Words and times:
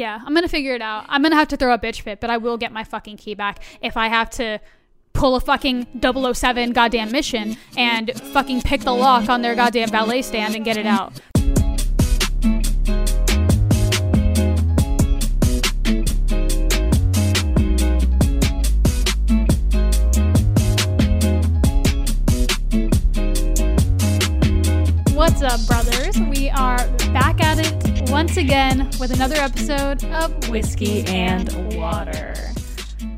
Yeah, 0.00 0.18
I'm 0.24 0.32
gonna 0.32 0.48
figure 0.48 0.74
it 0.74 0.80
out. 0.80 1.04
I'm 1.10 1.22
gonna 1.22 1.36
have 1.36 1.48
to 1.48 1.58
throw 1.58 1.74
a 1.74 1.78
bitch 1.78 2.00
fit, 2.00 2.20
but 2.20 2.30
I 2.30 2.38
will 2.38 2.56
get 2.56 2.72
my 2.72 2.84
fucking 2.84 3.18
key 3.18 3.34
back 3.34 3.62
if 3.82 3.98
I 3.98 4.08
have 4.08 4.30
to 4.30 4.58
pull 5.12 5.36
a 5.36 5.40
fucking 5.40 6.00
007 6.00 6.72
goddamn 6.72 7.12
mission 7.12 7.58
and 7.76 8.10
fucking 8.32 8.62
pick 8.62 8.80
the 8.80 8.94
lock 8.94 9.28
on 9.28 9.42
their 9.42 9.54
goddamn 9.54 9.90
valet 9.90 10.22
stand 10.22 10.54
and 10.54 10.64
get 10.64 10.78
it 10.78 10.86
out. 10.86 11.20
What's 25.14 25.42
up, 25.42 25.60
brothers? 25.66 26.29
Once 28.30 28.38
again 28.38 28.88
with 29.00 29.10
another 29.10 29.34
episode 29.34 30.04
of 30.04 30.48
whiskey 30.50 31.02
and 31.06 31.52
water. 31.76 32.32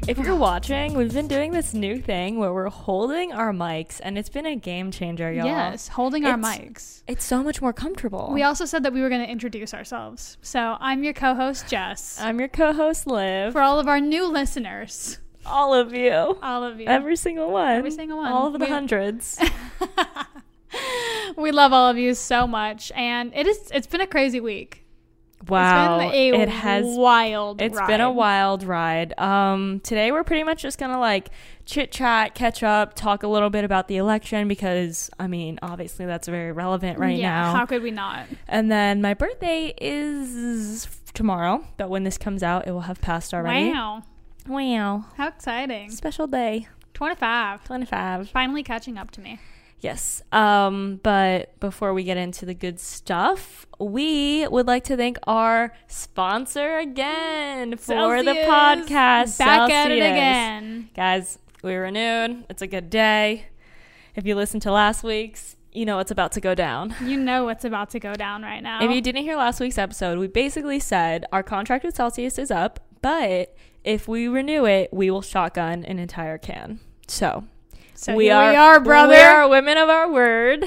If 0.08 0.16
you're 0.16 0.34
watching, 0.34 0.94
we've 0.94 1.12
been 1.12 1.28
doing 1.28 1.52
this 1.52 1.74
new 1.74 2.00
thing 2.00 2.38
where 2.38 2.50
we're 2.54 2.70
holding 2.70 3.30
our 3.30 3.52
mics, 3.52 4.00
and 4.02 4.16
it's 4.16 4.30
been 4.30 4.46
a 4.46 4.56
game 4.56 4.90
changer, 4.90 5.30
y'all. 5.30 5.44
Yes, 5.44 5.88
holding 5.88 6.24
our 6.24 6.38
It's- 6.38 6.58
mics. 6.58 7.02
It's 7.06 7.26
so 7.26 7.42
much 7.42 7.60
more 7.60 7.74
comfortable. 7.74 8.30
We 8.32 8.42
also 8.42 8.64
said 8.64 8.84
that 8.84 8.94
we 8.94 9.02
were 9.02 9.10
going 9.10 9.20
to 9.22 9.30
introduce 9.30 9.74
ourselves. 9.74 10.38
So 10.40 10.78
I'm 10.80 11.04
your 11.04 11.12
co 11.12 11.34
host, 11.34 11.68
Jess. 11.68 12.18
I'm 12.18 12.38
your 12.38 12.48
co-host, 12.48 13.06
Liv. 13.06 13.52
For 13.52 13.60
all 13.60 13.78
of 13.78 13.88
our 13.88 14.00
new 14.00 14.26
listeners, 14.26 15.18
all 15.44 15.74
of 15.74 15.92
you, 15.92 16.38
all 16.42 16.64
of 16.64 16.80
you, 16.80 16.86
every 16.86 17.16
single 17.16 17.50
one, 17.50 17.72
Every 17.72 17.90
single 17.90 18.16
one. 18.16 18.32
all 18.32 18.46
of 18.46 18.54
the 18.54 18.60
We- 18.60 18.66
hundreds. 18.66 19.38
we 21.36 21.52
love 21.52 21.74
all 21.74 21.90
of 21.90 21.98
you 21.98 22.14
so 22.14 22.46
much. 22.46 22.90
And 22.96 23.30
it 23.34 23.46
is, 23.46 23.70
it's 23.74 23.86
been 23.86 24.00
a 24.00 24.06
crazy 24.06 24.40
week. 24.40 24.78
Wow, 25.48 26.00
It's 26.00 26.12
been 26.12 26.34
a 26.34 26.42
it 26.42 26.48
has. 26.48 26.84
wild 26.86 27.60
It's 27.60 27.80
been 27.86 28.00
a 28.00 28.10
wild 28.10 28.64
ride. 28.64 29.18
Um, 29.18 29.80
today 29.80 30.12
we're 30.12 30.24
pretty 30.24 30.44
much 30.44 30.62
just 30.62 30.78
gonna 30.78 31.00
like 31.00 31.30
chit 31.64 31.92
chat, 31.92 32.34
catch 32.34 32.62
up, 32.62 32.94
talk 32.94 33.22
a 33.22 33.28
little 33.28 33.50
bit 33.50 33.64
about 33.64 33.88
the 33.88 33.96
election 33.96 34.48
because 34.48 35.10
I 35.18 35.26
mean, 35.26 35.58
obviously 35.62 36.06
that's 36.06 36.28
very 36.28 36.52
relevant 36.52 36.98
right 36.98 37.18
yeah, 37.18 37.42
now. 37.42 37.54
How 37.54 37.66
could 37.66 37.82
we 37.82 37.90
not? 37.90 38.26
And 38.48 38.70
then 38.70 39.00
my 39.00 39.14
birthday 39.14 39.74
is 39.80 40.88
tomorrow, 41.14 41.66
but 41.76 41.90
when 41.90 42.04
this 42.04 42.18
comes 42.18 42.42
out, 42.42 42.66
it 42.66 42.72
will 42.72 42.80
have 42.80 43.00
passed 43.00 43.34
already. 43.34 43.70
Wow. 43.70 44.02
Wow. 44.46 45.04
How 45.16 45.28
exciting. 45.28 45.90
Special 45.90 46.26
day. 46.26 46.68
25. 46.94 47.64
25. 47.64 48.30
Finally 48.30 48.62
catching 48.62 48.98
up 48.98 49.10
to 49.12 49.20
me. 49.20 49.38
Yes. 49.82 50.22
Um, 50.30 51.00
but 51.02 51.58
before 51.58 51.92
we 51.92 52.04
get 52.04 52.16
into 52.16 52.46
the 52.46 52.54
good 52.54 52.78
stuff, 52.78 53.66
we 53.80 54.46
would 54.46 54.66
like 54.68 54.84
to 54.84 54.96
thank 54.96 55.18
our 55.24 55.74
sponsor 55.88 56.78
again 56.78 57.76
for 57.76 58.22
the 58.22 58.32
Celsius. 58.32 58.46
podcast. 58.46 59.38
Back 59.38 59.70
at 59.70 59.90
it 59.90 59.98
again. 59.98 60.88
Guys, 60.94 61.40
we 61.64 61.74
renewed. 61.74 62.44
It's 62.48 62.62
a 62.62 62.68
good 62.68 62.90
day. 62.90 63.46
If 64.14 64.24
you 64.24 64.36
listened 64.36 64.62
to 64.62 64.70
last 64.72 65.02
week's, 65.02 65.56
you 65.72 65.84
know 65.84 65.96
what's 65.96 66.12
about 66.12 66.30
to 66.32 66.40
go 66.40 66.54
down. 66.54 66.94
You 67.02 67.18
know 67.18 67.44
what's 67.44 67.64
about 67.64 67.90
to 67.90 67.98
go 67.98 68.14
down 68.14 68.42
right 68.42 68.62
now. 68.62 68.84
If 68.84 68.90
you 68.92 69.00
didn't 69.00 69.22
hear 69.22 69.36
last 69.36 69.58
week's 69.58 69.78
episode, 69.78 70.18
we 70.18 70.28
basically 70.28 70.78
said 70.78 71.24
our 71.32 71.42
contract 71.42 71.84
with 71.84 71.96
Celsius 71.96 72.38
is 72.38 72.52
up, 72.52 72.78
but 73.00 73.56
if 73.82 74.06
we 74.06 74.28
renew 74.28 74.64
it, 74.64 74.90
we 74.92 75.10
will 75.10 75.22
shotgun 75.22 75.84
an 75.84 75.98
entire 75.98 76.38
can. 76.38 76.78
So, 77.08 77.44
so 77.94 78.14
we 78.16 78.30
are 78.30 78.50
we 78.50 78.56
are, 78.56 78.80
brother. 78.80 79.12
We 79.14 79.20
are 79.20 79.48
women 79.48 79.76
of 79.78 79.88
our 79.88 80.10
word, 80.10 80.64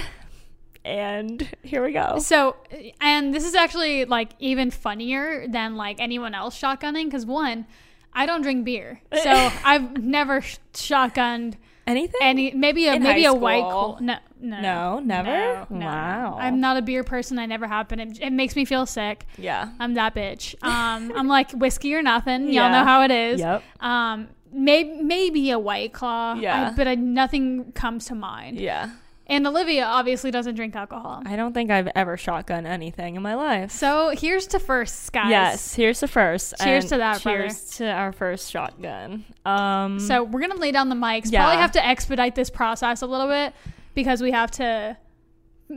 and 0.83 1.47
here 1.63 1.83
we 1.83 1.91
go. 1.91 2.19
So, 2.19 2.55
and 3.01 3.33
this 3.33 3.43
is 3.45 3.55
actually 3.55 4.05
like 4.05 4.31
even 4.39 4.71
funnier 4.71 5.47
than 5.47 5.75
like 5.75 5.99
anyone 5.99 6.33
else 6.35 6.59
shotgunning 6.59 7.05
because 7.05 7.25
one, 7.25 7.65
I 8.13 8.25
don't 8.25 8.41
drink 8.41 8.65
beer, 8.65 9.01
so 9.13 9.29
I've 9.65 9.97
never 10.03 10.41
sh- 10.41 10.57
shotgunned 10.73 11.55
Anything? 11.87 12.19
any. 12.21 12.51
Maybe 12.51 12.87
a 12.87 12.93
In 12.95 13.03
maybe 13.03 13.25
a 13.25 13.33
white 13.33 13.61
claw. 13.61 13.97
No, 14.01 14.17
no, 14.39 14.59
No, 14.61 14.99
never? 14.99 15.29
No, 15.29 15.67
no. 15.69 15.85
Wow. 15.85 16.37
I'm 16.39 16.59
not 16.59 16.77
a 16.77 16.81
beer 16.81 17.03
person. 17.03 17.37
I 17.37 17.45
never 17.45 17.67
have 17.67 17.87
been. 17.87 17.99
It, 17.99 18.19
it 18.21 18.31
makes 18.33 18.55
me 18.55 18.65
feel 18.65 18.87
sick. 18.87 19.25
yeah. 19.37 19.69
I'm 19.79 19.93
that 19.93 20.15
bitch. 20.15 20.55
Um, 20.63 21.11
I'm 21.15 21.27
like 21.27 21.51
whiskey 21.51 21.93
or 21.93 22.01
nothing. 22.01 22.45
Y'all 22.45 22.53
Yeah. 22.53 22.69
know 22.71 22.83
how 22.85 23.03
it 23.03 23.11
is. 23.11 23.39
Yep. 23.39 23.63
Um, 23.81 24.29
maybe 24.55 25.01
maybe 25.03 25.51
a 25.51 25.59
white 25.59 25.93
claw. 25.93 26.33
Yeah. 26.35 26.69
I- 26.71 26.75
but 26.75 26.87
I, 26.87 26.95
nothing 26.95 27.71
comes 27.73 28.05
to 28.05 28.15
mind. 28.15 28.59
Yeah. 28.59 28.89
And 29.27 29.47
Olivia 29.47 29.85
obviously 29.85 30.29
doesn't 30.29 30.53
drink 30.53 30.75
alcohol. 30.75 31.23
I 31.25 31.35
don't 31.35 31.51
think 31.53 31.71
I've 31.71 31.87
ever 31.95 32.15
shotgun 32.15 32.67
anything 32.67 33.15
in 33.15 33.23
my 33.23 33.33
life. 33.33 33.71
So 33.71 34.09
here's 34.15 34.45
to 34.47 34.59
first, 34.59 35.11
guys. 35.11 35.31
Yes, 35.31 35.73
here's 35.73 35.99
the 35.99 36.07
first. 36.07 36.53
Cheers 36.61 36.83
and 36.83 36.89
to 36.89 36.97
that, 36.97 37.21
Cheers 37.21 37.71
to 37.77 37.89
our 37.89 38.11
first 38.11 38.51
shotgun. 38.51 39.25
Um, 39.43 39.99
So 39.99 40.23
we're 40.23 40.41
gonna 40.41 40.59
lay 40.59 40.71
down 40.71 40.89
the 40.89 40.95
mics. 40.95 41.31
Yeah. 41.31 41.41
Probably 41.41 41.57
have 41.59 41.71
to 41.71 41.83
expedite 41.83 42.35
this 42.35 42.51
process 42.51 43.01
a 43.01 43.07
little 43.07 43.27
bit 43.27 43.53
because 43.95 44.21
we 44.21 44.29
have 44.29 44.51
to 44.51 44.95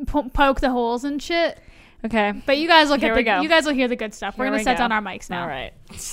po- 0.06 0.28
poke 0.28 0.60
the 0.60 0.68
holes 0.70 1.04
and 1.04 1.22
shit. 1.22 1.58
okay. 2.04 2.34
But 2.44 2.58
you 2.58 2.68
guys 2.68 2.90
will 2.90 2.98
get 2.98 3.14
the, 3.14 3.22
go. 3.22 3.40
you 3.40 3.48
guys 3.48 3.64
will 3.64 3.72
hear 3.72 3.88
the 3.88 3.96
good 3.96 4.12
stuff. 4.12 4.36
we're 4.36 4.44
gonna 4.44 4.58
we 4.58 4.62
set 4.62 4.76
go. 4.76 4.82
down 4.82 4.92
our 4.92 5.00
mics 5.00 5.30
now. 5.30 5.40
All 5.40 5.48
right. 5.48 5.72
Brother. 5.88 6.04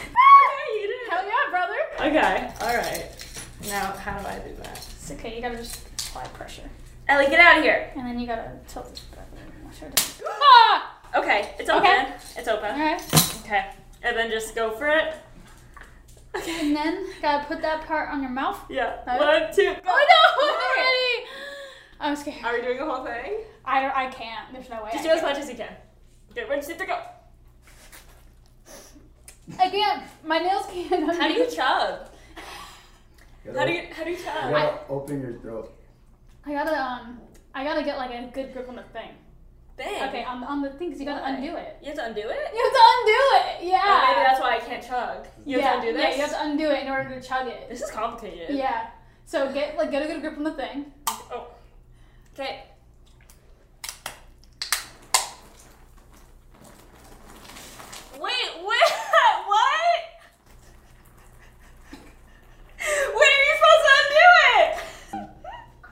Okay. 2.00 2.50
All 2.60 2.76
right. 2.76 3.06
Now, 3.68 3.92
how 3.92 4.18
do 4.18 4.26
I 4.26 4.38
do 4.40 4.54
that? 4.56 4.76
It's 4.78 5.10
okay. 5.12 5.36
You 5.36 5.42
gotta 5.42 5.56
just 5.56 5.80
apply 6.08 6.24
pressure, 6.28 6.68
Ellie, 7.08 7.26
get 7.26 7.40
out 7.40 7.58
of 7.58 7.64
here. 7.64 7.90
and 7.96 8.06
then 8.06 8.18
you 8.18 8.26
gotta 8.26 8.50
tilt 8.68 8.90
this 8.90 9.00
back. 9.00 9.26
Sure 9.78 9.88
to- 9.90 10.24
Ah! 10.28 10.98
Okay, 11.16 11.54
it's 11.58 11.68
Okay. 11.70 11.76
open. 12.00 12.12
It's 12.36 12.48
open. 12.48 12.70
All 12.72 12.78
right. 12.78 13.02
Okay. 13.44 13.66
And 14.02 14.16
then 14.16 14.30
just 14.30 14.54
go 14.54 14.70
for 14.76 14.88
it. 14.88 15.14
Okay. 16.36 16.60
And 16.68 16.76
then 16.76 17.06
gotta 17.22 17.44
put 17.46 17.62
that 17.62 17.86
part 17.86 18.10
on 18.10 18.20
your 18.20 18.30
mouth. 18.30 18.60
Yeah. 18.68 18.96
Right. 19.06 19.20
One, 19.20 19.54
two, 19.54 19.74
go. 19.74 19.80
Oh 19.86 20.06
no! 20.40 21.24
I'm 22.00 22.16
scared. 22.16 22.44
Are 22.44 22.54
we 22.54 22.60
doing 22.62 22.78
the 22.78 22.84
whole 22.84 23.04
thing? 23.04 23.38
I 23.64 23.80
don't. 23.80 23.96
I 23.96 24.08
can't. 24.10 24.52
There's 24.52 24.68
no 24.68 24.82
way. 24.84 24.90
Just 24.92 25.04
I 25.04 25.08
do 25.08 25.14
as 25.14 25.22
much 25.22 25.38
as 25.38 25.48
you 25.48 25.54
can. 25.56 25.72
Get 26.34 26.48
ready, 26.48 26.60
sit, 26.62 26.78
to 26.78 26.86
go. 26.86 26.98
I 29.58 29.68
can't. 29.70 30.02
My 30.24 30.38
nails 30.38 30.66
can't. 30.70 31.14
How 31.16 31.28
do 31.28 31.34
you 31.34 31.46
chug? 31.46 32.08
gotta, 33.44 33.58
How 33.58 33.66
do 33.66 33.72
you 33.72 33.82
how 33.92 34.04
do 34.04 34.10
you 34.10 34.16
you 34.16 34.24
chug? 34.24 34.50
gotta 34.50 34.78
open 34.88 35.20
your 35.20 35.34
throat. 35.40 35.72
I 36.46 36.52
gotta 36.52 36.76
um. 36.80 37.20
I 37.54 37.62
gotta 37.62 37.82
get 37.84 37.96
like 37.98 38.10
a 38.10 38.30
good 38.32 38.52
grip 38.52 38.68
on 38.68 38.76
the 38.76 38.82
thing. 38.84 39.10
Thing. 39.76 40.02
Okay, 40.08 40.24
on 40.24 40.42
on 40.44 40.62
the 40.62 40.70
thing 40.70 40.88
because 40.88 41.00
you 41.00 41.06
gotta 41.06 41.22
Why? 41.22 41.30
undo 41.36 41.56
it. 41.56 41.76
You 41.82 41.88
have 41.88 41.96
to 41.96 42.04
undo 42.06 42.20
it. 42.20 42.26
You 42.54 42.62
have 42.64 42.72
to 42.72 42.84
undo 42.96 43.20
it. 43.36 43.68
Yeah. 43.70 43.80
Oh, 43.84 44.06
maybe 44.08 44.24
that's 44.26 44.40
why 44.40 44.56
I 44.56 44.60
can't 44.60 44.82
chug. 44.86 45.26
You 45.44 45.58
yeah, 45.58 45.64
have 45.72 45.82
to 45.82 45.88
undo 45.88 46.00
Yeah, 46.00 46.06
this. 46.08 46.16
you 46.16 46.22
have 46.22 46.30
to 46.32 46.42
undo 46.44 46.70
it 46.70 46.82
in 46.84 46.88
order 46.90 47.08
to 47.20 47.20
chug 47.28 47.46
it. 47.48 47.68
This 47.68 47.82
is 47.82 47.90
complicated. 47.90 48.56
Yeah. 48.56 48.86
So 49.26 49.52
get 49.52 49.76
like 49.76 49.90
get 49.90 50.02
a 50.02 50.06
good 50.06 50.20
grip 50.20 50.36
on 50.38 50.44
the 50.44 50.52
thing. 50.52 50.86
Oh. 51.08 51.48
Okay. 52.34 52.64
Wait, 58.20 58.62
what? 58.62 58.92
What? 59.46 60.00
When 62.78 63.28
are 63.28 63.44
you 63.44 63.54
supposed 63.56 63.84
to 63.84 63.90
undo 64.00 64.26
it? 64.48 65.84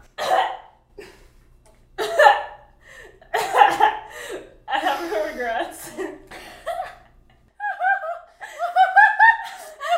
I 4.68 4.78
have 4.78 5.00
no 5.10 5.26
regrets. 5.26 5.90
I 5.90 5.98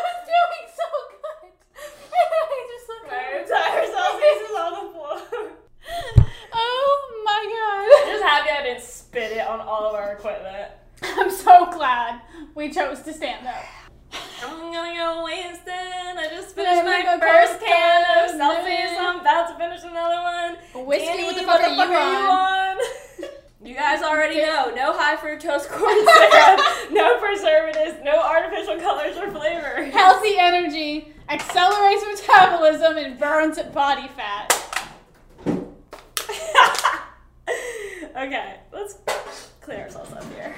was 0.01 0.19
doing 0.27 0.67
so 0.75 0.87
good. 1.11 1.53
I 1.73 2.69
just 2.71 2.89
looked 2.89 3.11
My 3.11 3.17
over. 3.29 3.39
entire 3.43 3.87
Celsius 3.87 4.41
is 4.49 4.57
on 4.59 4.73
the 4.73 4.93
floor. 4.93 5.15
Oh 6.57 7.23
my 7.25 7.41
Just 8.13 8.23
happy 8.23 8.51
I 8.51 8.63
didn't 8.63 8.83
spit 8.85 9.33
it 9.33 9.47
on 9.47 9.61
all 9.61 9.89
of 9.89 9.95
our 9.95 10.13
equipment. 10.13 10.71
god. 11.01 11.11
I'm 11.19 11.31
so 11.31 11.67
glad 11.71 12.21
we 12.55 12.71
chose 12.71 13.01
to 13.03 13.13
stand 13.13 13.47
up. 13.47 13.65
I'm 14.43 14.73
gonna 14.73 14.95
go 14.95 15.25
wasted. 15.25 15.69
I 15.69 16.29
just 16.31 16.55
Then 16.57 16.65
finished 16.67 16.81
I'm 16.81 16.85
my 16.87 17.03
gonna 17.03 17.21
go 17.21 17.27
first 17.27 17.59
cold 17.59 17.69
can 17.69 18.25
of 18.25 18.31
stone, 18.31 18.39
Celsius. 18.39 18.67
then- 18.91 19.05
I'm 19.07 19.21
about 19.21 19.49
to 19.49 19.55
finish 19.59 19.83
another 19.83 20.21
one. 20.23 20.87
Whiskey, 20.87 21.07
Danny, 21.07 21.25
what 21.25 21.35
the 21.37 21.43
fuck 21.43 21.61
are 21.61 21.69
you 21.69 21.83
on? 21.83 22.77
on? 22.79 22.79
You 23.65 23.75
guys 23.75 24.03
already 24.03 24.37
know. 24.41 24.71
No 24.77 24.93
high 24.93 25.17
fructose 25.17 25.67
corn 25.69 26.07
syrup, 26.07 26.61
no 26.93 27.19
preservatives, 27.19 27.97
no 28.05 28.21
artificial 28.21 28.79
colors 28.79 29.17
or 29.17 29.31
flavors. 29.33 29.93
Healthy 29.93 30.37
energy 30.39 31.13
accelerates 31.31 32.05
metabolism 32.07 32.97
and 32.99 33.19
burns 33.19 33.59
body 33.73 34.09
fat. 34.09 34.53
okay, 38.17 38.57
let's 38.73 38.97
clear 39.63 39.81
ourselves 39.81 40.13
up 40.13 40.25
here. 40.35 40.55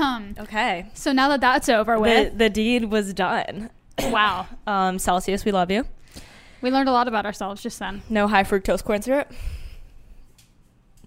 Um, 0.00 0.34
Okay. 0.40 0.86
so 0.94 1.12
now 1.12 1.28
that 1.28 1.32
that's 1.52 1.68
over 1.68 1.94
The, 1.96 2.00
with, 2.00 2.38
the 2.38 2.48
deed 2.50 2.86
was 2.86 3.12
done. 3.12 3.70
wow, 4.04 4.46
Um, 4.66 4.98
Celsius, 4.98 5.44
we 5.44 5.52
love 5.52 5.70
you. 5.70 5.84
we 6.62 6.70
learned 6.70 6.88
a 6.88 6.92
lot 6.92 7.06
about 7.08 7.26
ourselves 7.26 7.62
just 7.62 7.78
then. 7.78 8.02
No 8.08 8.26
high 8.28 8.44
fructose 8.44 8.82
corn 8.82 9.02
syrup. 9.02 9.30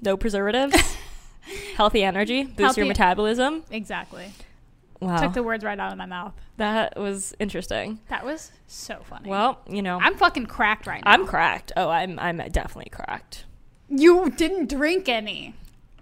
No 0.01 0.15
preservatives. 0.15 0.95
Healthy 1.75 2.03
energy, 2.03 2.43
boost 2.43 2.77
your 2.77 2.85
metabolism. 2.85 3.63
Exactly. 3.71 4.31
Wow. 4.99 5.17
Took 5.21 5.33
the 5.33 5.43
words 5.43 5.63
right 5.63 5.79
out 5.79 5.91
of 5.91 5.97
my 5.97 6.05
mouth. 6.05 6.33
that 6.57 6.97
was 6.99 7.33
interesting. 7.39 7.99
That 8.09 8.25
was 8.25 8.51
so 8.67 8.99
funny. 9.03 9.29
Well, 9.29 9.59
you 9.69 9.81
know, 9.81 9.99
I'm 10.01 10.15
fucking 10.17 10.47
cracked 10.47 10.87
right 10.87 11.03
now. 11.05 11.11
I'm 11.11 11.25
cracked. 11.27 11.71
Oh, 11.77 11.89
I'm 11.89 12.17
I'm 12.19 12.37
definitely 12.51 12.89
cracked. 12.91 13.45
you 13.89 14.29
didn't 14.31 14.69
drink 14.69 15.07
any. 15.07 15.53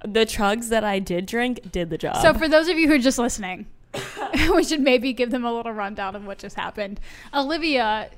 The 0.04 0.26
chugs 0.26 0.70
that 0.70 0.84
I 0.84 1.00
did 1.00 1.26
drink 1.26 1.72
did 1.72 1.90
the 1.90 1.98
job. 1.98 2.18
So 2.22 2.34
for 2.34 2.48
those 2.48 2.68
of 2.70 2.78
you 2.78 2.88
who 2.88 2.94
are 2.96 3.00
just 3.00 3.18
listening, 3.20 3.66
we 4.56 4.64
should 4.64 4.82
maybe 4.82 5.14
give 5.14 5.32
them 5.32 5.46
a 5.46 5.54
little 5.54 5.72
rundown 5.72 6.16
of 6.16 6.26
what 6.26 6.38
just 6.38 6.56
happened. 6.56 7.00
Olivia 7.34 8.10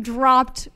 dropped 0.00 0.68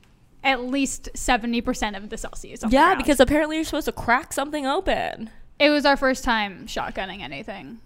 at 0.43 0.61
least 0.63 1.09
70% 1.13 1.95
of 1.95 2.09
the 2.09 2.17
Celsius. 2.17 2.63
On 2.63 2.69
the 2.69 2.75
yeah, 2.75 2.85
ground. 2.87 2.97
because 2.97 3.19
apparently 3.19 3.55
you're 3.57 3.65
supposed 3.65 3.85
to 3.85 3.91
crack 3.91 4.33
something 4.33 4.65
open. 4.65 5.29
it 5.59 5.69
was 5.69 5.85
our 5.85 5.95
first 5.95 6.23
time 6.23 6.65
shotgunning 6.67 7.21
anything. 7.21 7.79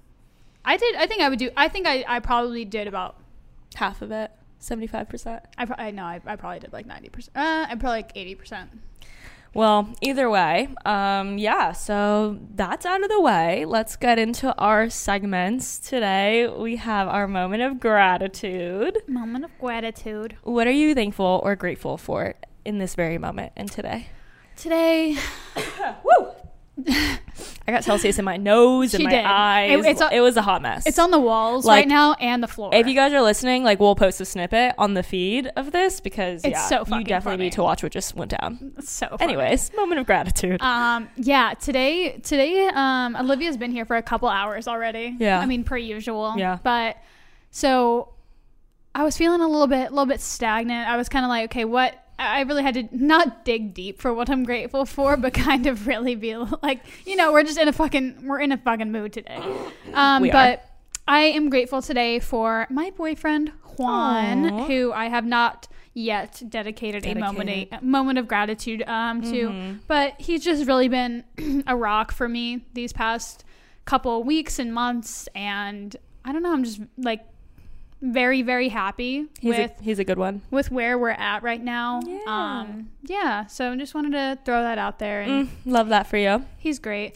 I 0.65 0.75
did. 0.77 0.95
I 0.95 1.05
think 1.07 1.21
I 1.21 1.29
would 1.29 1.39
do. 1.39 1.49
I 1.55 1.67
think 1.69 1.87
I, 1.87 2.03
I 2.07 2.19
probably 2.19 2.65
did 2.65 2.87
about. 2.87 3.15
Half 3.75 4.01
of 4.01 4.11
it, 4.11 4.31
seventy 4.59 4.87
five 4.87 5.07
percent. 5.07 5.43
I, 5.57 5.65
pro- 5.65 5.75
I 5.77 5.91
know. 5.91 6.03
I, 6.03 6.19
I 6.25 6.35
probably 6.35 6.59
did 6.59 6.73
like 6.73 6.85
ninety 6.87 7.09
percent. 7.09 7.35
Uh, 7.37 7.65
I 7.69 7.75
probably 7.75 7.89
like 7.89 8.11
eighty 8.15 8.33
percent. 8.33 8.71
Well, 9.53 9.93
either 10.01 10.29
way, 10.29 10.69
um, 10.85 11.37
yeah. 11.37 11.71
So 11.71 12.39
that's 12.55 12.85
out 12.85 13.03
of 13.03 13.09
the 13.09 13.21
way. 13.21 13.65
Let's 13.65 13.95
get 13.95 14.19
into 14.19 14.55
our 14.55 14.89
segments 14.89 15.79
today. 15.79 16.47
We 16.47 16.75
have 16.77 17.07
our 17.07 17.27
moment 17.27 17.63
of 17.63 17.79
gratitude. 17.79 18.99
Moment 19.07 19.45
of 19.45 19.51
gratitude. 19.59 20.37
What 20.43 20.67
are 20.67 20.71
you 20.71 20.93
thankful 20.93 21.41
or 21.43 21.55
grateful 21.55 21.97
for 21.97 22.35
in 22.65 22.77
this 22.77 22.95
very 22.95 23.17
moment 23.17 23.53
and 23.55 23.71
today? 23.71 24.07
Today, 24.55 25.17
Woo! 26.03 26.31
I 27.67 27.71
got 27.73 27.83
Celsius 27.83 28.17
in 28.17 28.23
my 28.23 28.37
nose 28.37 28.93
and 28.93 29.03
my 29.03 29.09
did. 29.09 29.25
eyes. 29.25 29.85
It- 29.85 30.11
it 30.13 30.21
was 30.21 30.37
a 30.37 30.41
hot 30.41 30.61
mess. 30.61 30.85
it's 30.87 30.97
on 30.99 31.11
the 31.11 31.19
walls 31.19 31.65
Like, 31.65 31.81
right 31.81 31.87
now 31.87 32.13
and 32.13 32.41
the 32.41 32.47
floor. 32.47 32.73
If 32.73 32.87
you 32.87 32.93
guys 32.95 33.11
are 33.11 33.21
listening, 33.21 33.63
like 33.65 33.79
we'll 33.79 33.95
post 33.95 34.21
a 34.21 34.25
snippet 34.25 34.73
on 34.77 34.93
the 34.93 35.03
feed 35.03 35.51
of 35.57 35.71
this 35.73 35.99
because 35.99 36.45
It's 36.45 36.53
yeah, 36.53 36.67
so 36.67 36.77
you 36.95 37.03
definitely 37.03 37.21
funny. 37.33 37.43
need 37.45 37.51
to 37.53 37.63
watch 37.63 37.83
what 37.83 37.91
just 37.91 38.15
went 38.15 38.31
down. 38.39 38.71
It's 38.77 38.89
so 38.89 39.07
funny. 39.17 39.33
Anyways, 39.33 39.71
moment 39.75 39.99
of 39.99 40.05
gratitude. 40.05 40.61
Um, 40.61 41.09
yeah, 41.17 41.55
today, 41.59 42.19
today, 42.19 42.69
um, 42.73 43.15
Olivia's 43.17 43.57
been 43.57 43.71
here 43.71 43.83
for 43.85 43.97
a 43.97 44.01
couple 44.01 44.29
hours 44.29 44.67
already. 44.69 45.15
Yeah. 45.19 45.39
I 45.39 45.45
mean, 45.45 45.63
per 45.65 45.75
usual. 45.77 46.35
Yeah. 46.37 46.59
But 46.63 46.95
so 47.51 48.13
I 48.95 49.03
was 49.03 49.17
feeling 49.17 49.41
a 49.41 49.47
little 49.47 49.67
bit, 49.67 49.87
a 49.87 49.89
little 49.89 50.05
bit 50.05 50.21
stagnant. 50.21 50.87
I 50.89 50.95
was 50.95 51.09
kind 51.09 51.25
of 51.25 51.29
like, 51.29 51.51
okay, 51.51 51.65
what? 51.65 52.01
I 52.19 52.41
really 52.41 52.63
had 52.63 52.73
to 52.75 52.87
not 52.91 53.45
dig 53.45 53.73
deep 53.73 54.01
for 54.01 54.13
what 54.13 54.29
I'm 54.29 54.43
grateful 54.43 54.85
for, 54.85 55.17
but 55.17 55.33
kind 55.33 55.67
of 55.67 55.85
really 55.87 56.15
be 56.15 56.35
like, 56.35 56.81
you 57.05 57.15
know, 57.15 57.31
we're 57.31 57.43
just 57.43 57.57
in 57.59 57.67
a 57.67 57.73
fucking, 57.73 58.27
we're 58.27 58.39
in 58.39 58.51
a 58.51 58.57
fucking 58.57 58.91
mood 58.91 59.13
today. 59.13 59.39
Um, 59.93 60.21
We 60.23 60.29
are. 60.31 60.33
but 60.33 60.69
I 61.07 61.21
am 61.21 61.49
grateful 61.49 61.81
today 61.81 62.19
for 62.19 62.67
my 62.69 62.89
boyfriend 62.91 63.51
Juan, 63.77 64.51
Aw. 64.51 64.65
who 64.65 64.91
I 64.91 65.05
have 65.09 65.25
not 65.25 65.67
yet 65.93 66.41
dedicated, 66.49 67.05
a 67.05 67.15
moment 67.15 67.49
a, 67.49 67.69
moment 67.81 68.19
of 68.19 68.27
gratitude 68.27 68.83
um 68.87 69.21
to, 69.21 69.49
Mhm. 69.49 69.79
but 69.87 70.13
he's 70.19 70.43
just 70.43 70.67
really 70.67 70.87
been 70.87 71.23
a 71.67 71.75
rock 71.75 72.11
for 72.11 72.27
me 72.29 72.65
these 72.73 72.93
past 72.93 73.43
couple 73.85 74.23
weeks 74.23 74.59
and 74.59 74.73
months, 74.73 75.27
and 75.33 75.95
I 76.25 76.33
don't 76.33 76.43
know, 76.43 76.51
I'm 76.53 76.63
just 76.63 76.81
like 76.97 77.25
very 78.01 78.41
very 78.43 78.69
happy 78.69 79.25
He's 79.39 79.57
with 79.57 79.71
a, 79.79 79.83
he's 79.83 79.99
a 79.99 80.03
good 80.03 80.19
one. 80.19 80.41
with 80.51 80.69
where 80.71 80.97
we're 80.97 81.09
at 81.09 81.41
right 81.43 81.61
now. 81.63 82.01
Yeah. 82.05 82.19
Um, 82.27 82.89
yeah. 83.03 83.47
So 83.47 83.71
I 83.71 83.75
just 83.77 83.95
wanted 83.95 84.11
to 84.11 84.37
throw 84.45 84.61
that 84.61 84.77
out 84.77 84.99
there, 84.99 85.21
and 85.21 85.47
Mm, 85.47 85.51
love 85.65 85.89
that 85.89 86.07
for 86.07 86.17
you. 86.17 86.45
he's 86.57 86.79
great. 86.79 87.15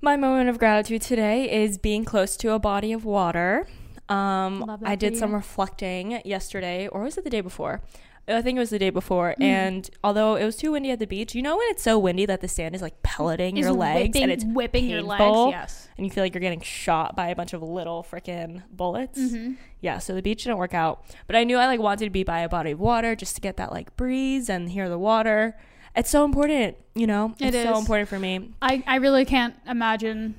My 0.00 0.16
moment 0.16 0.48
of 0.48 0.58
gratitude 0.58 1.02
today 1.02 1.50
is 1.64 1.76
being 1.76 2.04
close 2.04 2.36
to 2.38 2.52
a 2.52 2.58
body 2.58 2.92
of 2.92 3.04
water. 3.04 3.66
Um, 4.08 4.78
I 4.84 4.96
did 4.96 5.16
some 5.16 5.34
reflecting 5.34 6.20
yesterday, 6.24 6.88
or 6.88 7.02
was 7.02 7.18
it 7.18 7.24
the 7.24 7.30
day 7.30 7.40
before? 7.42 7.80
I 8.30 8.42
think 8.42 8.56
it 8.56 8.60
was 8.60 8.70
the 8.70 8.78
day 8.78 8.90
before. 8.90 9.34
Mm. 9.40 9.44
And 9.44 9.90
although 10.04 10.36
it 10.36 10.44
was 10.44 10.56
too 10.56 10.72
windy 10.72 10.90
at 10.90 10.98
the 10.98 11.06
beach, 11.06 11.34
you 11.34 11.42
know 11.42 11.56
when 11.56 11.66
it's 11.70 11.82
so 11.82 11.98
windy 11.98 12.26
that 12.26 12.40
the 12.40 12.48
sand 12.48 12.74
is 12.74 12.82
like 12.82 13.02
pelleting 13.02 13.56
Is 13.56 13.64
your 13.66 13.72
legs 13.74 14.08
whipping, 14.08 14.22
and 14.22 14.32
it's 14.32 14.44
whipping 14.44 14.88
your 14.88 15.02
legs. 15.02 15.18
painful, 15.20 15.50
Yes. 15.50 15.88
and 15.96 16.06
you 16.06 16.10
feel 16.10 16.22
like 16.24 16.34
you're 16.34 16.40
getting 16.40 16.60
shot 16.60 17.16
by 17.16 17.28
a 17.28 17.36
bunch 17.36 17.52
of 17.52 17.62
little 17.62 18.02
freaking 18.08 18.62
bullets. 18.72 19.18
hmm 19.32 19.52
Yeah, 19.80 19.98
so 19.98 20.14
the 20.14 20.22
beach 20.22 20.44
didn't 20.44 20.58
work 20.58 20.74
out, 20.74 21.04
but 21.26 21.36
I 21.36 21.44
knew 21.44 21.56
I 21.56 21.66
like 21.66 21.80
wanted 21.80 22.04
to 22.04 22.10
be 22.10 22.22
by 22.24 22.40
a 22.40 22.48
body 22.48 22.70
of 22.72 22.80
water 22.80 23.14
just 23.16 23.34
to 23.36 23.40
get 23.40 23.56
that 23.56 23.72
like 23.72 23.96
breeze 23.96 24.48
and 24.48 24.70
hear 24.70 24.88
the 24.88 24.98
water. 24.98 25.56
It's 25.96 26.08
so 26.10 26.24
important, 26.24 26.76
you 26.94 27.06
know. 27.06 27.34
It 27.40 27.54
it's 27.54 27.68
so 27.68 27.76
important 27.78 28.08
for 28.08 28.18
me. 28.18 28.50
I 28.62 28.82
I 28.86 28.96
really 28.96 29.24
can't 29.24 29.54
imagine 29.66 30.36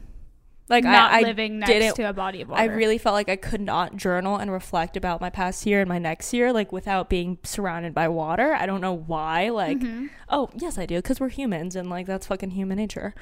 Like 0.71 0.83
not 0.85 1.11
I, 1.11 1.19
I 1.19 1.21
living 1.21 1.59
next 1.59 1.95
to 1.97 2.09
a 2.09 2.13
body 2.13 2.41
of 2.41 2.49
water. 2.49 2.61
I 2.61 2.65
really 2.65 2.97
felt 2.97 3.13
like 3.13 3.29
I 3.29 3.35
could 3.35 3.61
not 3.61 3.95
journal 3.97 4.37
and 4.37 4.51
reflect 4.51 4.97
about 4.97 5.21
my 5.21 5.29
past 5.29 5.65
year 5.65 5.81
and 5.81 5.89
my 5.89 5.99
next 5.99 6.33
year, 6.33 6.51
like 6.53 6.71
without 6.71 7.09
being 7.09 7.37
surrounded 7.43 7.93
by 7.93 8.07
water. 8.07 8.53
I 8.55 8.65
don't 8.65 8.81
know 8.81 8.93
why. 8.93 9.49
Like, 9.49 9.77
Mhm. 9.79 10.09
oh, 10.29 10.49
yes, 10.55 10.77
I 10.77 10.85
do, 10.85 10.95
because 10.95 11.19
we're 11.19 11.29
humans 11.29 11.75
and 11.75 11.89
like 11.89 12.07
that's 12.07 12.25
fucking 12.27 12.51
human 12.51 12.77
nature. 12.77 13.13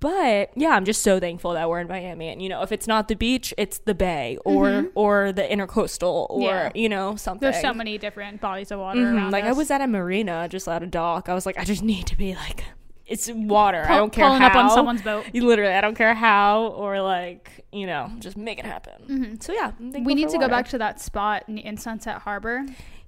But 0.00 0.50
yeah, 0.56 0.70
I'm 0.70 0.84
just 0.84 1.02
so 1.02 1.20
thankful 1.20 1.52
that 1.54 1.68
we're 1.68 1.80
in 1.80 1.88
Miami. 1.88 2.28
And 2.28 2.40
you 2.40 2.48
know, 2.48 2.62
if 2.62 2.72
it's 2.72 2.86
not 2.86 3.08
the 3.08 3.16
beach, 3.16 3.52
it's 3.58 3.78
the 3.78 3.94
bay 3.94 4.38
or 4.44 4.66
Mhm. 4.68 4.90
or 4.94 5.32
the 5.32 5.42
intercoastal 5.42 6.26
or 6.30 6.42
Yeah. 6.42 6.70
you 6.74 6.88
know 6.88 7.16
something. 7.16 7.50
There's 7.50 7.60
so 7.60 7.74
many 7.74 7.98
different 7.98 8.40
bodies 8.40 8.70
of 8.70 8.78
water 8.80 9.00
Mhm. 9.00 9.14
around 9.16 9.30
Like 9.32 9.44
I 9.44 9.52
was 9.52 9.70
at 9.70 9.80
a 9.80 9.86
marina 9.86 10.48
just 10.48 10.68
at 10.68 10.82
a 10.82 10.86
dock. 10.86 11.28
I 11.28 11.34
was 11.34 11.44
like, 11.44 11.58
I 11.58 11.64
just 11.64 11.82
need 11.82 12.06
to 12.06 12.16
be 12.16 12.34
like, 12.34 12.64
it's 13.06 13.30
water. 13.30 13.84
I 13.88 13.96
don't 13.98 14.12
care 14.12 14.26
pulling 14.26 14.40
how. 14.42 14.48
up 14.48 14.54
on 14.56 14.70
someone's 14.70 15.02
boat. 15.02 15.26
You 15.32 15.46
literally, 15.46 15.74
I 15.74 15.80
don't 15.80 15.94
care 15.96 16.14
how 16.14 16.68
or 16.68 17.00
like, 17.02 17.64
you 17.72 17.86
know, 17.86 18.10
just 18.18 18.36
make 18.36 18.58
it 18.58 18.64
happen. 18.64 18.94
Mhm. 19.08 19.42
So 19.42 19.52
yeah, 19.52 19.72
We 19.80 20.14
need 20.14 20.28
to 20.30 20.38
go 20.38 20.48
back 20.48 20.68
to 20.68 20.78
that 20.78 21.00
spot 21.00 21.44
in, 21.48 21.58
in 21.58 21.76
Sunset 21.76 22.18
Harbor. 22.22 22.64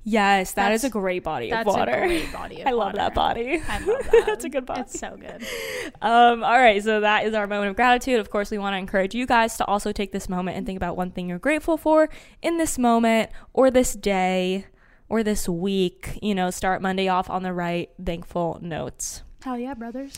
Yes, 0.09 0.53
that 0.53 0.71
is 0.71 0.83
That's- 0.83 0.91
a 0.97 1.01
great 1.01 1.25
body 1.25 1.47
of 1.51 1.65
That's 1.65 1.67
water. 1.67 1.91
a 1.91 2.07
great 2.07 2.33
body 2.41 2.61
of 2.61 2.69
I 2.69 2.71
love 2.71 2.87
water. 2.89 2.97
that 2.99 3.15
body. 3.15 3.61
I 3.69 3.79
love 3.79 4.05
that. 4.13 4.23
That's 4.27 4.45
a 4.45 4.49
good 4.49 4.65
body. 4.65 4.83
It's 4.83 4.99
so 4.99 5.17
good. 5.17 5.45
Um, 6.03 6.45
all 6.45 6.59
right, 6.59 6.83
so 6.83 7.01
that 7.01 7.25
is 7.25 7.33
our 7.35 7.47
moment 7.47 7.71
of 7.71 7.77
gratitude. 7.77 8.21
Of 8.21 8.29
course, 8.31 8.51
we 8.51 8.59
want 8.59 8.75
to 8.75 8.79
encourage 8.79 9.15
you 9.15 9.25
guys 9.27 9.57
to 9.57 9.65
also 9.65 9.93
take 9.93 10.13
this 10.13 10.29
moment 10.29 10.57
and 10.59 10.67
think 10.67 10.77
about 10.77 10.97
one 10.97 11.11
thing 11.11 11.29
you're 11.29 11.39
grateful 11.39 11.77
for 11.79 12.09
in 12.43 12.59
this 12.59 12.79
moment 12.79 13.31
or 13.55 13.71
this 13.71 13.95
day 13.95 14.67
or 15.09 15.23
this 15.23 15.49
week. 15.49 16.19
You 16.23 16.35
know, 16.35 16.51
start 16.51 16.83
Monday 16.83 17.09
off 17.09 17.31
on 17.31 17.43
the 17.43 17.53
right 17.53 17.89
thankful 18.05 18.59
notes. 18.61 19.23
Hell 19.43 19.59
yeah, 19.59 19.75
brothers. 19.75 20.15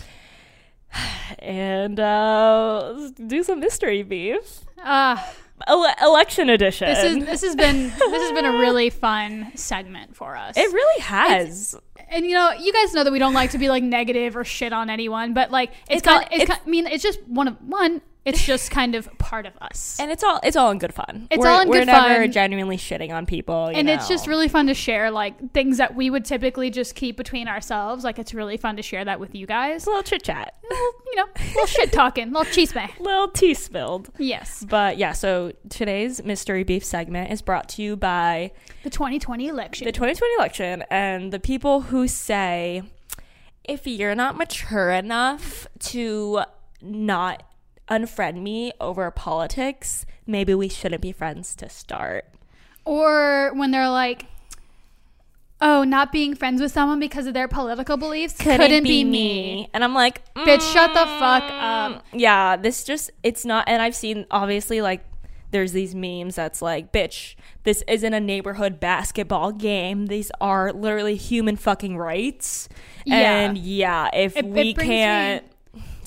And 1.39 2.01
uh, 2.01 3.11
do 3.27 3.43
some 3.43 3.61
mystery 3.61 4.03
beef. 4.03 4.61
Uh, 4.83 5.17
Ele- 5.67 5.95
election 6.03 6.49
edition. 6.49 6.89
this 6.89 7.05
is 7.05 7.25
this 7.27 7.43
has 7.43 7.57
been 7.57 7.89
this 7.99 8.23
has 8.23 8.33
been 8.33 8.45
a 8.47 8.53
really 8.53 8.91
fun 9.07 9.53
segment 9.57 10.17
for 10.17 10.37
us. 10.37 10.57
it 10.57 10.73
really 10.73 11.03
has. 11.03 11.75
and 12.09 12.25
you 12.25 12.33
know, 12.33 12.53
you 12.53 12.73
guys 12.73 12.95
know 12.95 13.03
that 13.05 13.13
we 13.13 13.19
don't 13.19 13.35
like 13.35 13.51
to 13.51 13.59
be 13.59 13.69
like 13.69 13.83
negative 13.83 14.37
or 14.37 14.45
shit 14.45 14.73
on 14.73 14.89
anyone, 14.89 15.35
but 15.35 15.51
like 15.51 15.71
it's, 15.91 16.07
It's 16.07 16.27
it's, 16.33 16.43
it's- 16.45 16.61
I 16.65 16.69
mean, 16.71 16.87
it's 16.87 17.03
just 17.03 17.21
one 17.27 17.49
of 17.49 17.57
one. 17.61 18.01
It's 18.29 18.45
just 18.45 18.71
kind 18.71 18.95
of 18.95 19.09
part 19.19 19.47
of 19.47 19.55
us, 19.61 19.97
and 20.01 20.11
it's 20.11 20.23
all 20.23 20.41
it's 20.43 20.57
all 20.57 20.71
in 20.71 20.79
good 20.79 20.95
fun. 20.95 21.29
It's 21.31 21.41
we're, 21.41 21.49
all 21.49 21.61
in 21.63 21.71
good 21.71 21.87
fun. 21.87 22.03
we're 22.05 22.09
never 22.11 22.29
genuinely 22.29 22.77
shitting 22.77 23.11
on 23.11 23.27
people, 23.27 23.71
you 23.71 23.79
and 23.79 23.89
it's 23.89 24.09
just 24.09 24.27
really 24.27 24.49
fun 24.49 24.67
to 24.67 24.75
share 24.75 25.11
like 25.11 25.53
things 25.53 25.79
that 25.79 25.95
we 25.95 26.11
would 26.11 26.25
typically 26.25 26.71
just 26.71 26.95
keep 26.95 27.17
between 27.17 27.49
ourselves. 27.49 28.05
Like 28.05 28.19
it's 28.19 28.35
really 28.35 28.57
fun 28.57 28.77
to 28.77 28.83
share 28.83 29.05
that 29.05 29.21
with 29.21 29.35
you 29.35 29.47
guys. 29.47 29.77
It's 29.77 29.87
a 29.87 29.91
little 29.91 30.03
chit 30.03 30.23
chat, 30.23 30.55
you 30.71 31.17
know, 31.17 31.27
little 31.37 31.67
shit 31.67 31.93
talking, 31.93 32.33
little 32.33 32.51
cheese 32.53 32.75
man. 32.75 32.91
little 33.01 33.29
tea 33.29 33.55
spilled. 33.55 34.11
Yes, 34.19 34.65
But 34.69 34.99
yeah, 34.99 35.13
so 35.13 35.53
today's 35.69 36.23
mystery 36.23 36.65
beef 36.65 36.85
segment 36.85 37.31
is 37.31 37.43
brought 37.43 37.69
to 37.71 37.83
you 37.83 37.97
by 37.97 38.53
the 38.83 38.91
2020 38.91 39.49
election. 39.49 39.85
the 39.87 39.93
2020 39.93 40.35
election 40.35 40.85
and 40.91 41.33
the 41.33 41.41
people 41.41 41.83
who 41.83 42.07
say 42.09 42.83
if 43.65 43.87
you're 43.87 44.15
not 44.15 44.37
mature 44.37 44.91
enough 44.91 45.67
to 45.79 46.43
not 46.81 47.43
unfriend 47.91 48.43
me 48.43 48.73
over 48.81 49.11
politics, 49.11 50.07
maybe 50.27 50.55
we 50.55 50.69
shouldn't 50.69 51.03
be 51.03 51.13
friends 51.13 51.55
to 51.57 51.69
start. 51.69 52.25
or 52.85 53.53
when 53.55 53.71
they're 53.71 53.91
like, 53.91 54.25
"Oh, 55.61 55.83
not 55.85 56.13
being 56.13 56.35
friends 56.35 56.61
with 56.61 56.73
someone 56.73 57.01
because 57.01 57.27
of 57.27 57.35
their 57.35 57.49
political 57.49 57.97
beliefs 57.97 58.37
couldn't, 58.39 58.85
be, 58.85 59.05
me." 59.05 59.69
And 59.75 59.83
I'm 59.85 59.95
like, 59.95 60.23
Bitch, 60.35 60.73
shut 60.73 60.93
the 60.95 61.01
fuck 61.19 61.43
mm, 61.43 61.97
up. 61.97 62.05
Yeah, 62.13 62.57
this 62.57 62.85
just, 62.85 63.11
it's 63.23 63.45
not, 63.45 63.65
and 63.69 63.83
I've 63.83 63.95
seen 63.97 64.25
obviously 64.31 64.81
like, 64.81 65.05
there's 65.51 65.73
these 65.73 65.95
memes 65.95 66.35
that's 66.37 66.61
like, 66.61 66.93
bitch, 66.93 67.35
this 67.65 67.83
isn't 67.89 68.13
a 68.15 68.21
neighborhood 68.21 68.79
basketball 68.79 69.51
game. 69.51 70.07
These 70.07 70.31
are 70.43 70.73
literally 70.75 71.17
human 71.17 71.57
fucking 71.57 71.97
rights. 71.97 72.69
Yeah. 73.07 73.17
And 73.17 73.57
yeah, 73.59 74.11
if 74.13 74.37
It- 74.37 74.45
it 74.45 74.51
we 74.51 74.63
me- 74.65 74.75
can't 74.75 75.45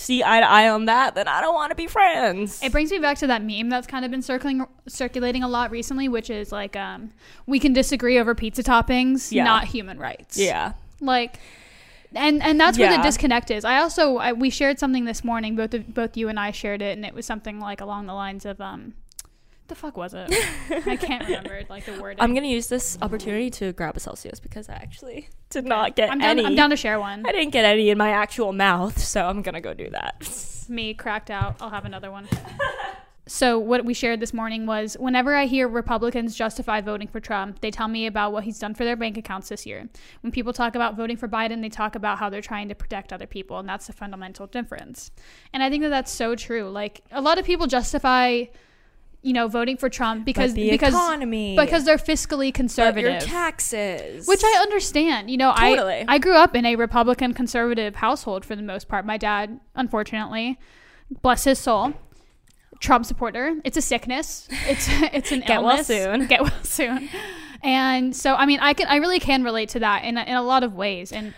see 0.01 0.23
eye 0.23 0.39
to 0.39 0.45
eye 0.49 0.69
on 0.69 0.85
that, 0.85 1.15
then 1.15 1.27
I 1.27 1.41
don't 1.41 1.53
want 1.53 1.71
to 1.71 1.75
be 1.75 1.87
friends. 1.87 2.61
It 2.63 2.71
brings 2.71 2.91
me 2.91 2.99
back 2.99 3.17
to 3.19 3.27
that 3.27 3.43
meme 3.43 3.69
that's 3.69 3.87
kind 3.87 4.03
of 4.05 4.11
been 4.11 4.21
circling 4.21 4.65
circulating 4.87 5.43
a 5.43 5.47
lot 5.47 5.71
recently, 5.71 6.07
which 6.09 6.29
is 6.29 6.51
like, 6.51 6.75
um, 6.75 7.11
we 7.45 7.59
can 7.59 7.73
disagree 7.73 8.17
over 8.19 8.33
pizza 8.35 8.63
toppings, 8.63 9.31
Yeah. 9.31 9.43
not 9.43 9.65
human 9.65 9.99
rights. 9.99 10.37
yeah. 10.37 10.73
like 10.99 11.39
and 12.13 12.43
and 12.43 12.59
that's 12.59 12.77
where 12.77 12.95
the 12.97 13.01
disconnect 13.01 13.49
is. 13.51 13.63
I 13.63 13.77
also 13.77 14.17
I, 14.17 14.33
we 14.33 14.49
shared 14.49 14.79
something 14.79 15.05
this 15.05 15.23
morning. 15.23 15.55
Both 15.55 15.73
of, 15.73 15.93
both 15.93 16.17
you 16.17 16.27
and 16.27 16.37
I 16.37 16.51
shared 16.51 16.81
it, 16.81 16.97
and 16.97 17.05
it 17.05 17.13
was 17.13 17.25
something 17.25 17.59
like 17.59 17.79
along 17.79 18.07
the 18.07 18.13
lines 18.13 18.45
of 18.45 18.59
um, 18.59 18.95
the 19.71 19.75
fuck 19.75 19.95
was 19.95 20.13
it? 20.13 20.29
I 20.85 20.97
can't 20.97 21.23
remember 21.23 21.61
like 21.69 21.85
the 21.85 21.99
word. 21.99 22.17
I'm 22.19 22.33
gonna 22.33 22.47
use 22.47 22.67
this 22.67 22.97
opportunity 23.01 23.49
to 23.51 23.71
grab 23.71 23.95
a 23.95 24.01
Celsius 24.01 24.41
because 24.41 24.67
I 24.67 24.73
actually 24.73 25.29
did 25.49 25.65
not 25.65 25.95
get 25.95 26.11
I'm 26.11 26.19
down. 26.19 26.29
any. 26.39 26.45
I'm 26.45 26.55
down 26.55 26.71
to 26.71 26.75
share 26.75 26.99
one. 26.99 27.25
I 27.25 27.31
didn't 27.31 27.51
get 27.51 27.63
any 27.63 27.89
in 27.89 27.97
my 27.97 28.09
actual 28.11 28.51
mouth, 28.51 28.99
so 28.99 29.25
I'm 29.25 29.41
gonna 29.41 29.61
go 29.61 29.73
do 29.73 29.89
that. 29.91 30.65
Me 30.69 30.93
cracked 30.93 31.31
out. 31.31 31.55
I'll 31.61 31.69
have 31.69 31.85
another 31.85 32.11
one. 32.11 32.27
So 33.27 33.57
what 33.59 33.85
we 33.85 33.93
shared 33.93 34.19
this 34.19 34.33
morning 34.33 34.65
was 34.65 34.97
whenever 34.99 35.33
I 35.35 35.45
hear 35.45 35.69
Republicans 35.69 36.35
justify 36.35 36.81
voting 36.81 37.07
for 37.07 37.21
Trump, 37.21 37.61
they 37.61 37.71
tell 37.71 37.87
me 37.87 38.05
about 38.07 38.33
what 38.33 38.43
he's 38.43 38.59
done 38.59 38.73
for 38.73 38.83
their 38.83 38.97
bank 38.97 39.15
accounts 39.15 39.47
this 39.47 39.65
year. 39.65 39.87
When 40.19 40.31
people 40.31 40.51
talk 40.51 40.75
about 40.75 40.97
voting 40.97 41.15
for 41.15 41.29
Biden, 41.29 41.61
they 41.61 41.69
talk 41.69 41.95
about 41.95 42.17
how 42.17 42.29
they're 42.29 42.41
trying 42.41 42.67
to 42.67 42.75
protect 42.75 43.13
other 43.13 43.27
people, 43.27 43.57
and 43.57 43.69
that's 43.69 43.87
the 43.87 43.93
fundamental 43.93 44.47
difference. 44.47 45.11
And 45.53 45.63
I 45.63 45.69
think 45.69 45.83
that 45.83 45.89
that's 45.89 46.11
so 46.11 46.35
true. 46.35 46.69
Like 46.69 47.03
a 47.11 47.21
lot 47.21 47.37
of 47.39 47.45
people 47.45 47.67
justify, 47.67 48.45
you 49.21 49.33
know, 49.33 49.47
voting 49.47 49.77
for 49.77 49.89
Trump 49.89 50.25
because 50.25 50.51
But 50.51 50.55
the 50.55 50.71
because 50.71 50.93
economy, 50.93 51.55
because 51.55 51.85
they're 51.85 51.97
fiscally 51.97 52.47
but 52.49 52.55
conservative. 52.55 53.11
your 53.11 53.21
taxes, 53.21 54.27
Which 54.27 54.43
I 54.43 54.59
understand. 54.61 55.29
You 55.29 55.37
know, 55.37 55.53
Totally. 55.55 56.05
I 56.07 56.15
I 56.15 56.17
grew 56.17 56.35
up 56.35 56.55
in 56.55 56.65
a 56.65 56.75
Republican 56.75 57.33
conservative 57.33 57.95
household 57.95 58.45
for 58.45 58.55
the 58.55 58.63
most 58.63 58.87
part. 58.87 59.05
My 59.05 59.17
dad, 59.17 59.59
unfortunately, 59.75 60.59
bless 61.21 61.43
his 61.43 61.59
soul, 61.59 61.93
Trump 62.79 63.05
supporter. 63.05 63.57
It's 63.63 63.77
a 63.77 63.81
sickness. 63.81 64.47
It's 64.67 64.87
it's 65.13 65.31
an 65.31 65.41
Get 65.41 65.63
well 65.63 65.83
soon. 65.83 66.25
Get 66.27 66.41
well 66.41 66.63
soon. 66.63 67.09
And 67.63 68.15
so 68.15 68.33
I 68.35 68.47
mean, 68.47 68.59
I 68.59 68.73
can 68.73 68.87
I 68.87 68.95
really 68.95 69.19
can 69.19 69.43
relate 69.43 69.69
to 69.69 69.79
that 69.79 70.03
in 70.03 70.17
a, 70.17 70.23
in 70.23 70.35
a 70.35 70.41
lot 70.41 70.63
of 70.63 70.73
ways. 70.73 71.11
And 71.11 71.33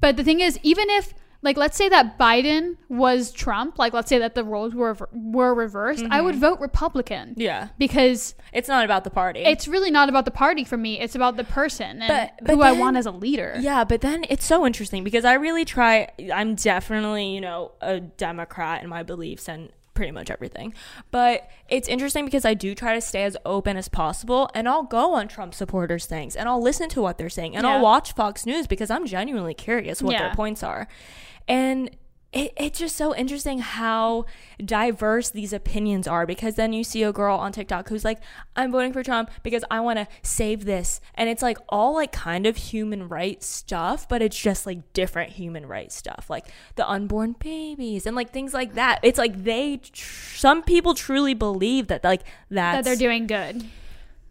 but 0.00 0.16
the 0.16 0.24
thing 0.24 0.40
is, 0.40 0.58
even 0.62 0.90
if 0.90 1.14
like 1.42 1.56
let's 1.56 1.76
say 1.76 1.88
that 1.88 2.18
Biden 2.18 2.76
was 2.88 3.32
Trump, 3.32 3.78
like 3.78 3.92
let's 3.92 4.08
say 4.08 4.18
that 4.18 4.34
the 4.34 4.44
roles 4.44 4.74
were 4.74 4.96
were 5.12 5.54
reversed, 5.54 6.04
I 6.10 6.20
would 6.20 6.34
mm-hmm. 6.34 6.40
vote 6.40 6.60
Republican 6.60 7.34
yeah, 7.36 7.68
because 7.78 8.34
it's 8.52 8.68
not 8.68 8.84
about 8.84 9.04
the 9.04 9.10
party. 9.10 9.40
it's 9.40 9.66
really 9.66 9.90
not 9.90 10.08
about 10.08 10.24
the 10.24 10.30
party 10.30 10.64
for 10.64 10.76
me. 10.76 11.00
It's 11.00 11.14
about 11.14 11.36
the 11.36 11.44
person 11.44 12.02
and 12.02 12.08
But- 12.08 12.46
but 12.46 12.54
who 12.54 12.62
I 12.62 12.72
want 12.72 12.96
as 12.96 13.06
a 13.06 13.10
leader. 13.10 13.56
Yeah, 13.60 13.84
but 13.84 14.00
then 14.00 14.24
it's 14.28 14.44
so 14.44 14.64
interesting 14.66 15.04
because 15.04 15.24
I 15.24 15.34
really 15.34 15.64
try. 15.64 16.08
I'm 16.32 16.54
definitely, 16.54 17.34
you 17.34 17.40
know, 17.40 17.72
a 17.80 18.00
Democrat 18.00 18.82
in 18.82 18.88
my 18.88 19.02
beliefs 19.02 19.48
and 19.48 19.70
pretty 20.02 20.10
much 20.10 20.32
everything. 20.32 20.74
But 21.12 21.48
it's 21.68 21.86
interesting 21.86 22.24
because 22.24 22.44
I 22.44 22.54
do 22.54 22.74
try 22.74 22.92
to 22.94 23.00
stay 23.00 23.22
as 23.22 23.36
open 23.46 23.76
as 23.76 23.86
possible 23.88 24.50
and 24.52 24.68
I'll 24.68 24.82
go 24.82 25.14
on 25.14 25.28
Trump 25.28 25.54
supporters' 25.54 26.06
things 26.06 26.34
and 26.34 26.48
I'll 26.48 26.60
listen 26.60 26.88
to 26.88 27.00
what 27.00 27.18
they're 27.18 27.30
saying 27.30 27.54
and 27.54 27.64
Yeah. 27.64 27.74
I'll 27.76 27.82
watch 27.82 28.12
Fox 28.14 28.44
News 28.44 28.66
because 28.66 28.90
I'm 28.90 29.06
genuinely 29.06 29.54
curious 29.54 30.02
what 30.02 30.14
Yeah. 30.14 30.22
their 30.26 30.34
points 30.34 30.64
are. 30.64 30.88
And 31.46 31.88
it, 32.32 32.52
it's 32.56 32.78
just 32.78 32.96
so 32.96 33.14
interesting 33.14 33.58
how 33.58 34.24
diverse 34.64 35.28
these 35.28 35.52
opinions 35.52 36.08
are 36.08 36.24
because 36.26 36.54
then 36.54 36.72
you 36.72 36.82
see 36.82 37.02
a 37.02 37.12
girl 37.12 37.36
on 37.36 37.52
TikTok 37.52 37.88
who's 37.90 38.04
like, 38.06 38.20
I'm 38.56 38.72
voting 38.72 38.92
for 38.94 39.02
Trump 39.02 39.30
because 39.42 39.64
I 39.70 39.80
want 39.80 39.98
to 39.98 40.08
save 40.22 40.64
this. 40.64 41.00
And 41.14 41.28
it's 41.28 41.42
like 41.42 41.58
all 41.68 41.94
like 41.94 42.10
kind 42.10 42.46
of 42.46 42.56
human 42.56 43.08
rights 43.08 43.46
stuff, 43.46 44.08
but 44.08 44.22
it's 44.22 44.38
just 44.38 44.64
like 44.64 44.92
different 44.94 45.32
human 45.32 45.66
rights 45.66 45.94
stuff, 45.94 46.26
like 46.30 46.46
the 46.76 46.88
unborn 46.88 47.36
babies 47.38 48.06
and 48.06 48.16
like 48.16 48.30
things 48.30 48.54
like 48.54 48.74
that. 48.74 49.00
It's 49.02 49.18
like 49.18 49.44
they, 49.44 49.76
tr- 49.76 50.36
some 50.36 50.62
people 50.62 50.94
truly 50.94 51.34
believe 51.34 51.88
that 51.88 52.02
like 52.02 52.22
that's, 52.50 52.78
that 52.78 52.84
they're 52.84 52.96
doing 52.96 53.26
good. 53.26 53.62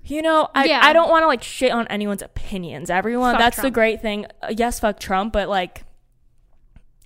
you 0.03 0.23
know, 0.23 0.49
I, 0.55 0.65
Yeah. 0.65 0.81
I 0.83 0.93
don't 0.93 1.09
want 1.09 1.21
to 1.21 1.27
like 1.27 1.43
shit 1.43 1.71
on 1.71 1.85
anyone's 1.87 2.23
opinions. 2.23 2.89
Everyone, 2.89 3.33
Fuck 3.33 3.39
that's 3.39 3.61
the 3.61 3.69
great 3.69 4.01
thing. 4.01 4.25
Uh, 4.41 4.53
yes, 4.57 4.79
fuck 4.79 4.99
Trump, 4.99 5.33
but 5.33 5.47
like, 5.49 5.83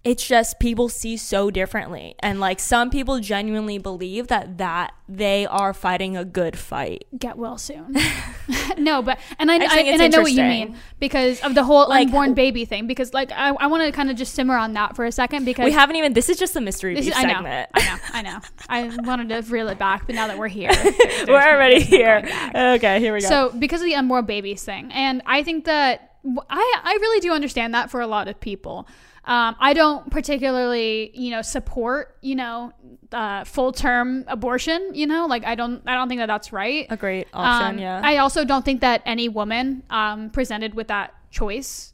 it's 0.05 0.25
just 0.25 0.59
people 0.59 0.87
see 0.87 1.17
so 1.17 1.49
differently, 1.49 2.15
and 2.19 2.39
like 2.39 2.59
some 2.59 2.91
people 2.91 3.19
genuinely 3.19 3.79
believe 3.79 4.27
that 4.27 4.59
that 4.59 4.93
they 5.09 5.47
are 5.47 5.73
fighting 5.73 6.15
a 6.15 6.23
good 6.23 6.57
fight. 6.57 7.05
Get 7.17 7.37
well 7.37 7.57
soon. 7.57 7.95
no, 8.77 9.01
but 9.01 9.19
and 9.39 9.51
I, 9.51 9.55
I 9.55 9.67
I, 9.69 9.79
and 9.79 10.01
I 10.03 10.07
know 10.07 10.21
what 10.21 10.31
you 10.31 10.43
mean 10.43 10.77
because 10.99 11.41
of 11.41 11.55
the 11.55 11.63
whole 11.63 11.89
Like- 11.89 12.05
unborn 12.05 12.35
baby 12.35 12.65
thing. 12.65 12.85
Because 12.85 13.15
like 13.15 13.31
I, 13.31 13.49
I 13.49 13.65
want 13.65 13.83
to 13.83 13.91
kind 13.91 14.11
of 14.11 14.15
just 14.15 14.35
simmer 14.35 14.55
on 14.55 14.73
that 14.73 14.95
for 14.95 15.05
a 15.05 15.11
second 15.11 15.43
because 15.43 15.65
We 15.65 15.71
haven't 15.71 15.95
even. 15.95 16.13
This 16.13 16.29
is 16.29 16.37
just 16.37 16.55
a 16.55 16.61
mystery 16.61 16.93
this 16.93 17.07
is, 17.07 17.13
I 17.15 17.23
know. 17.23 17.39
I 17.39 17.67
know, 17.83 17.97
I 18.13 18.21
know. 18.21 18.39
I 18.69 18.95
wanted 19.07 19.29
to 19.29 19.51
reel 19.51 19.69
it 19.69 19.79
back, 19.79 20.05
but 20.05 20.13
now 20.13 20.27
that 20.27 20.37
we're 20.37 20.49
here, 20.49 20.69
We're 21.27 21.41
already 21.41 21.81
here. 21.81 22.21
Okay, 22.53 22.99
here 22.99 23.11
we 23.11 23.21
go. 23.21 23.27
So 23.27 23.49
because 23.57 23.81
of 23.81 23.85
the 23.85 23.95
unborn 23.95 24.25
babies 24.25 24.63
thing, 24.63 24.91
and 24.91 25.23
I 25.25 25.41
think 25.41 25.65
that 25.65 26.11
I 26.47 26.81
I 26.83 26.97
really 27.01 27.21
do 27.21 27.31
understand 27.33 27.73
that 27.73 27.89
for 27.89 28.01
a 28.01 28.07
lot 28.07 28.27
of 28.27 28.39
people. 28.39 28.87
Um, 29.25 29.55
I 29.59 29.73
don't 29.73 30.09
particularly, 30.11 31.11
you 31.13 31.31
know, 31.31 31.41
support, 31.41 32.15
you 32.21 32.35
know, 32.35 32.71
uh, 33.11 33.43
full 33.43 33.71
term 33.71 34.23
abortion. 34.27 34.91
You 34.93 35.07
know, 35.07 35.25
like 35.25 35.43
I 35.45 35.55
don't, 35.55 35.81
I 35.87 35.95
don't 35.95 36.07
think 36.07 36.19
that 36.19 36.27
that's 36.27 36.53
right. 36.53 36.85
a 36.89 36.97
great 36.97 37.27
option. 37.33 37.75
Um, 37.75 37.79
yeah. 37.79 38.01
I 38.03 38.17
also 38.17 38.45
don't 38.45 38.63
think 38.63 38.81
that 38.81 39.01
any 39.05 39.27
woman 39.29 39.83
um, 39.89 40.29
presented 40.29 40.75
with 40.75 40.89
that 40.89 41.13
choice 41.31 41.93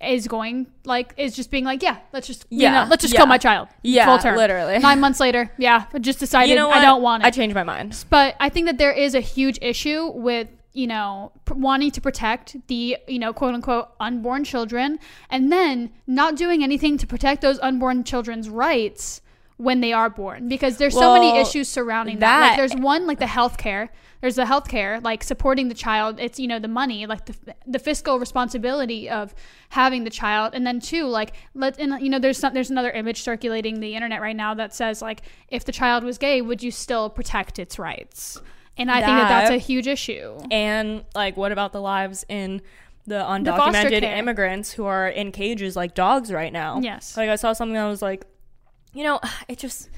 is 0.00 0.26
going 0.26 0.66
like 0.84 1.12
is 1.18 1.36
just 1.36 1.50
being 1.50 1.64
like, 1.64 1.82
yeah, 1.82 1.98
let's 2.12 2.26
just 2.26 2.46
you 2.48 2.60
Yeah, 2.62 2.84
know, 2.84 2.90
let's 2.90 3.02
just 3.02 3.12
yeah. 3.12 3.20
kill 3.20 3.26
my 3.26 3.36
child. 3.38 3.68
Yeah, 3.82 4.06
full 4.06 4.18
term. 4.18 4.36
literally. 4.36 4.78
Nine 4.78 5.00
months 5.00 5.20
later, 5.20 5.50
yeah, 5.58 5.84
I 5.92 5.98
just 5.98 6.18
decided 6.18 6.48
you 6.48 6.56
know? 6.56 6.70
I 6.70 6.80
don't 6.80 7.02
want 7.02 7.22
it. 7.22 7.26
I 7.26 7.30
changed 7.30 7.54
my 7.54 7.64
mind. 7.64 8.02
But 8.08 8.34
I 8.40 8.48
think 8.48 8.66
that 8.66 8.78
there 8.78 8.92
is 8.92 9.14
a 9.14 9.20
huge 9.20 9.58
issue 9.60 10.10
with 10.14 10.48
you 10.72 10.86
know 10.86 11.32
pr- 11.44 11.54
wanting 11.54 11.90
to 11.90 12.00
protect 12.00 12.56
the 12.68 12.96
you 13.08 13.18
know 13.18 13.32
quote 13.32 13.54
unquote 13.54 13.88
unborn 13.98 14.44
children 14.44 14.98
and 15.28 15.50
then 15.50 15.90
not 16.06 16.36
doing 16.36 16.62
anything 16.62 16.96
to 16.96 17.06
protect 17.06 17.42
those 17.42 17.58
unborn 17.60 18.04
children's 18.04 18.48
rights 18.48 19.20
when 19.60 19.82
they 19.82 19.92
are 19.92 20.08
born 20.08 20.48
because 20.48 20.78
there's 20.78 20.94
so 20.94 21.12
many 21.12 21.38
issues 21.38 21.68
surrounding 21.68 22.18
that. 22.20 22.40
Like 22.40 22.56
there's 22.56 22.74
one 22.74 23.06
like 23.06 23.18
the 23.18 23.26
healthcare. 23.26 23.90
There's 24.22 24.36
the 24.36 24.44
healthcare 24.44 25.04
like 25.04 25.22
supporting 25.22 25.68
the 25.68 25.74
child. 25.74 26.18
It's 26.18 26.40
you 26.40 26.48
know 26.48 26.58
the 26.58 26.66
money 26.68 27.04
like 27.04 27.26
the 27.26 27.54
the 27.66 27.78
fiscal 27.78 28.18
responsibility 28.18 29.10
of 29.10 29.34
having 29.68 30.04
the 30.04 30.10
child, 30.10 30.54
and 30.54 30.66
then 30.66 30.80
two 30.80 31.04
like 31.04 31.34
let 31.54 31.78
and 31.78 32.00
you 32.02 32.08
know 32.08 32.18
there's 32.18 32.38
some, 32.38 32.54
there's 32.54 32.70
another 32.70 32.90
image 32.90 33.20
circulating 33.20 33.80
the 33.80 33.94
internet 33.94 34.22
right 34.22 34.36
now 34.36 34.54
that 34.54 34.74
says 34.74 35.02
like 35.02 35.20
if 35.48 35.66
the 35.66 35.72
child 35.72 36.04
was 36.04 36.16
gay, 36.16 36.40
would 36.40 36.62
you 36.62 36.70
still 36.70 37.10
protect 37.10 37.58
its 37.58 37.78
rights? 37.78 38.40
And 38.76 38.90
I 38.90 38.96
think 38.96 39.06
that 39.18 39.28
that's 39.28 39.50
a 39.50 39.58
huge 39.58 39.86
issue. 39.86 40.38
And 40.50 41.04
like, 41.14 41.36
what 41.36 41.52
about 41.52 41.72
the 41.72 41.80
lives 41.80 42.24
in 42.28 42.62
the 43.06 43.18
The 43.18 43.24
undocumented 43.24 44.00
care. 44.00 44.16
immigrants 44.16 44.72
who 44.72 44.84
are 44.86 45.08
in 45.08 45.32
cages 45.32 45.76
like 45.76 45.94
dogs 45.94 46.32
right 46.32 46.52
now? 46.52 46.80
Yes. 46.80 47.16
Like 47.16 47.28
I 47.28 47.36
saw 47.36 47.52
something 47.52 47.74
that 47.74 47.86
was 47.86 48.00
like, 48.02 48.24
you 48.94 49.04
know, 49.04 49.20
it 49.48 49.58
just 49.58 49.88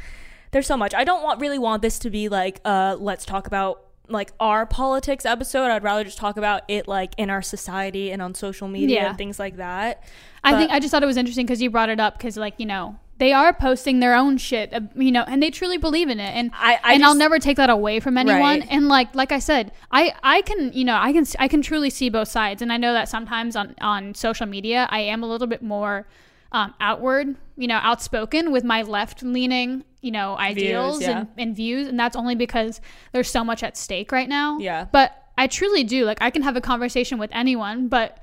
there's 0.50 0.66
so 0.66 0.76
much. 0.76 0.94
I 0.94 1.04
don't 1.04 1.22
want 1.22 1.40
really 1.40 1.58
want 1.58 1.80
this 1.82 1.98
to 2.00 2.10
be 2.10 2.28
like, 2.28 2.60
uh, 2.64 2.96
let's 2.98 3.24
talk 3.24 3.46
about 3.46 3.84
like 4.08 4.32
our 4.40 4.66
politics 4.66 5.24
episode. 5.24 5.70
I'd 5.70 5.82
rather 5.84 6.04
just 6.04 6.18
talk 6.18 6.36
about 6.36 6.62
it 6.68 6.88
like 6.88 7.14
in 7.16 7.30
our 7.30 7.40
society 7.40 8.10
and 8.10 8.20
on 8.20 8.34
social 8.34 8.68
media 8.68 8.96
Yeah. 9.02 9.08
and 9.10 9.18
things 9.18 9.38
like 9.38 9.56
that. 9.56 10.02
I 10.44 10.50
But- 10.52 10.58
think 10.58 10.70
I 10.72 10.80
just 10.80 10.90
thought 10.90 11.02
it 11.02 11.06
was 11.06 11.16
interesting 11.16 11.46
because 11.46 11.62
you 11.62 11.70
brought 11.70 11.88
it 11.88 12.00
up 12.00 12.18
because 12.18 12.36
like 12.36 12.54
you 12.58 12.66
know 12.66 12.96
they 13.22 13.32
are 13.32 13.52
posting 13.52 14.00
their 14.00 14.16
own 14.16 14.36
shit, 14.36 14.74
uh, 14.74 14.80
you 14.96 15.12
know, 15.12 15.22
and 15.28 15.40
they 15.40 15.48
truly 15.48 15.78
believe 15.78 16.08
in 16.08 16.18
it, 16.18 16.34
and 16.34 16.50
I- 16.54 16.80
I 16.82 16.94
and 16.94 17.04
I'll 17.04 17.14
never 17.14 17.38
take 17.38 17.56
that 17.56 17.70
away 17.70 18.00
from 18.00 18.18
anyone. 18.18 18.40
Right. 18.40 18.66
And 18.68 18.88
like 18.88 19.14
like 19.14 19.30
I 19.30 19.38
said, 19.38 19.70
I 19.92 20.12
I 20.24 20.42
can 20.42 20.72
you 20.72 20.84
know 20.84 20.96
I 21.00 21.12
can 21.12 21.24
I 21.38 21.46
can 21.46 21.62
truly 21.62 21.88
see 21.88 22.08
both 22.08 22.26
sides, 22.26 22.62
and 22.62 22.72
I 22.72 22.78
know 22.78 22.92
that 22.92 23.08
sometimes 23.08 23.54
on 23.54 23.76
on 23.80 24.16
social 24.16 24.46
media 24.46 24.88
I 24.90 25.02
am 25.02 25.22
a 25.22 25.28
little 25.28 25.46
bit 25.46 25.62
more 25.62 26.08
um, 26.50 26.74
outward, 26.80 27.36
you 27.56 27.68
know, 27.68 27.78
outspoken 27.80 28.50
with 28.50 28.64
my 28.64 28.82
left 28.82 29.22
leaning, 29.22 29.84
you 30.00 30.10
know, 30.10 30.36
ideals 30.36 31.00
yeah. 31.00 31.20
and, 31.20 31.28
and 31.38 31.54
views, 31.54 31.86
and 31.86 32.00
that's 32.00 32.16
only 32.16 32.34
because 32.34 32.80
there's 33.12 33.30
so 33.30 33.44
much 33.44 33.62
at 33.62 33.76
stake 33.76 34.10
right 34.10 34.28
now. 34.28 34.58
Yeah. 34.58 34.86
But 34.90 35.16
I 35.38 35.46
truly 35.46 35.84
do 35.84 36.06
like 36.06 36.20
I 36.20 36.30
can 36.30 36.42
have 36.42 36.56
a 36.56 36.60
conversation 36.60 37.18
with 37.18 37.30
anyone, 37.32 37.86
but 37.86 38.18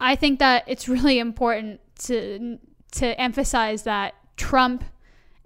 I 0.00 0.16
think 0.16 0.40
that 0.40 0.64
it's 0.66 0.88
really 0.88 1.20
important 1.20 1.78
to 2.06 2.58
to 2.92 3.20
emphasize 3.20 3.82
that 3.82 4.14
Trump 4.36 4.84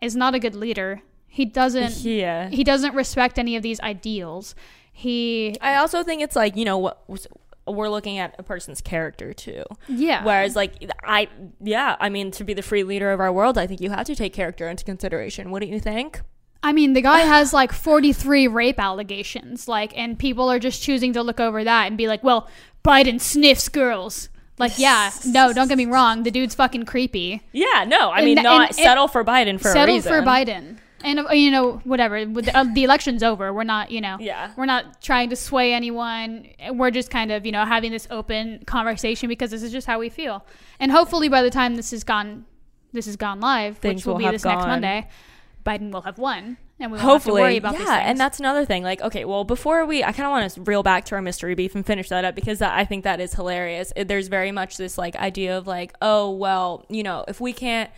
is 0.03 0.15
not 0.15 0.35
a 0.35 0.39
good 0.39 0.55
leader. 0.55 1.03
He 1.27 1.45
doesn't 1.45 1.97
Yeah. 1.99 2.49
Uh, 2.51 2.55
he 2.55 2.65
doesn't 2.65 2.95
respect 2.95 3.39
any 3.39 3.57
of 3.57 3.63
these 3.63 3.81
ideals. 3.81 4.55
He 4.93 5.57
I 5.61 5.77
also 5.77 6.03
think 6.03 6.23
it's 6.23 6.37
like 6.37 6.57
you 6.57 6.65
know 6.65 6.79
what 6.79 7.03
we're 7.67 7.89
looking 7.89 8.19
at 8.19 8.35
a 8.39 8.43
person's 8.43 8.81
character 8.81 9.33
too. 9.33 9.65
yeah. 9.89 10.25
Whereas, 10.25 10.55
like, 10.55 10.73
I, 11.03 11.29
yeah, 11.61 11.97
I 11.99 12.09
mean, 12.09 12.31
to 12.33 12.45
be 12.45 12.55
the 12.55 12.63
free 12.63 12.85
leader 12.85 13.11
of 13.11 13.21
our 13.21 13.33
world, 13.33 13.59
I 13.59 13.67
think 13.67 13.81
you 13.81 13.91
have 13.91 14.07
to 14.07 14.15
take 14.15 14.33
character 14.33 14.69
into 14.69 14.85
consideration. 14.85 15.51
What 15.51 15.63
do 15.63 15.69
you 15.69 15.81
think? 15.81 16.21
I 16.63 16.73
mean, 16.73 16.95
the 16.95 17.03
guy 17.03 17.21
has 17.21 17.53
like 17.53 17.73
43 17.73 18.49
rape 18.49 18.79
allegations, 18.79 19.69
like, 19.69 19.97
and 19.97 20.19
people 20.19 20.51
are 20.51 20.59
just 20.59 20.83
choosing 20.83 21.13
to 21.15 21.23
look 21.23 21.41
over 21.41 21.65
that 21.65 21.87
and 21.87 21.97
be 21.97 22.09
like, 22.09 22.25
well, 22.25 22.49
Biden 22.85 23.21
sniffs 23.21 23.69
girls. 23.69 24.29
Like, 24.59 24.79
yeah, 24.79 25.11
no, 25.27 25.53
don't 25.53 25.69
get 25.69 25.77
me 25.77 25.87
wrong. 25.87 26.23
The 26.23 26.31
dude's 26.31 26.55
fucking 26.55 26.87
creepy. 26.87 27.43
Yeah, 27.53 27.85
no, 27.87 28.11
I 28.11 28.25
mean, 28.25 28.37
th- 28.37 28.43
not 28.45 28.69
and- 28.69 28.75
settle 28.77 29.07
for 29.09 29.23
Biden 29.25 29.61
for 29.61 29.73
reason. 29.85 30.11
for 30.11 30.23
Biden. 30.23 30.79
and 31.05 31.21
uh, 31.21 31.33
you 31.33 31.51
know 31.51 31.73
whatever 31.85 32.27
with 32.27 32.47
the, 32.47 32.57
uh, 32.57 32.65
the 32.73 32.83
election's 32.83 33.23
over 33.23 33.53
we're 33.53 33.65
not 33.65 33.91
you 33.91 34.01
know 34.01 34.17
Yeah. 34.19 34.53
we're 34.57 34.65
not 34.65 35.03
trying 35.03 35.29
to 35.29 35.37
sway 35.37 35.75
anyone 35.75 36.49
we're 36.73 36.91
just 36.91 37.11
kind 37.11 37.31
of 37.31 37.45
you 37.45 37.53
know 37.53 37.67
having 37.67 37.93
this 37.93 38.09
open 38.11 38.65
conversation 38.65 39.29
because 39.29 39.51
this 39.51 39.63
is 39.63 39.71
just 39.71 39.87
how 39.87 39.99
we 39.99 40.09
feel 40.09 40.45
and 40.81 40.91
hopefully 40.91 41.29
by 41.29 41.43
the 41.43 41.51
time 41.51 41.75
this 41.77 41.93
is 41.93 42.03
gone 42.03 42.47
this 42.95 43.07
is 43.07 43.17
gone 43.17 43.41
live 43.41 43.77
Things 43.77 44.01
which 44.01 44.07
will, 44.07 44.15
will 44.15 44.21
be 44.25 44.31
this 44.31 44.45
next 44.45 44.65
monday 44.65 45.07
biden 45.67 45.93
will 45.93 46.03
have 46.03 46.19
won 46.19 46.57
and 46.79 46.93
we 46.93 46.97
won't 46.97 47.09
Hopefully, 47.09 47.41
have 47.41 47.49
to 47.49 47.53
worry 47.53 47.57
about 47.57 47.79
these 47.79 47.87
yeah, 47.87 48.09
and 48.09 48.21
that's 48.21 48.39
another 48.39 48.67
thing. 48.67 48.83
Like, 48.83 49.01
okay, 49.01 49.25
well, 49.25 49.45
before 49.45 49.87
we, 49.87 50.05
I 50.05 50.13
kind 50.13 50.27
of 50.27 50.31
want 50.31 50.53
to 50.53 50.61
reel 50.63 50.83
back 50.83 51.07
to 51.07 51.15
our 51.15 51.23
mystery 51.23 51.55
beef 51.55 51.75
and 51.75 51.87
finish 51.87 52.11
that 52.11 52.25
up 52.25 52.35
because 52.35 52.59
that, 52.59 52.77
I 52.77 52.85
think 52.85 53.05
that 53.05 53.19
is 53.21 53.33
hilarious. 53.33 53.93
It- 53.97 54.09
there's 54.09 54.29
very 54.29 54.53
much 54.53 54.77
this 54.77 54.99
like 54.99 55.17
idea 55.17 55.57
of 55.57 55.67
like, 55.67 55.95
oh, 56.03 56.31
well, 56.31 56.85
you 56.91 57.03
know, 57.03 57.25
if 57.29 57.41
we 57.41 57.55
can't 57.55 57.91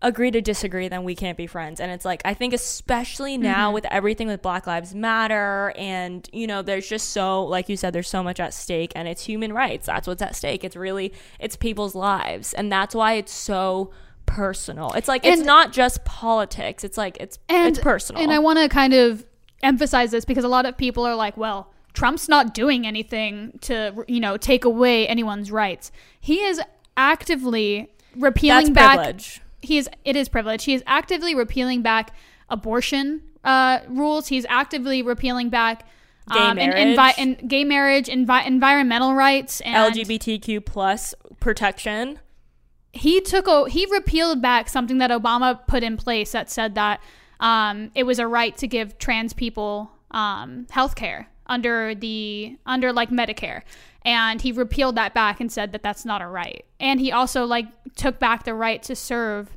agree 0.00 0.30
to 0.30 0.40
disagree, 0.40 0.88
then 0.88 1.04
we 1.04 1.14
can't 1.14 1.36
be 1.36 1.46
friends. 1.46 1.78
And 1.78 1.90
it's 1.90 2.04
like, 2.04 2.22
I 2.24 2.32
think 2.32 2.54
especially 2.54 3.36
now 3.36 3.66
mm-hmm. 3.66 3.74
with 3.74 3.86
everything 3.90 4.28
with 4.28 4.40
Black 4.40 4.66
Lives 4.66 4.94
Matter, 4.94 5.74
and 5.76 6.28
you 6.32 6.46
know, 6.46 6.62
there's 6.62 6.88
just 6.88 7.10
so, 7.10 7.44
like 7.44 7.68
you 7.68 7.76
said, 7.76 7.92
there's 7.92 8.08
so 8.08 8.22
much 8.22 8.40
at 8.40 8.54
stake, 8.54 8.92
and 8.94 9.08
it's 9.08 9.24
human 9.24 9.52
rights. 9.52 9.86
That's 9.86 10.06
what's 10.06 10.22
at 10.22 10.36
stake. 10.36 10.64
It's 10.64 10.76
really, 10.76 11.12
it's 11.38 11.56
people's 11.56 11.94
lives, 11.94 12.54
and 12.54 12.72
that's 12.72 12.94
why 12.94 13.14
it's 13.14 13.32
so 13.32 13.90
personal. 14.26 14.92
It's 14.92 15.08
like 15.08 15.24
it's 15.24 15.42
not 15.42 15.72
just 15.72 16.04
politics. 16.04 16.84
It's 16.84 16.98
like 16.98 17.16
it's 17.18 17.38
it's 17.48 17.78
personal. 17.78 18.22
And 18.22 18.32
I 18.32 18.38
want 18.38 18.58
to 18.58 18.68
kind 18.68 18.92
of 18.92 19.24
emphasize 19.62 20.10
this 20.10 20.24
because 20.24 20.44
a 20.44 20.48
lot 20.48 20.66
of 20.66 20.76
people 20.76 21.04
are 21.06 21.14
like, 21.14 21.36
well, 21.36 21.72
Trump's 21.94 22.28
not 22.28 22.54
doing 22.54 22.86
anything 22.86 23.58
to, 23.62 24.04
you 24.06 24.20
know, 24.20 24.36
take 24.36 24.64
away 24.64 25.08
anyone's 25.08 25.50
rights. 25.50 25.90
He 26.20 26.42
is 26.42 26.60
actively 26.96 27.90
repealing 28.14 28.72
That's 28.72 28.74
back. 28.74 28.96
privilege. 28.96 29.40
He 29.62 29.78
is. 29.78 29.88
It 30.04 30.16
is 30.16 30.28
privilege. 30.28 30.64
He 30.64 30.74
is 30.74 30.82
actively 30.86 31.34
repealing 31.34 31.82
back 31.82 32.14
abortion 32.48 33.22
uh, 33.44 33.80
rules. 33.88 34.28
He's 34.28 34.44
actively 34.48 35.02
repealing 35.02 35.48
back. 35.48 35.88
Gay 36.32 36.40
um, 36.40 36.58
and, 36.58 36.72
marriage. 36.72 36.98
envi- 36.98 37.14
and 37.18 37.48
gay 37.48 37.62
marriage, 37.62 38.08
envi- 38.08 38.44
environmental 38.44 39.14
rights, 39.14 39.60
and 39.60 39.94
LGBTQ 39.94 40.66
plus 40.66 41.14
protection. 41.38 42.18
He 42.96 43.20
took 43.20 43.46
a 43.46 43.68
he 43.68 43.86
repealed 43.86 44.40
back 44.42 44.68
something 44.68 44.98
that 44.98 45.10
Obama 45.10 45.64
put 45.66 45.82
in 45.82 45.96
place 45.96 46.32
that 46.32 46.50
said 46.50 46.74
that 46.74 47.00
um, 47.40 47.90
it 47.94 48.04
was 48.04 48.18
a 48.18 48.26
right 48.26 48.56
to 48.58 48.66
give 48.66 48.98
trans 48.98 49.32
people 49.32 49.90
um, 50.10 50.66
health 50.70 50.94
care 50.94 51.28
under 51.46 51.94
the 51.94 52.56
under 52.66 52.92
like 52.92 53.10
Medicare, 53.10 53.62
and 54.04 54.40
he 54.40 54.52
repealed 54.52 54.94
that 54.96 55.14
back 55.14 55.40
and 55.40 55.50
said 55.52 55.72
that 55.72 55.82
that's 55.82 56.04
not 56.04 56.22
a 56.22 56.26
right. 56.26 56.64
And 56.80 56.98
he 57.00 57.12
also 57.12 57.44
like 57.44 57.66
took 57.94 58.18
back 58.18 58.44
the 58.44 58.54
right 58.54 58.82
to 58.84 58.96
serve, 58.96 59.54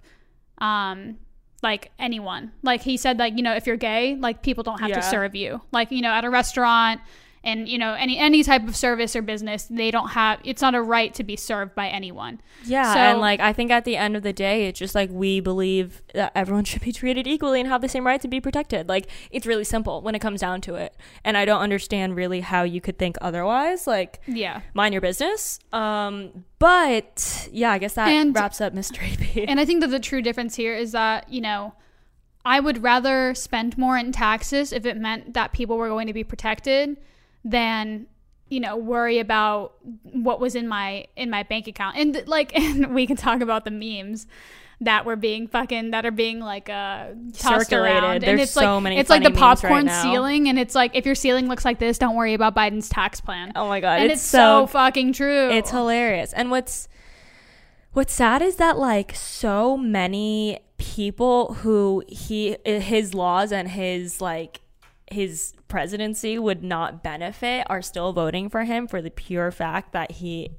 um, 0.60 1.18
like 1.64 1.92
anyone. 2.00 2.52
Like 2.62 2.82
he 2.82 2.98
said, 2.98 3.18
like 3.20 3.36
you 3.38 3.44
know 3.44 3.56
if 3.56 3.66
you're 3.68 3.78
gay, 3.78 4.16
like 4.16 4.44
people 4.44 4.64
don't 4.64 4.80
have 4.80 4.90
Yeah. 4.90 4.96
to 4.98 5.04
serve 5.04 5.36
you. 5.36 5.62
Like 5.72 5.92
you 5.92 6.02
know 6.02 6.12
at 6.12 6.26
a 6.26 6.30
restaurant. 6.30 7.02
And 7.42 7.70
you 7.70 7.78
know 7.78 7.94
any 7.94 8.18
any 8.18 8.44
type 8.44 8.68
of 8.68 8.76
service 8.76 9.16
or 9.16 9.22
business, 9.22 9.64
they 9.64 9.92
don't 9.92 10.10
have. 10.10 10.42
It's 10.44 10.62
not 10.62 10.76
a 10.76 10.82
right 10.82 11.14
to 11.14 11.24
be 11.24 11.38
served 11.38 11.74
by 11.74 11.88
anyone. 11.88 12.42
Yeah, 12.66 12.94
So- 12.94 13.00
and 13.00 13.20
like 13.22 13.40
I 13.40 13.54
think 13.54 13.72
at 13.72 13.86
the 13.86 13.96
end 13.96 14.18
of 14.18 14.24
the 14.24 14.34
day, 14.34 14.66
it's 14.68 14.78
just 14.78 14.94
like 14.94 15.10
we 15.10 15.40
believe 15.40 16.02
that 16.14 16.34
everyone 16.36 16.64
should 16.70 16.82
be 16.82 16.92
treated 16.92 17.28
equally 17.28 17.62
and 17.62 17.70
have 17.70 17.82
the 17.82 17.88
same 17.88 18.06
right 18.06 18.20
to 18.22 18.28
be 18.28 18.42
protected. 18.42 18.90
Like 18.90 19.08
it's 19.32 19.46
really 19.46 19.64
simple 19.64 20.02
when 20.02 20.16
it 20.16 20.20
comes 20.20 20.42
down 20.42 20.60
to 20.62 20.76
it, 20.76 20.94
and 21.24 21.38
I 21.38 21.46
don't 21.46 21.62
understand 21.62 22.18
really 22.18 22.42
how 22.42 22.64
you 22.64 22.82
could 22.82 22.98
think 23.00 23.16
otherwise. 23.22 23.88
Like 23.88 24.20
Yeah. 24.28 24.60
mind 24.74 24.94
your 24.94 25.02
business. 25.02 25.60
Um, 25.72 26.44
but 26.60 27.48
yeah, 27.54 27.72
I 27.72 27.78
guess 27.78 27.94
that 27.94 28.10
And- 28.10 28.36
wraps 28.36 28.60
up 28.60 28.74
Mystery 28.74 29.16
B. 29.34 29.46
And 29.48 29.62
I 29.62 29.66
think 29.66 29.80
that 29.80 29.92
the 29.92 30.00
true 30.00 30.22
difference 30.22 30.56
here 30.56 30.76
is 30.76 30.92
that, 30.92 31.30
you 31.32 31.40
know, 31.40 31.74
I 32.46 32.60
would 32.60 32.84
rather 32.84 33.34
spend 33.34 33.78
more 33.78 33.98
in 33.98 34.12
taxes 34.12 34.72
if 34.74 34.86
it 34.86 34.98
meant 34.98 35.34
that 35.36 35.54
people 35.54 35.78
were 35.78 35.90
going 35.90 36.08
to 36.08 36.14
be 36.14 36.24
protected 36.24 36.98
than 37.44 38.08
you 38.50 38.60
know 38.60 38.76
worry 38.76 39.20
about 39.20 39.74
what 40.04 40.40
was 40.40 40.56
in 40.56 40.68
my 40.68 41.06
in 41.16 41.30
my 41.30 41.44
bank 41.44 41.68
account. 41.68 41.98
And 41.98 42.28
like 42.28 42.56
and 42.58 42.94
we 42.94 43.08
can 43.08 43.16
talk 43.16 43.42
about 43.42 43.66
the 43.66 43.72
memes 43.72 44.28
that 44.82 45.06
were 45.06 45.18
being 45.18 45.48
fucking 45.48 45.92
that 45.92 46.06
are 46.06 46.12
being 46.12 46.40
like 46.40 46.70
uh 46.70 47.08
tossed 47.34 47.70
Circulated. 47.70 48.04
around 48.04 48.16
and 48.16 48.24
There's 48.24 48.42
it's 48.42 48.52
so 48.54 48.76
like 48.76 48.84
many 48.84 48.98
it's 48.98 49.10
like 49.10 49.24
the 49.24 49.30
memes 49.30 49.42
right 49.42 49.58
popcorn 49.58 49.90
ceiling 49.90 50.48
and 50.48 50.58
it's 50.58 50.74
like 50.74 50.96
if 50.96 51.06
your 51.06 51.16
ceiling 51.16 51.50
looks 51.50 51.66
like 51.66 51.80
this 51.80 51.98
don't 51.98 52.16
worry 52.16 52.34
about 52.34 52.56
biden's 52.56 52.88
tax 52.88 53.20
plan. 53.20 53.52
Oh 53.56 53.68
my 53.68 53.82
god, 53.82 54.02
and 54.02 54.12
it's, 54.12 54.22
it's, 54.22 54.30
so, 54.30 54.68
fucking 54.68 55.14
true. 55.14 55.50
It's 55.50 55.70
hilarious. 55.70 56.32
And 56.34 56.50
what's 56.50 56.88
what's 57.92 58.14
sad 58.14 58.42
is 58.42 58.56
that 58.56 58.78
like 58.78 59.14
so 59.16 59.76
many 59.76 60.60
people 60.78 61.56
who 61.56 62.04
he 62.08 62.56
his 62.64 63.14
laws 63.14 63.52
and 63.52 63.68
his 63.70 64.22
like 64.22 64.62
his 65.12 65.54
presidency 65.68 66.38
would 66.40 66.64
not 66.64 67.04
benefit 67.04 67.66
are 67.70 67.82
still 67.82 68.14
voting 68.14 68.50
for 68.50 68.64
him 68.64 68.88
for 68.88 69.02
the 69.02 69.12
pure 69.12 69.52
fact 69.52 69.92
that 69.94 70.12
he 70.14 70.52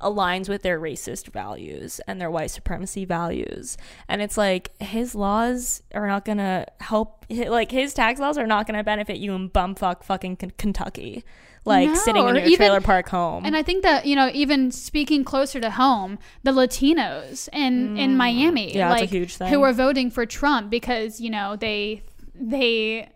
aligns 0.00 0.48
with 0.48 0.62
their 0.62 0.78
racist 0.80 1.28
values 1.32 2.00
and 2.06 2.20
their 2.20 2.30
white 2.30 2.50
supremacy 2.50 3.04
values. 3.04 3.76
And 4.08 4.20
it's 4.20 4.36
like 4.36 4.70
his 4.80 5.14
laws 5.14 5.82
are 5.94 6.06
not 6.06 6.24
going 6.24 6.38
to 6.38 6.66
help 6.80 7.24
like 7.30 7.70
his 7.70 7.94
tax 7.94 8.20
laws 8.20 8.36
are 8.38 8.46
not 8.46 8.66
going 8.66 8.76
to 8.78 8.84
benefit 8.84 9.16
you 9.18 9.32
in 9.34 9.48
bumfuck 9.50 10.02
fucking 10.04 10.36
Ken- 10.36 10.52
Kentucky. 10.58 11.24
Like 11.66 11.88
No, 11.88 11.94
sitting 11.94 12.26
in 12.26 12.34
your 12.36 12.44
even- 12.44 12.56
trailer 12.56 12.80
park 12.80 13.08
home. 13.10 13.44
And 13.44 13.54
I 13.54 13.62
think 13.62 13.82
that 13.82 14.06
you 14.06 14.16
know, 14.16 14.30
even 14.32 14.70
speaking 14.70 15.24
closer 15.24 15.60
to 15.60 15.70
home, 15.70 16.18
the 16.42 16.52
Latinos 16.52 17.48
in 17.52 17.96
in 17.98 18.16
Miami, 18.16 18.70
Mm. 18.72 18.74
Yeah, 18.74 18.90
like 18.90 19.10
huge 19.10 19.36
thing. 19.36 19.48
who 19.52 19.62
are 19.62 19.72
voting 19.74 20.10
for 20.10 20.24
Trump 20.24 20.70
because 20.70 21.20
you 21.20 21.28
know 21.30 21.56
they 21.56 22.02
they 22.34 23.10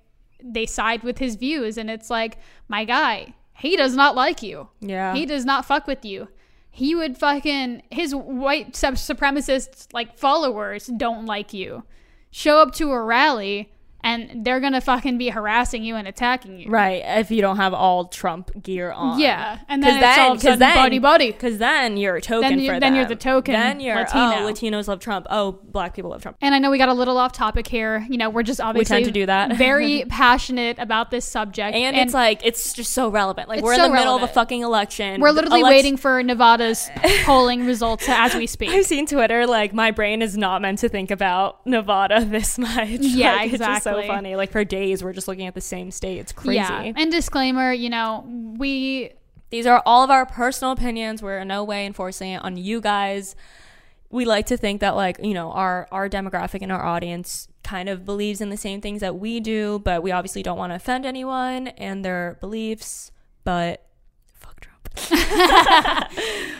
they 0.44 0.66
side 0.66 1.02
with 1.02 1.18
his 1.18 1.36
views, 1.36 1.78
and 1.78 1.90
it's 1.90 2.10
like 2.10 2.38
my 2.68 2.84
guy, 2.84 3.34
he 3.56 3.76
does 3.76 3.96
not 3.96 4.14
like 4.14 4.42
you. 4.42 4.68
yeah. 4.80 5.14
He 5.14 5.26
does 5.26 5.44
not 5.44 5.64
fuck 5.64 5.86
with 5.86 6.04
you. 6.04 6.28
He 6.70 6.94
would 6.94 7.16
fucking 7.16 7.82
his 7.90 8.14
white 8.14 8.74
sub- 8.76 8.94
supremacists 8.94 9.86
like 9.92 10.18
followers 10.18 10.86
don't 10.86 11.24
like 11.24 11.52
you. 11.54 11.84
Show 12.30 12.58
up 12.58 12.74
to 12.74 12.90
a 12.90 13.00
rally 13.02 13.72
and 14.04 14.44
they're 14.44 14.60
gonna 14.60 14.80
fucking 14.80 15.18
be 15.18 15.30
harassing 15.30 15.82
you 15.82 15.96
and 15.96 16.06
attacking 16.06 16.60
you. 16.60 16.70
Right, 16.70 17.02
if 17.04 17.30
you 17.32 17.40
don't 17.40 17.56
have 17.56 17.74
all 17.74 18.04
Trump 18.04 18.50
gear 18.62 18.92
on. 18.92 19.18
Yeah, 19.18 19.58
and 19.68 19.82
then 19.82 19.94
'Cause 20.00 20.02
it's 20.10 20.18
all 20.18 20.32
of 20.32 20.38
a 20.38 20.40
sudden 20.40 20.58
then, 20.60 20.76
buddy 20.76 20.98
buddy. 21.00 21.32
Because 21.32 21.58
then 21.58 21.96
you're 21.96 22.16
a 22.16 22.20
token 22.20 22.50
Then 22.50 22.58
you- 22.60 22.72
for 22.72 22.78
then 22.78 22.94
you're 22.94 23.06
the 23.06 23.16
token 23.16 23.54
Then 23.54 23.80
you're, 23.80 23.96
Latino. 23.96 24.46
oh, 24.46 24.52
Latinos 24.52 24.86
love 24.86 25.00
Trump. 25.00 25.26
Oh, 25.30 25.52
black 25.64 25.94
people 25.94 26.10
love 26.10 26.22
Trump. 26.22 26.36
And 26.40 26.54
I 26.54 26.58
know 26.60 26.70
we 26.70 26.78
got 26.78 26.88
a 26.88 26.92
little 26.94 27.18
off 27.18 27.32
topic 27.32 27.66
here. 27.66 28.06
You 28.08 28.18
know, 28.18 28.30
we're 28.30 28.42
just 28.44 28.60
obviously 28.60 28.94
we 28.98 29.02
tend 29.02 29.06
to 29.06 29.10
do 29.20 29.26
that. 29.26 29.56
very 29.56 30.04
passionate 30.08 30.78
about 30.78 31.10
this 31.10 31.24
subject, 31.24 31.74
And, 31.74 31.96
it's 31.96 32.12
like, 32.14 32.40
it's 32.44 32.72
just 32.74 32.92
so 32.92 33.08
relevant. 33.08 33.48
Like, 33.48 33.62
we're 33.62 33.72
in 33.72 33.78
so 33.80 33.88
the 33.88 33.94
middle 33.94 34.14
of 34.14 34.22
a 34.22 34.28
fucking 34.28 34.60
election. 34.62 35.20
we're 35.20 35.30
literally 35.30 35.60
Alex- 35.62 35.72
waiting 35.74 35.96
for 35.96 36.22
Nevada's 36.22 36.90
polling 37.24 37.64
results 37.66 38.06
as 38.08 38.34
we 38.34 38.46
speak. 38.46 38.68
I've 38.70 38.84
seen 38.84 39.06
Twitter, 39.06 39.46
like, 39.46 39.72
my 39.72 39.90
brain 39.90 40.20
is 40.22 40.36
not 40.36 40.60
meant 40.60 40.78
to 40.80 40.88
think 40.88 41.10
about 41.10 41.66
Nevada 41.66 42.24
this 42.24 42.58
much. 42.58 42.74
Yeah, 43.14 43.36
Like, 43.36 43.50
just 43.52 43.62
so 44.02 44.06
funny. 44.06 44.36
Like, 44.36 44.50
for 44.52 44.64
days, 44.64 45.02
we're 45.02 45.12
just 45.12 45.28
looking 45.28 45.46
at 45.46 45.54
the 45.54 45.60
same 45.60 45.90
state. 45.90 46.18
It's 46.18 46.32
crazy. 46.32 46.56
Yeah, 46.56 46.92
and 46.96 47.10
disclaimer, 47.10 47.72
you 47.72 47.90
know, 47.90 48.24
we 48.58 49.12
These 49.50 49.66
are 49.66 49.82
all 49.86 50.02
of 50.02 50.10
our 50.10 50.26
personal 50.26 50.72
opinions. 50.72 51.22
We're 51.22 51.38
in 51.38 51.48
no 51.48 51.64
way 51.64 51.86
enforcing 51.86 52.30
it 52.32 52.42
on 52.44 52.56
you 52.56 52.80
guys. 52.80 53.36
We 54.10 54.24
like 54.24 54.46
to 54.46 54.56
think 54.56 54.80
that 54.80 54.94
like, 54.94 55.18
you 55.22 55.34
know, 55.34 55.50
our 55.52 55.88
our 55.90 56.08
demographic 56.08 56.62
and 56.62 56.70
our 56.70 56.84
audience 56.84 57.48
kind 57.64 57.88
of 57.88 58.04
believes 58.04 58.40
in 58.40 58.50
the 58.50 58.56
same 58.56 58.80
things 58.80 59.00
that 59.00 59.16
we 59.18 59.40
do, 59.40 59.80
but 59.84 60.02
we 60.02 60.12
obviously 60.12 60.42
don't 60.42 60.58
want 60.58 60.70
to 60.70 60.76
offend 60.76 61.04
anyone 61.06 61.68
and 61.68 62.04
their 62.04 62.36
beliefs, 62.40 63.10
but 63.42 63.86
fuck 64.34 64.60
Trump. 64.60 64.88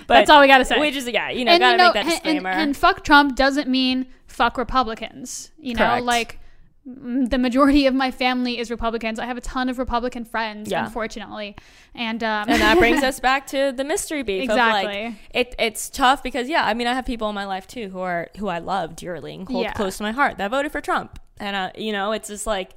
but 0.07 0.09
that's 0.09 0.31
all 0.31 0.41
we 0.41 0.47
got 0.47 0.59
to 0.59 0.65
say. 0.65 0.81
we 0.81 0.91
just 0.91 1.07
yeah, 1.09 1.31
you 1.31 1.45
know, 1.45 1.53
and 1.53 1.61
got 1.61 1.67
to 1.67 1.73
you 1.73 1.79
know, 1.79 1.85
make 1.93 1.95
that 1.95 2.01
and- 2.05 2.13
and, 2.13 2.23
disclaimer. 2.23 2.49
and 2.51 2.77
fuck 2.77 3.05
Trump 3.05 3.37
doesn't 3.37 3.69
mean 3.69 4.07
fuck 4.27 4.59
Republicans. 4.59 5.53
You 5.59 5.75
know, 5.75 5.87
Correct. 5.87 6.05
like 6.05 6.39
the 6.87 7.39
majority 7.39 7.87
of 7.87 7.95
my 7.95 8.11
family 8.11 8.59
is 8.59 8.71
Republicans. 8.71 9.19
I 9.19 9.25
have 9.25 9.39
a 9.39 9.41
ton 9.41 9.71
of 9.71 9.79
Republican 9.79 10.25
friends, 10.27 10.71
Yeah. 10.71 10.85
unfortunately, 10.85 11.57
and 11.95 12.23
um, 12.23 12.49
and 12.49 12.61
that 12.61 12.79
brings 12.79 13.03
us 13.11 13.21
back 13.21 13.47
to 13.49 13.73
the 13.75 13.85
mystery 13.85 14.23
beef 14.23 14.51
of 14.51 14.57
like 14.57 14.85
Exactly. 14.87 15.19
it, 15.33 15.55
it's 15.59 15.89
tough 15.89 16.23
because 16.23 16.49
yeah 16.49 16.65
i 16.67 16.75
mean 16.75 16.87
i 16.87 16.93
have 16.93 17.07
people 17.07 17.29
in 17.29 17.35
my 17.35 17.47
life 17.47 17.67
too 17.67 17.89
who 17.89 18.01
are 18.01 18.29
who 18.39 18.49
i 18.49 18.59
love 18.59 18.97
dearly 18.97 19.35
and 19.35 19.49
hold 19.49 19.65
Yeah. 19.65 19.73
close 19.73 19.97
to 19.99 20.03
my 20.03 20.11
heart 20.13 20.37
that 20.39 20.51
voted 20.51 20.73
for 20.73 20.81
trump 20.81 21.19
and 21.39 21.55
uh, 21.57 21.71
you 21.77 21.93
know 21.93 22.13
it's 22.13 22.29
just 22.29 22.47
like 22.47 22.73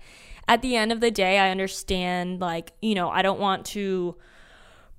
at 0.47 0.61
the 0.61 0.75
end 0.75 0.91
of 0.91 1.01
the 1.01 1.09
day 1.11 1.39
i 1.39 1.49
understand 1.49 2.39
like 2.39 2.73
you 2.81 2.93
know 2.95 3.09
i 3.09 3.21
don't 3.21 3.39
want 3.39 3.65
to 3.67 4.15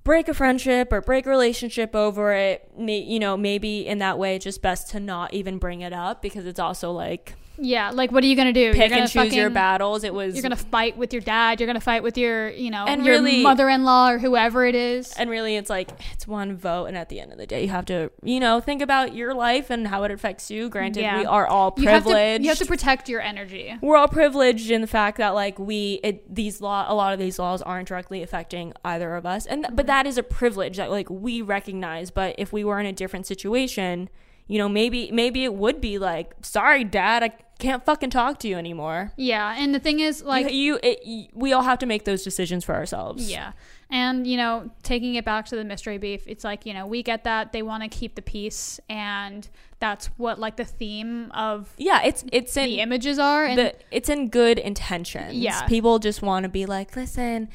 break 0.03 0.27
a 0.27 0.33
friendship 0.33 0.91
or 0.91 1.01
break 1.01 1.25
a 1.25 1.29
relationship 1.29 1.95
over 1.95 2.33
it 2.33 2.69
may, 2.77 2.99
you 2.99 3.19
know 3.19 3.35
maybe 3.37 3.87
in 3.87 3.97
that 3.99 4.17
way 4.19 4.35
it's 4.35 4.43
just 4.43 4.61
best 4.61 4.89
to 4.91 4.99
not 4.99 5.33
even 5.33 5.57
bring 5.57 5.81
it 5.81 5.93
up 5.93 6.21
because 6.21 6.45
it's 6.45 6.59
also 6.59 6.91
like 6.91 7.35
Yeah, 7.61 7.91
like 7.91 8.11
what 8.11 8.23
are 8.23 8.27
you 8.27 8.35
gonna 8.35 8.53
do? 8.53 8.73
pick 8.73 8.89
gonna 8.89 9.01
and 9.03 9.11
choose 9.11 9.33
your 9.33 9.49
battles. 9.49 10.03
It 10.03 10.13
was 10.13 10.35
You're 10.35 10.41
gonna 10.43 10.55
fight 10.55 10.97
with 10.97 11.13
your 11.13 11.21
dad. 11.21 11.59
You're 11.59 11.67
gonna 11.67 11.79
fight 11.79 12.03
with 12.03 12.17
your, 12.17 12.49
you 12.49 12.69
know, 12.71 12.85
And 12.87 13.03
your 13.05 13.15
really- 13.15 13.43
mother-in-law 13.43 14.11
or 14.11 14.17
whoever 14.19 14.65
it 14.65 14.75
is. 14.75 15.13
and 15.17 15.29
really 15.29 15.55
it's 15.55 15.69
like 15.69 15.89
it's 16.13 16.27
one 16.27 16.55
vote 16.55 16.85
and 16.85 16.97
at 16.97 17.09
the 17.09 17.19
end 17.19 17.31
of 17.31 17.37
the 17.37 17.45
day 17.47 17.63
you 17.63 17.69
have 17.69 17.85
to 17.85 18.11
you 18.23 18.39
know 18.39 18.59
think 18.59 18.81
about 18.81 19.13
your 19.15 19.33
life 19.33 19.69
and 19.69 19.87
how 19.87 20.03
it 20.03 20.11
affects 20.11 20.49
you 20.51 20.69
granted 20.69 21.01
Yeah. 21.01 21.19
we 21.19 21.25
are 21.25 21.47
all 21.47 21.73
You 21.77 21.87
have 21.89 22.03
privileged 22.03 22.37
to 22.39 22.43
you 22.43 22.49
have 22.49 22.57
to 22.59 22.65
protect 22.65 23.09
your 23.09 23.21
energy. 23.21 23.75
we're 23.81 23.97
all 23.97 24.07
privileged 24.07 24.71
in 24.71 24.81
the 24.81 24.87
fact 24.87 25.17
that 25.17 25.29
like 25.35 25.59
we 25.59 25.99
it, 26.03 26.33
these 26.33 26.61
law 26.61 26.85
a 26.87 26.93
lot 26.95 27.13
of 27.13 27.19
these 27.19 27.39
laws 27.39 27.61
aren't 27.61 27.87
directly 27.87 28.21
affecting 28.23 28.73
either 28.85 29.15
of 29.15 29.25
us 29.25 29.45
and 29.45 29.63
th- 29.63 29.75
but 29.75 29.83
mm-hmm. 29.83 29.87
that 29.87 30.07
is 30.07 30.17
a 30.17 30.23
privilege 30.23 30.77
that 30.77 30.89
like 30.91 31.09
we 31.09 31.41
recognize 31.41 32.11
but 32.11 32.35
if 32.37 32.53
we 32.53 32.63
were 32.63 32.79
in 32.79 32.85
a 32.85 32.93
different 32.93 33.25
situation 33.27 34.09
you 34.47 34.57
know 34.57 34.69
maybe 34.69 35.11
maybe 35.11 35.43
it 35.43 35.53
would 35.53 35.79
be 35.81 35.97
like 35.99 36.33
sorry 36.41 36.83
dad 36.83 37.23
i 37.23 37.31
can't 37.59 37.85
fucking 37.85 38.09
talk 38.09 38.39
to 38.39 38.47
you 38.47 38.57
anymore 38.57 39.11
Yeah, 39.17 39.55
and 39.57 39.75
the 39.75 39.79
thing 39.79 39.99
is, 39.99 40.23
like, 40.23 40.45
like 40.45 40.53
you, 40.53 40.79
it, 40.81 40.99
y 41.05 41.29
we 41.33 41.53
all 41.53 41.63
have 41.63 41.79
to 41.79 41.85
make 41.85 42.05
those 42.05 42.23
decisions 42.23 42.65
for 42.65 42.73
ourselves 42.75 43.29
Yeah. 43.29 43.51
And, 43.91 44.27
you 44.27 44.37
know, 44.37 44.69
taking 44.83 45.15
it 45.15 45.25
back 45.25 45.47
to 45.47 45.55
the 45.55 45.63
mystery 45.63 45.97
beef, 45.97 46.23
it's 46.27 46.43
like, 46.43 46.65
you 46.65 46.75
know, 46.75 46.85
we 46.85 47.01
get 47.01 47.23
that 47.23 47.53
they 47.53 47.63
want 47.63 47.81
to 47.83 47.89
keep 47.89 48.15
the 48.15 48.21
peace 48.21 48.79
and 48.89 49.47
that's 49.79 50.07
what 50.17 50.39
like 50.39 50.57
the 50.57 50.65
theme 50.65 51.31
of 51.31 51.73
yeah 51.77 52.01
it's 52.03 52.25
it's 52.33 52.57
in 52.57 52.65
the 52.65 52.79
images 52.81 53.17
are 53.17 53.45
and 53.45 53.57
the, 53.57 53.73
it's 53.91 54.09
in 54.09 54.29
good 54.29 54.59
intentions. 54.59 55.33
Yeah. 55.33 55.65
People 55.67 55.99
just 55.99 56.21
want 56.21 56.43
to 56.43 56.49
be 56.49 56.65
like, 56.65 56.95
listen, 56.95 57.49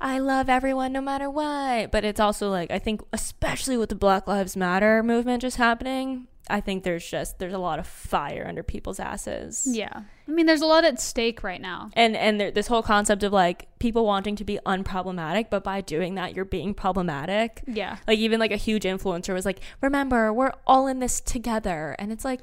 I 0.00 0.18
love 0.18 0.48
everyone 0.48 0.92
no 0.92 1.00
matter 1.00 1.30
what. 1.30 1.90
But 1.90 2.04
it's 2.04 2.20
also 2.20 2.50
like, 2.50 2.70
I 2.70 2.78
think, 2.78 3.00
especially 3.12 3.76
with 3.76 3.88
the 3.88 3.94
Black 3.94 4.26
Lives 4.26 4.56
Matter 4.56 5.02
movement 5.02 5.42
just 5.42 5.56
happening, 5.56 6.26
I 6.48 6.60
think 6.60 6.84
there's 6.84 7.08
just, 7.08 7.38
there's 7.38 7.52
a 7.52 7.58
lot 7.58 7.78
of 7.78 7.86
fire 7.86 8.44
under 8.48 8.62
people's 8.62 9.00
asses. 9.00 9.66
yeah. 9.70 10.02
I 10.28 10.32
mean, 10.32 10.46
there's 10.46 10.60
a 10.60 10.66
lot 10.66 10.84
at 10.84 11.00
stake 11.00 11.44
right 11.44 11.60
now. 11.60 11.90
And, 11.92 12.16
and 12.16 12.40
there, 12.40 12.50
this 12.50 12.66
whole 12.66 12.82
concept 12.82 13.22
of 13.22 13.32
like 13.32 13.68
people 13.78 14.04
wanting 14.04 14.34
to 14.36 14.44
be 14.44 14.58
unproblematic, 14.66 15.50
but 15.50 15.62
by 15.62 15.80
doing 15.80 16.16
that, 16.16 16.34
you're 16.34 16.44
being 16.44 16.74
problematic. 16.74 17.62
Yeah. 17.68 17.98
Like 18.08 18.18
even 18.18 18.40
like 18.40 18.50
a 18.50 18.56
huge 18.56 18.82
influencer 18.82 19.32
was 19.32 19.44
like, 19.46 19.60
"Remember, 19.80 20.32
we're 20.32 20.52
all 20.66 20.88
in 20.88 20.98
this 20.98 21.20
together," 21.20 21.94
and 22.00 22.10
it's 22.10 22.24
like, 22.24 22.42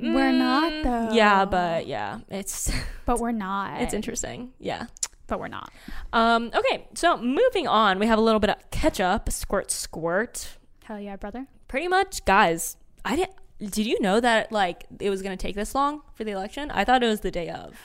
We're 0.00 0.32
not, 0.32 0.72
mm, 0.72 0.82
though. 0.82 1.14
Yeah, 1.14 1.44
but 1.44 1.86
yeah, 1.86 2.18
it's 2.30 2.72
But 3.06 3.20
we're 3.20 3.30
not. 3.32 3.80
it's 3.80 3.94
interesting. 3.94 4.52
Yeah. 4.58 4.86
but 5.28 5.38
we're 5.38 5.46
not. 5.46 5.70
Um, 6.12 6.50
okay, 6.52 6.88
so 6.94 7.16
moving 7.16 7.68
on, 7.68 8.00
we 8.00 8.06
have 8.06 8.18
a 8.18 8.22
little 8.22 8.40
bit 8.40 8.50
of 8.50 8.56
catch 8.72 8.98
up, 8.98 9.30
squirt, 9.30 9.70
squirt. 9.70 10.56
Hell 10.82 10.98
yeah, 10.98 11.14
brother. 11.14 11.46
Pretty 11.68 11.86
much, 11.86 12.24
guys. 12.24 12.76
I 13.04 13.14
didn't. 13.14 13.34
Did 13.60 13.86
you 13.86 14.00
know 14.00 14.20
that 14.20 14.50
like 14.52 14.86
it 14.98 15.10
was 15.10 15.22
gonna 15.22 15.36
take 15.36 15.54
this 15.54 15.74
long 15.74 16.02
for 16.14 16.24
the 16.24 16.30
election? 16.32 16.70
I 16.70 16.84
thought 16.84 17.02
it 17.02 17.06
was 17.06 17.20
the 17.20 17.30
day 17.30 17.48
of. 17.50 17.76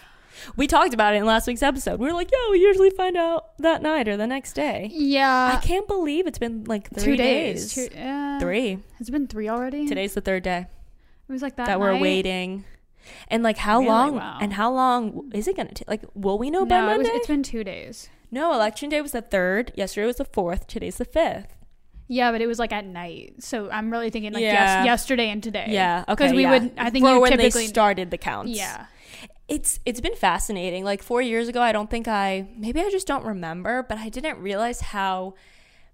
We 0.58 0.68
talked 0.68 0.94
about 0.94 1.14
it 1.14 1.18
in 1.18 1.26
last 1.26 1.48
week's 1.48 1.64
episode. 1.64 2.00
We 2.00 2.08
were 2.08 2.14
like, 2.14 2.30
"Yeah, 2.32 2.52
we 2.52 2.60
usually 2.60 2.90
find 2.90 3.16
out 3.16 3.58
that 3.60 3.82
night 3.82 4.08
or 4.08 4.18
the 4.18 4.28
next 4.28 4.54
day." 4.54 4.90
Yeah, 4.92 5.58
I 5.58 5.66
can't 5.66 5.88
believe 5.88 6.28
it's 6.28 6.38
been 6.40 6.64
like 6.66 6.90
three 6.94 7.14
two 7.14 7.18
days. 7.18 7.74
days. 7.74 7.90
Two, 7.90 7.98
uh, 8.00 8.40
Three. 8.40 8.80
Has 8.98 9.08
it 9.08 9.12
been 9.12 9.28
three 9.28 9.48
already? 9.48 9.88
Today's 9.88 10.14
the 10.14 10.20
third 10.22 10.44
day 10.44 10.68
It 11.30 11.32
was 11.32 11.42
like 11.42 11.56
that. 11.56 11.68
that, 11.68 11.80
we're 11.80 11.98
waiting. 11.98 12.66
And 13.30 13.44
like, 13.44 13.58
how 13.58 13.80
Really? 13.80 13.90
long? 13.92 14.16
Wow. 14.16 14.38
And 14.42 14.54
how 14.54 14.72
long 14.74 15.32
is 15.34 15.48
it 15.48 15.56
gonna 15.56 15.72
take? 15.74 15.88
Like, 15.88 16.04
will 16.16 16.38
we 16.38 16.50
know 16.50 16.66
by 16.66 16.80
No, 16.82 16.86
it 16.94 16.98
was, 16.98 17.08
Monday? 17.08 17.18
it's 17.20 17.28
been 17.28 17.44
two 17.44 17.64
days. 17.64 18.10
no, 18.32 18.54
election 18.54 18.90
day 18.90 19.02
was 19.02 19.12
the 19.14 19.22
third. 19.22 19.72
Yesterday 19.76 20.08
was 20.08 20.18
the 20.18 20.26
fourth. 20.26 20.68
Today's 20.68 20.98
the 20.98 21.06
fifth. 21.06 21.55
Yeah, 22.08 22.32
but 22.32 22.42
it 22.42 22.48
was 22.48 22.60
like 22.60 22.72
at 22.72 22.86
night. 22.86 23.36
So 23.40 23.70
I'm 23.72 23.92
really 23.92 24.10
thinking 24.12 24.32
like 24.34 24.42
Yeah. 24.44 24.54
yes, 24.80 24.86
yesterday 24.86 25.30
and 25.30 25.42
today. 25.42 25.68
Yeah, 25.70 26.04
okay. 26.08 26.14
Because 26.26 26.34
we 26.34 26.44
yeah. 26.44 26.52
would. 26.52 26.72
I 26.78 26.90
think 26.90 27.06
For 27.06 27.14
you 27.16 27.20
when 27.22 27.32
typically. 27.32 27.62
they 27.64 27.68
started 27.68 28.12
the 28.12 28.18
counts. 28.18 28.52
yeah. 28.52 28.86
it's 29.48 29.80
it's 29.86 30.02
been 30.02 30.16
fascinating. 30.16 30.84
Like 30.84 31.02
four 31.04 31.22
years 31.22 31.48
ago, 31.48 31.62
I 31.62 31.72
don't 31.72 31.90
think 31.90 32.08
I 32.08 32.48
maybe 32.58 32.80
I 32.82 32.90
just 32.90 33.08
don't 33.08 33.26
remember, 33.26 33.84
but 33.88 33.98
I 33.98 34.10
didn't 34.10 34.40
realize 34.40 34.82
how 34.82 35.34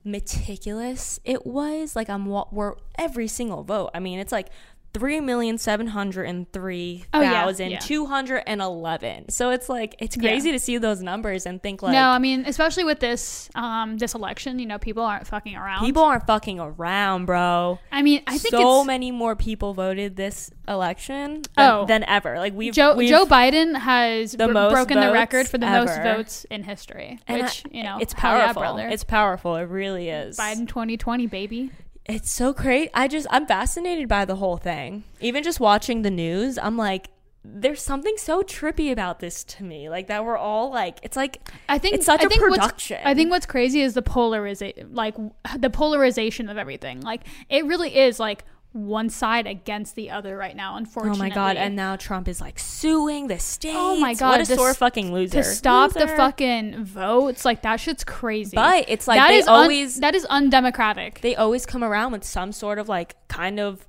meticulous 0.04 1.20
it 1.24 1.46
was. 1.46 1.96
Like 1.96 2.10
I'm 2.10 2.26
wa- 2.26 2.48
we're 2.52 2.76
every 2.98 3.28
single 3.28 3.64
vote. 3.64 3.92
I 3.94 4.00
mean, 4.00 4.20
it's 4.20 4.32
like 4.32 4.48
three 4.94 5.22
million 5.22 5.58
seven 5.58 5.88
hundred 5.88 6.24
and 6.26 6.52
three 6.52 7.06
yeah, 7.14 7.50
yeah. 7.58 7.80
two 7.80 8.06
hundred 8.06 8.44
and 8.46 8.62
eleven. 8.62 9.30
So 9.30 9.50
it's 9.52 9.70
like 9.70 9.96
it's 10.00 10.18
Yeah. 10.18 10.30
crazy 10.32 10.52
to 10.52 10.60
see 10.60 10.78
those 10.78 11.02
numbers 11.02 11.46
and 11.46 11.62
think 11.64 11.82
like 11.82 11.94
no, 11.94 12.10
I 12.10 12.20
mean, 12.20 12.44
especially 12.46 12.84
with 12.84 13.00
this 13.00 13.50
um 13.56 13.98
this 13.98 14.14
election, 14.16 14.60
you 14.60 14.66
know, 14.66 14.78
people 14.78 15.04
aren't 15.04 15.28
fucking 15.28 15.56
around. 15.56 15.86
people 15.86 16.04
aren't 16.04 16.28
fucking 16.28 16.60
around, 16.60 17.26
bro. 17.26 17.80
I 17.92 18.02
mean, 18.02 18.22
I 18.28 18.38
think 18.38 18.52
so 18.52 18.84
many 18.84 19.12
more 19.12 19.36
people 19.36 19.74
voted 19.74 20.16
this 20.16 20.52
election 20.68 21.42
than, 21.56 21.72
Oh. 21.72 21.86
than 21.86 22.04
ever. 22.04 22.38
Like 22.38 22.54
we've 22.54 22.74
Joe 22.74 22.96
we've, 22.96 23.10
Joe 23.10 23.26
Biden 23.26 23.78
has 23.78 24.34
the 24.34 24.48
br- 24.48 24.54
most 24.54 24.72
broken 24.74 25.00
the 25.00 25.12
record 25.12 25.48
for 25.48 25.58
the 25.58 25.68
most 25.68 26.02
votes 26.02 26.46
in 26.50 26.64
history, 26.64 27.20
and 27.28 27.42
which 27.44 27.64
I- 27.66 27.78
you 27.78 27.84
know, 27.84 27.98
it's 28.02 28.14
hell 28.14 28.38
yeah, 28.38 28.46
powerful. 28.54 28.62
brother. 28.62 28.88
It's 28.90 29.04
powerful. 29.04 29.56
It 29.56 29.64
really 29.70 30.10
is. 30.10 30.38
Biden 30.38 30.68
2020, 30.68 31.28
baby. 31.28 31.72
It's 32.06 32.32
so 32.32 32.52
great. 32.54 32.90
I 32.94 33.08
just 33.08 33.28
I'm 33.30 33.46
fascinated 33.46 34.08
by 34.08 34.26
the 34.26 34.36
whole 34.36 34.58
thing. 34.58 35.04
Even 35.20 35.44
just 35.44 35.60
watching 35.60 36.02
the 36.02 36.12
news, 36.12 36.58
I'm 36.58 36.78
like 36.78 37.10
there's 37.44 37.82
something 37.82 38.16
so 38.18 38.44
trippy 38.44 38.92
about 38.92 39.20
this 39.20 39.44
to 39.44 39.64
me. 39.64 39.90
Like 39.90 40.08
that 40.08 40.24
we're 40.24 40.38
all 40.38 40.70
like 40.72 41.00
it's 41.04 41.18
like 41.18 41.50
I 41.68 41.78
think 41.78 41.96
It's 41.96 42.06
such 42.06 42.22
I 42.22 42.26
a 42.26 42.30
think 42.30 42.42
production. 42.42 43.00
I 43.04 43.14
think 43.14 43.32
what's 43.32 43.46
crazy 43.46 43.82
is 43.82 43.94
the 43.94 44.02
polarization, 44.02 44.94
like 44.94 45.16
the 45.58 45.70
polarization 45.70 46.50
of 46.50 46.58
everything. 46.58 47.02
Like 47.02 47.22
it 47.50 47.66
really 47.66 47.98
is 47.98 48.20
like 48.20 48.46
one 48.74 49.10
side 49.10 49.48
against 49.48 49.96
the 49.96 50.10
other 50.10 50.38
right 50.38 50.56
now. 50.56 50.78
Unfortunately. 50.78 51.20
Oh 51.20 51.30
my 51.30 51.30
god, 51.30 51.58
and 51.58 51.76
now 51.76 51.96
Trump 51.98 52.28
is 52.28 52.40
like 52.40 52.58
suing 52.58 53.28
the 53.28 53.38
states. 53.38 53.76
Oh 53.78 53.98
my 54.00 54.14
god! 54.14 54.30
What 54.30 54.42
a 54.42 54.46
to 54.46 54.56
sore 54.56 54.74
fucking 54.74 55.12
loser. 55.12 55.40
to 55.40 55.44
stop 55.44 55.92
the 55.94 56.02
Loser. 56.02 56.16
fucking 56.16 56.86
votes, 56.86 57.44
like 57.44 57.64
that 57.64 57.82
shit's 57.82 58.04
crazy. 58.06 58.56
But 58.56 58.86
it's 58.88 59.08
like 59.08 59.20
That 59.20 59.28
they 59.30 59.38
is 59.40 59.48
un- 59.48 59.54
always 59.64 60.00
that 60.00 60.16
is 60.16 60.24
undemocratic. 60.26 61.20
they 61.22 61.36
always 61.36 61.66
come 61.66 61.84
around 61.84 62.14
with 62.14 62.24
some 62.24 62.52
sort 62.54 62.80
of 62.80 62.88
like 62.88 63.16
kind 63.28 63.60
of 63.60 63.86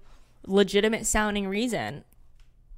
legitimate 0.47 1.07
sounding 1.07 1.47
reason 1.47 2.03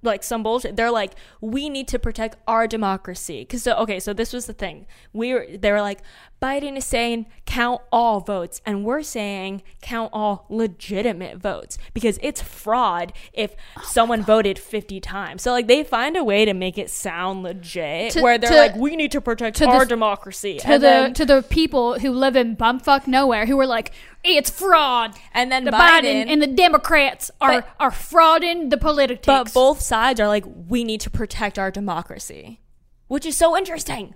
like 0.03 0.23
some 0.23 0.43
bullshit 0.43 0.77
they're 0.77 0.91
like 0.91 1.15
we 1.41 1.71
need 1.71 1.89
to 1.89 1.99
protect 1.99 2.37
our 2.47 2.67
democracy 2.67 3.41
because 3.41 3.63
so 3.63 3.73
okay 3.77 3.99
so 3.99 4.13
this 4.13 4.35
was 4.35 4.45
the 4.45 4.53
thing 4.53 4.87
we 5.15 5.33
were 5.33 5.47
they 5.57 5.73
were 5.73 5.81
like 5.81 6.01
biden 6.45 6.77
is 6.77 6.85
saying 6.85 7.27
count 7.47 7.81
all 7.91 8.21
votes 8.21 8.61
and 8.67 8.85
we're 8.85 9.03
saying 9.03 9.63
count 9.81 10.11
all 10.13 10.45
legitimate 10.49 11.39
votes 11.39 11.79
because 11.95 12.19
it's 12.23 12.43
fraud 12.43 13.13
if 13.33 13.55
Oh 13.79 13.83
someone 13.85 14.23
voted 14.23 14.59
50 14.59 15.01
times 15.01 15.43
so 15.43 15.53
like 15.53 15.67
they 15.69 15.83
find 15.85 16.17
a 16.17 16.25
way 16.25 16.45
to 16.45 16.53
make 16.55 16.77
it 16.77 16.91
sound 16.91 17.43
legit 17.43 18.13
To- 18.13 18.23
where 18.23 18.37
they're 18.39 18.51
to- 18.51 18.57
like 18.57 18.77
we 18.77 18.97
need 18.97 19.13
to 19.13 19.21
protect 19.21 19.57
to 19.59 19.65
the- 19.65 19.71
our 19.71 19.85
democracy 19.87 20.59
to 20.59 20.67
and 20.67 20.83
the 20.83 20.87
then, 20.87 21.15
to 21.15 21.25
the 21.25 21.43
people 21.43 21.99
who 22.01 22.11
live 22.11 22.37
in 22.37 22.57
bumfuck 22.57 23.07
nowhere 23.07 23.47
who 23.47 23.57
were 23.57 23.67
like 23.67 23.93
it's 24.23 24.49
fraud. 24.51 25.11
and 25.35 25.53
then 25.53 25.65
The 25.65 25.71
biden, 25.71 26.01
Biden, 26.05 26.27
and 26.33 26.41
the 26.43 26.47
Democrats 26.47 27.31
are 27.43 27.61
But- 27.61 27.69
are 27.79 27.91
frauding 27.91 28.71
the 28.71 28.79
politics. 28.79 29.27
But 29.27 29.53
both 29.53 29.81
sides 29.83 30.19
are 30.19 30.29
like, 30.29 30.45
we 30.69 30.83
need 30.83 31.01
to 31.03 31.11
protect 31.11 31.59
our 31.59 31.71
democracy, 31.71 32.61
which 33.09 33.27
is 33.27 33.37
so 33.37 33.55
interesting. 33.57 34.15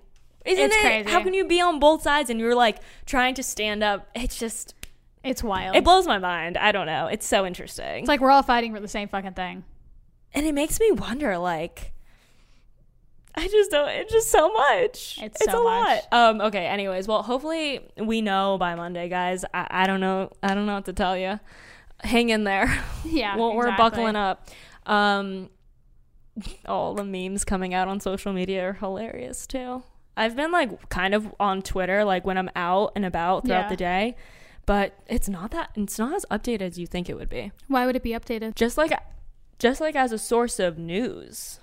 Isn't 0.48 0.64
It's 0.64 0.76
it? 0.76 0.80
crazy. 0.80 1.10
How 1.10 1.22
can 1.22 1.34
you 1.34 1.44
be 1.46 1.60
on 1.60 1.78
both 1.78 2.02
sides 2.02 2.30
and 2.30 2.40
you're 2.40 2.54
like 2.54 2.78
trying 3.06 3.34
to 3.34 3.42
stand 3.42 3.82
up? 3.84 4.08
It's 4.14 4.38
just, 4.38 4.74
it's 5.22 5.42
wild. 5.42 5.76
it 5.76 5.84
blows 5.84 6.06
my 6.06 6.18
mind. 6.18 6.56
I 6.56 6.72
don't 6.72 6.86
know. 6.86 7.06
It's 7.06 7.26
so 7.26 7.44
interesting. 7.46 8.00
it's 8.00 8.08
like 8.08 8.20
we're 8.20 8.30
all 8.30 8.42
fighting 8.42 8.72
for 8.74 8.80
the 8.80 8.88
same 8.88 9.08
fucking 9.08 9.34
thing. 9.34 9.64
and 10.34 10.46
it 10.46 10.54
makes 10.54 10.78
me 10.80 10.90
wonder, 10.92 11.36
like, 11.38 11.92
I 13.34 13.46
just 13.46 13.70
don't, 13.70 13.88
it's 13.88 14.12
just 14.12 14.30
so 14.30 14.52
much. 14.52 15.18
It's 15.22 15.40
It's, 15.40 15.52
so 15.52 15.60
a 15.60 15.64
much. 15.64 16.02
lot. 16.10 16.12
Um, 16.12 16.40
okay. 16.40 16.66
Anyways, 16.66 17.06
well, 17.06 17.22
hopefully 17.22 17.80
we 17.96 18.20
know 18.20 18.56
by 18.58 18.74
Monday, 18.74 19.08
guys. 19.08 19.44
I, 19.54 19.66
I 19.70 19.86
don't 19.86 20.00
know. 20.00 20.32
I 20.42 20.54
don't 20.54 20.66
know 20.66 20.74
what 20.74 20.86
to 20.86 20.92
tell 20.92 21.16
you. 21.16 21.38
Hang 22.02 22.30
in 22.30 22.44
there. 22.44 22.66
Yeah, 23.04 23.36
well, 23.36 23.54
we're 23.54 23.76
buckling 23.76 24.16
up. 24.16 24.48
Um, 24.86 25.50
all 26.66 26.94
the 26.94 27.04
memes 27.04 27.44
coming 27.44 27.74
out 27.74 27.86
on 27.88 28.00
social 28.00 28.32
media 28.32 28.68
are 28.70 28.72
hilarious 28.74 29.46
too. 29.46 29.82
I've 30.18 30.36
been 30.36 30.52
like 30.52 30.88
kind 30.90 31.14
of 31.14 31.32
on 31.40 31.62
Twitter, 31.62 32.04
like 32.04 32.24
when 32.26 32.36
I'm 32.36 32.50
out 32.56 32.92
and 32.96 33.04
about 33.04 33.44
throughout 33.46 33.62
Yeah. 33.64 33.68
the 33.68 33.76
day, 33.76 34.16
but 34.66 34.94
it's 35.06 35.28
not 35.28 35.50
that 35.52 35.70
it's 35.76 35.98
not 35.98 36.14
as 36.14 36.26
updated 36.30 36.62
as 36.62 36.78
you 36.78 36.86
think 36.86 37.08
it 37.08 37.16
would 37.16 37.28
be. 37.30 37.52
Why 37.68 37.86
would 37.86 37.96
it 37.96 38.02
be 38.02 38.10
updated? 38.10 38.54
Just 38.54 38.76
like, 38.76 38.92
just 39.58 39.80
like 39.80 39.96
as 39.96 40.12
a 40.12 40.18
source 40.18 40.58
of 40.58 40.76
news. 40.78 41.60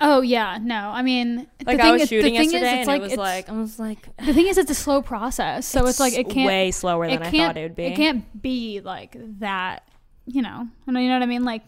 Oh 0.00 0.20
yeah, 0.20 0.58
no. 0.62 0.90
I 0.94 1.02
mean, 1.02 1.48
the 1.58 1.64
Like 1.66 1.76
thing 1.78 1.80
I 1.80 1.92
was 1.92 2.02
is, 2.02 2.08
shooting 2.08 2.32
the 2.34 2.38
thing 2.38 2.50
yesterday, 2.52 2.66
is, 2.66 2.72
and 2.72 2.80
it's 2.80 2.88
like 2.88 3.00
it 3.00 3.02
was 3.02 3.12
it's, 3.12 3.18
like 3.18 3.48
I 3.48 3.52
was 3.52 3.78
like, 3.80 4.16
the 4.26 4.32
thing 4.32 4.46
is, 4.46 4.56
it's 4.56 4.70
a 4.70 4.74
slow 4.74 5.02
process. 5.02 5.66
So 5.66 5.86
it's, 5.86 5.98
like 5.98 6.12
it 6.12 6.30
can't 6.30 6.46
way 6.46 6.70
slower 6.70 7.08
than 7.08 7.20
I 7.22 7.30
thought 7.30 7.56
it 7.56 7.62
would 7.62 7.74
be. 7.76 7.84
it 7.86 7.96
can't 7.96 8.40
be 8.40 8.80
like 8.80 9.16
that. 9.40 9.82
You 10.26 10.42
know, 10.42 10.68
I 10.86 10.90
know 10.92 11.00
you 11.00 11.08
know 11.08 11.14
what 11.16 11.22
I 11.22 11.26
mean. 11.26 11.44
Like 11.44 11.62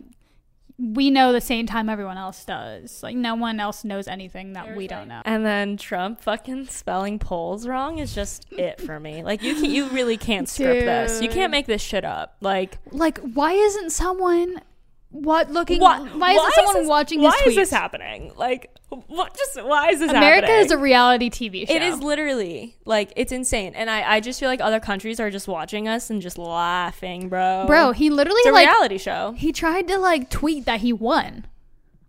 we 0.80 1.10
know 1.10 1.32
the 1.32 1.40
same 1.40 1.66
time 1.66 1.88
everyone 1.90 2.16
else 2.16 2.44
does. 2.44 3.02
Like 3.02 3.14
no 3.14 3.34
one 3.34 3.60
else 3.60 3.84
knows 3.84 4.08
anything 4.08 4.54
that 4.54 4.76
we 4.76 4.86
don't 4.86 5.08
know. 5.08 5.20
And 5.24 5.44
then 5.44 5.76
Trump 5.76 6.20
fucking 6.20 6.68
spelling 6.68 7.18
polls 7.18 7.66
wrong 7.66 7.98
is 7.98 8.14
just 8.14 8.46
it 8.52 8.80
for 8.80 8.98
me. 8.98 9.22
Like 9.22 9.42
you 9.42 9.54
can, 9.54 9.66
you 9.66 9.88
really 9.88 10.16
can't 10.16 10.48
script 10.48 10.86
this. 10.86 11.20
You 11.20 11.28
can't 11.28 11.50
make 11.50 11.66
this 11.66 11.82
shit 11.82 12.04
up. 12.04 12.36
Like 12.40 12.78
Like 12.92 13.18
why 13.18 13.52
isn't 13.52 13.90
someone 13.90 14.62
what 15.10 15.50
looking? 15.50 15.80
Why, 15.80 15.98
Why, 16.00 16.32
is 16.34 16.54
someone 16.54 16.74
this- 16.76 16.88
watching 16.88 17.20
Why 17.22 17.36
his 17.44 17.48
is 17.48 17.56
this 17.56 17.70
happening? 17.70 18.32
Like, 18.36 18.70
what? 18.88 19.36
Just 19.36 19.62
why 19.62 19.90
is 19.90 19.98
this 20.00 20.10
happening? 20.10 20.28
America 20.28 20.46
happening? 20.46 20.66
is 20.66 20.72
a 20.72 20.78
reality 20.78 21.30
TV 21.30 21.66
show. 21.66 21.74
It 21.74 21.82
is 21.82 22.00
literally 22.02 22.76
like 22.84 23.12
it's 23.16 23.32
insane, 23.32 23.74
and 23.74 23.90
I 23.90 24.14
I 24.16 24.20
just 24.20 24.38
feel 24.40 24.48
like 24.48 24.60
other 24.60 24.80
countries 24.80 25.18
are 25.20 25.30
just 25.30 25.48
watching 25.48 25.88
us 25.88 26.10
and 26.10 26.22
just 26.22 26.38
laughing, 26.38 27.28
bro. 27.28 27.64
bro. 27.66 27.92
He 27.92 28.10
literally 28.10 28.38
it's 28.40 28.48
a 28.48 28.52
like 28.52 28.68
reality 28.68 28.98
show. 28.98 29.32
he 29.36 29.52
tried 29.52 29.88
to 29.88 29.98
like 29.98 30.30
tweet 30.30 30.64
that 30.66 30.80
he 30.80 30.92
won. 30.92 31.46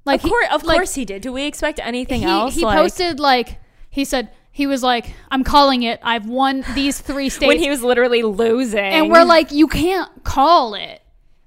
Like 0.05 0.19
Of 0.19 0.23
he- 0.23 0.29
course, 0.29 0.47
of 0.51 0.63
like, 0.63 0.77
course 0.77 0.95
he 0.95 1.05
did. 1.05 1.21
Do 1.21 1.31
we 1.31 1.43
expect 1.45 1.79
anything 1.83 2.21
he, 2.21 2.27
else? 2.27 2.55
He 2.55 2.63
Like, 2.65 2.77
posted 2.79 3.19
like 3.19 3.59
he 3.89 4.03
said 4.05 4.29
he 4.51 4.65
was 4.67 4.81
like 4.83 5.13
I'm 5.29 5.43
calling 5.43 5.83
it. 5.83 5.99
I've 6.03 6.25
won 6.27 6.63
these 6.75 6.99
three 6.99 7.29
states. 7.29 7.47
when 7.49 7.59
he 7.59 7.69
was 7.69 7.83
literally 7.83 8.23
losing, 8.23 8.79
and 8.79 9.09
we're 9.11 9.23
like 9.23 9.51
you 9.51 9.67
can't 9.67 10.23
call 10.23 10.73
it. 10.75 11.00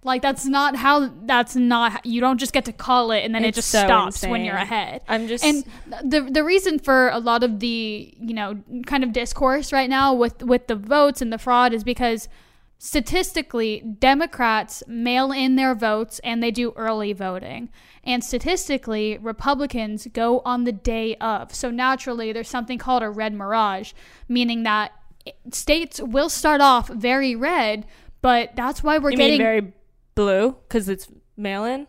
Like 0.05 0.21
that's 0.21 0.45
not 0.45 0.77
how. 0.77 1.11
That's 1.25 1.57
not. 1.57 2.05
You 2.05 2.21
don't 2.21 2.39
just 2.39 2.53
get 2.53 2.67
to 2.67 2.73
call 2.73 3.11
it 3.11 3.21
and 3.21 3.35
then 3.35 3.43
it 3.43 3.55
just 3.55 3.71
so 3.71 3.85
stops 3.85 4.23
when 4.23 4.45
you're 4.45 4.55
ahead. 4.55 5.03
I'm 5.09 5.27
just 5.27 5.43
and 5.43 5.65
the 6.05 6.21
the 6.21 6.45
reason 6.45 6.79
for 6.79 7.09
a 7.09 7.19
lot 7.19 7.43
of 7.43 7.61
the 7.61 8.15
you 8.21 8.35
know 8.35 8.63
kind 8.87 9.03
of 9.03 9.13
discourse 9.13 9.73
right 9.73 9.89
now 9.89 10.13
with 10.13 10.43
with 10.43 10.67
the 10.67 10.77
votes 10.77 11.23
and 11.23 11.33
the 11.33 11.39
fraud 11.39 11.73
is 11.73 11.85
because 11.85 12.29
statistically 12.77 13.81
democrats 13.99 14.83
mail 14.87 15.33
in 15.33 15.57
their 15.57 15.75
votes 15.75 16.21
and 16.23 16.43
they 16.43 16.51
do 16.51 16.73
early 16.77 17.13
voting 17.13 17.71
and 18.03 18.23
statistically 18.23 19.17
republicans 19.23 20.07
go 20.13 20.41
on 20.45 20.65
the 20.65 20.73
day 20.73 21.15
of 21.17 21.55
so 21.55 21.71
naturally 21.71 22.33
there's 22.33 22.49
something 22.49 22.77
called 22.77 23.03
a 23.03 23.09
red 23.09 23.33
mirage 23.33 23.93
meaning 24.29 24.65
that 24.65 24.93
eh, 25.25 25.31
states 25.51 26.01
will 26.01 26.29
start 26.29 26.61
off 26.61 26.89
very 26.89 27.35
red 27.37 27.87
but 28.21 28.51
that's 28.57 28.83
why 28.83 28.99
we're 28.99 29.13
you 29.13 29.17
getting 29.17 29.39
very 29.39 29.73
blue 30.15 30.57
because 30.69 30.89
it's 30.89 31.09
mail 31.37 31.65
in 31.65 31.87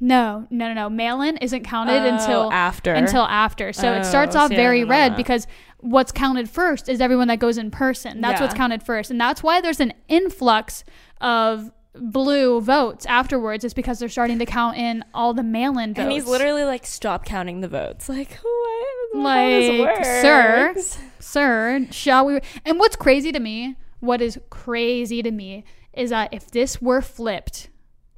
no 0.00 0.46
no 0.50 0.68
no 0.68 0.74
no 0.74 0.90
mail-in 0.90 1.36
isn't 1.38 1.62
counted 1.64 2.02
Oh, 2.02 2.14
until 2.14 2.52
after. 2.52 2.92
until 2.92 3.22
after. 3.22 3.72
So 3.72 3.88
Oh, 3.92 3.98
it 3.98 4.04
starts 4.04 4.34
oh, 4.34 4.40
off 4.40 4.48
see, 4.50 4.56
very 4.56 4.84
red 4.84 5.12
that. 5.12 5.16
because 5.16 5.46
what's 5.78 6.10
counted 6.12 6.50
first 6.50 6.88
is 6.88 7.00
everyone 7.00 7.28
that 7.28 7.38
goes 7.38 7.58
in 7.58 7.70
person. 7.70 8.20
That's 8.20 8.40
Yeah. 8.40 8.46
what's 8.46 8.54
counted 8.54 8.82
first. 8.82 9.10
And 9.10 9.20
that's 9.20 9.42
why 9.42 9.60
there's 9.60 9.80
an 9.80 9.92
influx 10.08 10.84
of 11.20 11.70
blue 11.94 12.60
votes 12.60 13.06
afterwards 13.06 13.62
is 13.64 13.72
because 13.72 14.00
they're 14.00 14.08
starting 14.08 14.38
to 14.40 14.46
count 14.46 14.76
in 14.76 15.04
all 15.14 15.32
the 15.32 15.44
mail-in 15.44 15.90
votes. 15.94 16.00
and 16.02 16.10
he's 16.10 16.26
literally 16.26 16.64
like, 16.64 16.84
stop 16.84 17.24
counting 17.24 17.60
the 17.60 17.68
votes. 17.68 18.08
Like, 18.08 18.32
what? 18.42 19.14
Like, 19.14 19.48
this 19.94 20.22
sir, 20.22 20.74
sir, 21.20 21.86
shall 21.92 22.26
we? 22.26 22.40
And 22.64 22.80
what's 22.80 22.96
crazy 22.96 23.30
to 23.30 23.38
me, 23.38 23.76
what 24.00 24.20
is 24.20 24.40
crazy 24.50 25.22
to 25.22 25.30
me, 25.30 25.64
is 25.96 26.10
that 26.10 26.32
if 26.32 26.50
this 26.50 26.80
were 26.82 27.00
flipped, 27.02 27.68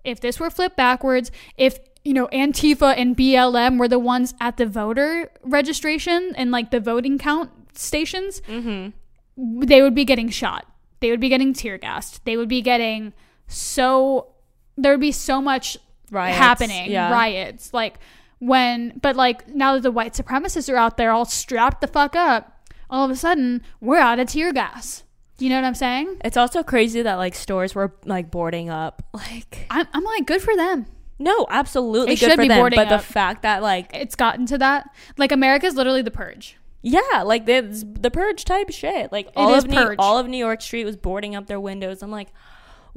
if 0.05 0.21
this 0.21 0.39
were 0.41 0.51
flipped 0.51 0.77
backwards, 0.77 1.31
if 1.57 1.79
you 2.05 2.15
know 2.15 2.29
Antifa 2.29 2.95
and 2.97 3.17
BLM 3.17 3.79
were 3.79 3.89
the 3.89 3.99
ones 3.99 4.35
at 4.41 4.57
the 4.57 4.67
voter 4.67 5.31
registration 5.43 6.33
and 6.37 6.51
like 6.51 6.71
the 6.71 6.81
voting 6.81 7.19
count 7.19 7.51
stations, 7.77 8.41
Mm-hmm. 8.43 9.61
they 9.61 9.83
would 9.83 9.95
be 9.95 10.05
getting 10.05 10.29
shot. 10.29 10.67
They 11.01 11.11
would 11.11 11.21
be 11.21 11.29
getting 11.29 11.53
tear 11.53 11.77
gassed. 11.79 12.25
They 12.25 12.37
would 12.37 12.49
be 12.49 12.62
getting 12.62 13.12
so. 13.47 14.29
There 14.77 14.93
would 14.93 15.01
be 15.01 15.12
so 15.12 15.41
much 15.41 15.77
Riots, 16.11 16.39
happening, 16.39 16.91
yeah. 16.91 17.11
riots. 17.11 17.73
Like 17.75 17.99
when, 18.39 18.99
but 19.03 19.17
like 19.17 19.49
now 19.49 19.75
that 19.75 19.83
the 19.83 19.91
white 19.91 20.12
supremacists 20.15 20.73
are 20.73 20.77
out 20.77 20.97
there 20.97 21.11
all 21.11 21.25
strapped 21.25 21.81
the 21.81 21.87
fuck 21.87 22.15
up, 22.15 22.69
all 22.89 23.05
of 23.05 23.11
a 23.11 23.17
sudden 23.17 23.62
we're 23.81 23.99
out 23.99 24.19
of 24.21 24.29
tear 24.29 24.53
gas. 24.53 25.03
You 25.38 25.51
know 25.51 25.57
what 25.57 25.64
I'm 25.64 25.75
saying? 25.75 26.16
It's 26.25 26.37
also 26.37 26.62
crazy 26.62 27.03
that 27.03 27.16
like 27.16 27.35
stores 27.35 27.75
were 27.75 27.94
like 28.05 28.31
boarding 28.31 28.70
up. 28.70 29.03
Like, 29.12 29.66
I'm, 29.70 29.87
I'm 29.92 30.05
like, 30.05 30.27
good 30.27 30.40
for 30.42 30.55
them. 30.57 30.87
no, 31.18 31.46
absolutely 31.51 32.14
It 32.14 32.20
good 32.20 32.27
should 32.31 32.37
for 32.37 32.42
be 32.42 32.49
them. 32.49 32.59
boarding 32.59 32.77
But 32.79 32.88
the 32.88 32.99
fact 32.99 33.42
that 33.42 33.62
like, 33.62 33.90
It's 33.94 34.14
gotten 34.14 34.46
to 34.46 34.59
that. 34.59 34.88
Like 35.18 35.33
America's 35.33 35.75
literally 35.75 36.03
the 36.03 36.11
purge. 36.11 36.57
yeah, 36.83 37.22
like 37.25 37.46
the 37.46 37.61
the 38.01 38.11
purge 38.11 38.44
type 38.44 38.70
shit. 38.70 39.12
Like 39.12 39.29
all 39.37 39.55
of 39.55 39.66
New, 39.66 39.77
purge. 39.77 39.96
all 39.99 40.18
of 40.18 40.27
New 40.29 40.37
York 40.38 40.61
Street 40.62 40.85
was 40.85 40.96
boarding 40.96 41.35
up 41.35 41.46
their 41.46 41.61
windows. 41.61 42.03
I'm 42.03 42.11
like. 42.11 42.29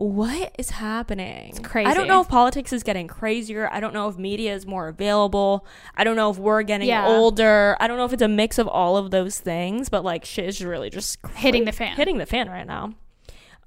What 0.01 0.55
is 0.57 0.69
happening? 0.69 1.49
It's 1.49 1.59
crazy. 1.59 1.89
I 1.89 1.93
don't 1.93 2.07
know 2.07 2.21
if 2.21 2.29
politics 2.29 2.71
is 2.71 2.83
getting 2.83 3.09
crazier. 3.09 3.67
I 3.69 3.81
don't 3.81 3.93
know 3.93 4.07
if 4.07 4.17
media 4.17 4.53
is 4.55 4.65
more 4.65 4.87
available. 4.87 5.65
I 5.97 6.05
don't 6.05 6.15
know 6.15 6.29
if 6.29 6.37
we're 6.37 6.63
getting 6.63 6.87
Yeah. 6.87 7.05
older. 7.05 7.75
I 7.81 7.87
don't 7.87 7.97
know 7.97 8.05
if 8.05 8.13
it's 8.13 8.21
a 8.21 8.29
mix 8.29 8.57
of 8.57 8.65
all 8.69 8.95
of 8.95 9.11
those 9.11 9.41
things, 9.41 9.89
but 9.89 10.05
like 10.05 10.23
shit 10.23 10.45
is 10.45 10.63
really 10.63 10.89
just 10.89 11.17
Hitting 11.35 11.65
the 11.65 11.73
fan. 11.73 11.97
Hitting 11.97 12.17
the 12.17 12.25
fan 12.25 12.47
right 12.47 12.65
now. 12.65 12.93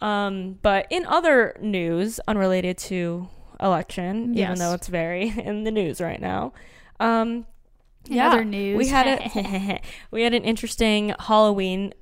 Um, 0.01 0.59
but 0.63 0.87
in 0.89 1.05
other 1.05 1.55
news 1.61 2.19
unrelated 2.27 2.79
to 2.79 3.29
election, 3.61 4.33
even 4.39 4.59
though 4.59 4.73
it's 4.73 4.89
very 4.89 5.29
in 5.45 5.65
the 5.65 5.71
news 5.71 6.01
right 6.01 6.19
now, 6.21 6.55
um, 6.99 7.45
In 8.09 8.19
other 8.21 8.43
news. 8.43 8.79
we 8.79 8.89
had 8.89 9.07
a 9.07 9.81
we 10.11 10.23
had 10.23 10.33
an 10.33 10.45
interesting 10.45 11.15
Halloween. 11.21 11.93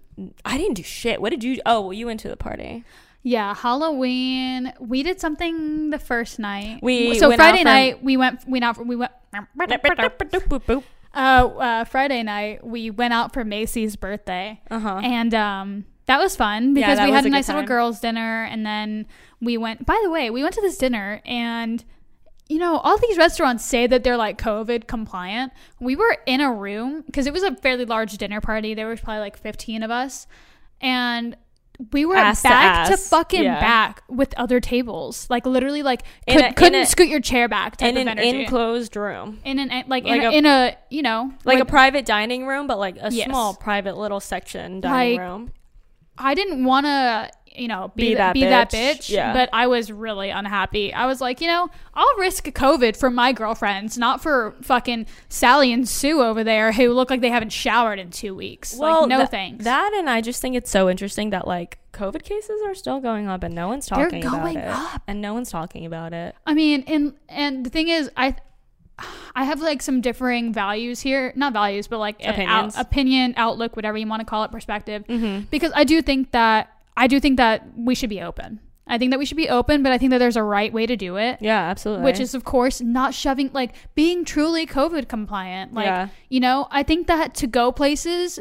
I 0.44 0.56
didn't 0.56 0.74
do 0.74 0.84
shit. 0.84 1.20
What 1.20 1.30
did 1.30 1.42
you? 1.42 1.60
Oh, 1.66 1.80
well, 1.80 1.92
you 1.92 2.06
went 2.06 2.20
to 2.20 2.28
the 2.28 2.36
party. 2.36 2.84
Yeah, 3.22 3.54
Halloween. 3.54 4.72
We 4.80 5.02
did 5.02 5.20
something 5.20 5.90
the 5.90 5.98
first 5.98 6.38
night. 6.38 6.80
We 6.82 7.18
so 7.18 7.34
Friday 7.36 7.64
night 7.64 8.02
we 8.02 8.16
went. 8.16 8.48
We 8.48 8.60
out. 8.60 8.84
We 8.84 8.96
went. 8.96 9.12
uh 11.14 11.16
Uh, 11.16 11.84
Friday 11.84 12.22
night 12.22 12.66
we 12.66 12.90
went 12.90 13.12
out 13.12 13.32
for 13.32 13.44
Macy's 13.44 13.96
birthday, 13.96 14.60
huh. 14.70 15.00
and 15.02 15.34
um, 15.34 15.84
that 16.06 16.18
was 16.18 16.34
fun 16.34 16.72
because 16.72 16.96
that 16.96 17.06
we 17.06 17.12
had 17.12 17.24
a 17.24 17.28
a 17.28 17.30
nice 17.30 17.48
little 17.48 17.64
girls' 17.64 18.00
dinner, 18.00 18.44
and 18.44 18.64
then 18.64 19.06
we 19.40 19.58
went. 19.58 19.84
By 19.84 20.00
the 20.02 20.10
way, 20.10 20.30
we 20.30 20.42
went 20.42 20.54
to 20.54 20.62
this 20.62 20.78
dinner, 20.78 21.20
and 21.26 21.84
you 22.48 22.58
know, 22.58 22.78
all 22.78 22.98
these 22.98 23.18
restaurants 23.18 23.64
say 23.64 23.86
that 23.86 24.02
they're 24.02 24.16
like 24.16 24.40
COVID 24.40 24.86
compliant. 24.86 25.52
We 25.78 25.94
were 25.94 26.16
in 26.26 26.40
a 26.40 26.52
room 26.52 27.02
because 27.06 27.26
it 27.26 27.32
was 27.34 27.42
a 27.42 27.54
fairly 27.54 27.84
large 27.84 28.16
dinner 28.16 28.40
party. 28.40 28.72
There 28.72 28.88
was 28.88 29.00
probably 29.00 29.20
like 29.20 29.36
fifteen 29.36 29.82
of 29.82 29.90
us, 29.90 30.26
and 30.80 31.36
we 31.92 32.04
were 32.04 32.14
to 32.14 32.20
back 32.42 32.86
to, 32.88 32.92
ass. 32.92 33.08
fucking 33.08 33.42
Yeah. 33.42 33.60
back 33.60 34.02
with 34.08 34.34
other 34.36 34.60
tables. 34.60 35.26
Like 35.30 35.46
literally, 35.46 35.82
like 35.82 36.02
could, 36.28 36.54
couldn't 36.56 36.82
a- 36.82 36.86
scoot 36.86 37.08
your 37.08 37.20
chair 37.20 37.48
back. 37.48 37.76
Type 37.78 37.90
in 37.90 37.96
of 37.96 38.02
an 38.02 38.18
energy. 38.18 38.42
enclosed 38.42 38.96
room, 38.96 39.38
in 39.44 39.58
an 39.58 39.68
like, 39.88 40.04
like 40.04 40.06
in, 40.06 40.20
a, 40.20 40.26
a- 40.26 40.30
in 40.32 40.46
a 40.46 40.76
you 40.90 41.02
know 41.02 41.32
like 41.44 41.58
with- 41.58 41.68
a 41.68 41.70
private 41.70 42.04
dining 42.04 42.46
room, 42.46 42.66
but 42.66 42.78
like 42.78 42.96
a 43.00 43.10
Yes. 43.10 43.26
small 43.28 43.54
private 43.54 43.96
little 43.96 44.20
section 44.20 44.80
dining 44.80 45.18
Like, 45.18 45.26
room. 45.28 45.52
I 46.18 46.34
didn't 46.34 46.64
want 46.64 46.84
to, 46.84 47.30
you 47.56 47.68
know, 47.68 47.90
be, 47.96 48.10
Be 48.10 48.14
that 48.14 48.32
be 48.34 48.44
that 48.44 48.70
bitch. 48.70 48.98
bitch. 48.98 49.10
Yeah. 49.10 49.32
But 49.32 49.48
I 49.52 49.66
was 49.66 49.90
really 49.90 50.30
unhappy. 50.30 50.92
I 50.94 51.06
was 51.06 51.20
like, 51.20 51.40
you 51.40 51.46
know, 51.48 51.68
I'll 51.94 52.16
risk 52.18 52.44
COVID 52.44 52.96
for 52.96 53.10
my 53.10 53.32
girlfriends, 53.32 53.98
not 53.98 54.22
for 54.22 54.54
fucking 54.62 55.06
Sally 55.28 55.72
and 55.72 55.88
Sue 55.88 56.22
over 56.22 56.44
there 56.44 56.72
who 56.72 56.92
look 56.92 57.10
like 57.10 57.20
they 57.20 57.28
haven't 57.30 57.52
showered 57.52 57.98
in 57.98 58.10
two 58.10 58.34
weeks. 58.34 58.76
like, 58.76 59.08
no 59.08 59.18
tha- 59.18 59.26
thanks. 59.26 59.64
That 59.64 59.92
and 59.94 60.08
I 60.08 60.20
just 60.20 60.40
think 60.40 60.54
it's 60.56 60.70
so 60.70 60.88
interesting 60.88 61.30
that 61.30 61.46
like 61.46 61.78
COVID 61.92 62.22
cases 62.22 62.60
are 62.64 62.74
still 62.74 63.00
going 63.00 63.26
up 63.28 63.42
and 63.42 63.54
no 63.54 63.66
one's 63.68 63.86
talking 63.86 64.20
They're 64.20 64.30
going 64.30 64.56
about 64.56 64.68
it. 64.90 64.94
up. 64.94 65.02
And 65.08 65.20
no 65.20 65.34
one's 65.34 65.50
talking 65.50 65.84
about 65.86 66.12
it. 66.12 66.36
I 66.46 66.54
mean, 66.54 66.84
and 66.86 67.14
and 67.28 67.66
the 67.66 67.70
thing 67.70 67.88
is, 67.88 68.10
I. 68.16 68.36
I 69.34 69.44
have 69.44 69.62
like 69.62 69.80
some 69.80 70.02
differing 70.02 70.52
values 70.52 71.00
here, 71.00 71.32
not 71.34 71.54
values, 71.54 71.86
but 71.86 71.96
like 72.00 72.16
Opinions. 72.22 72.76
out, 72.76 72.82
opinion, 72.82 73.32
outlook, 73.38 73.74
whatever 73.74 73.96
you 73.96 74.06
want 74.06 74.20
to 74.20 74.26
call 74.26 74.44
it, 74.44 74.50
perspective. 74.50 75.06
Mm-hmm. 75.06 75.46
because 75.50 75.72
I 75.74 75.84
do 75.84 76.02
think 76.02 76.32
that 76.32 76.70
I 76.96 77.06
do 77.06 77.20
think 77.20 77.36
that 77.36 77.66
we 77.76 77.94
should 77.94 78.10
be 78.10 78.20
open. 78.20 78.60
I 78.86 78.98
think 78.98 79.12
that 79.12 79.18
we 79.18 79.24
should 79.24 79.36
be 79.36 79.48
open, 79.48 79.84
but 79.84 79.92
I 79.92 79.98
think 79.98 80.10
that 80.10 80.18
there's 80.18 80.36
a 80.36 80.42
right 80.42 80.72
way 80.72 80.84
to 80.84 80.96
do 80.96 81.16
it. 81.16 81.38
Yeah, 81.40 81.60
absolutely. 81.60 82.04
Which 82.04 82.18
is, 82.18 82.34
of 82.34 82.42
course, 82.42 82.80
not 82.80 83.14
shoving, 83.14 83.50
like 83.52 83.74
being 83.94 84.24
truly 84.24 84.66
COVID 84.66 85.06
compliant. 85.08 85.72
Like, 85.72 85.86
Yeah. 85.86 86.08
you 86.28 86.40
know, 86.40 86.66
I 86.72 86.82
think 86.82 87.06
that 87.06 87.34
to 87.36 87.46
go 87.46 87.70
places, 87.70 88.40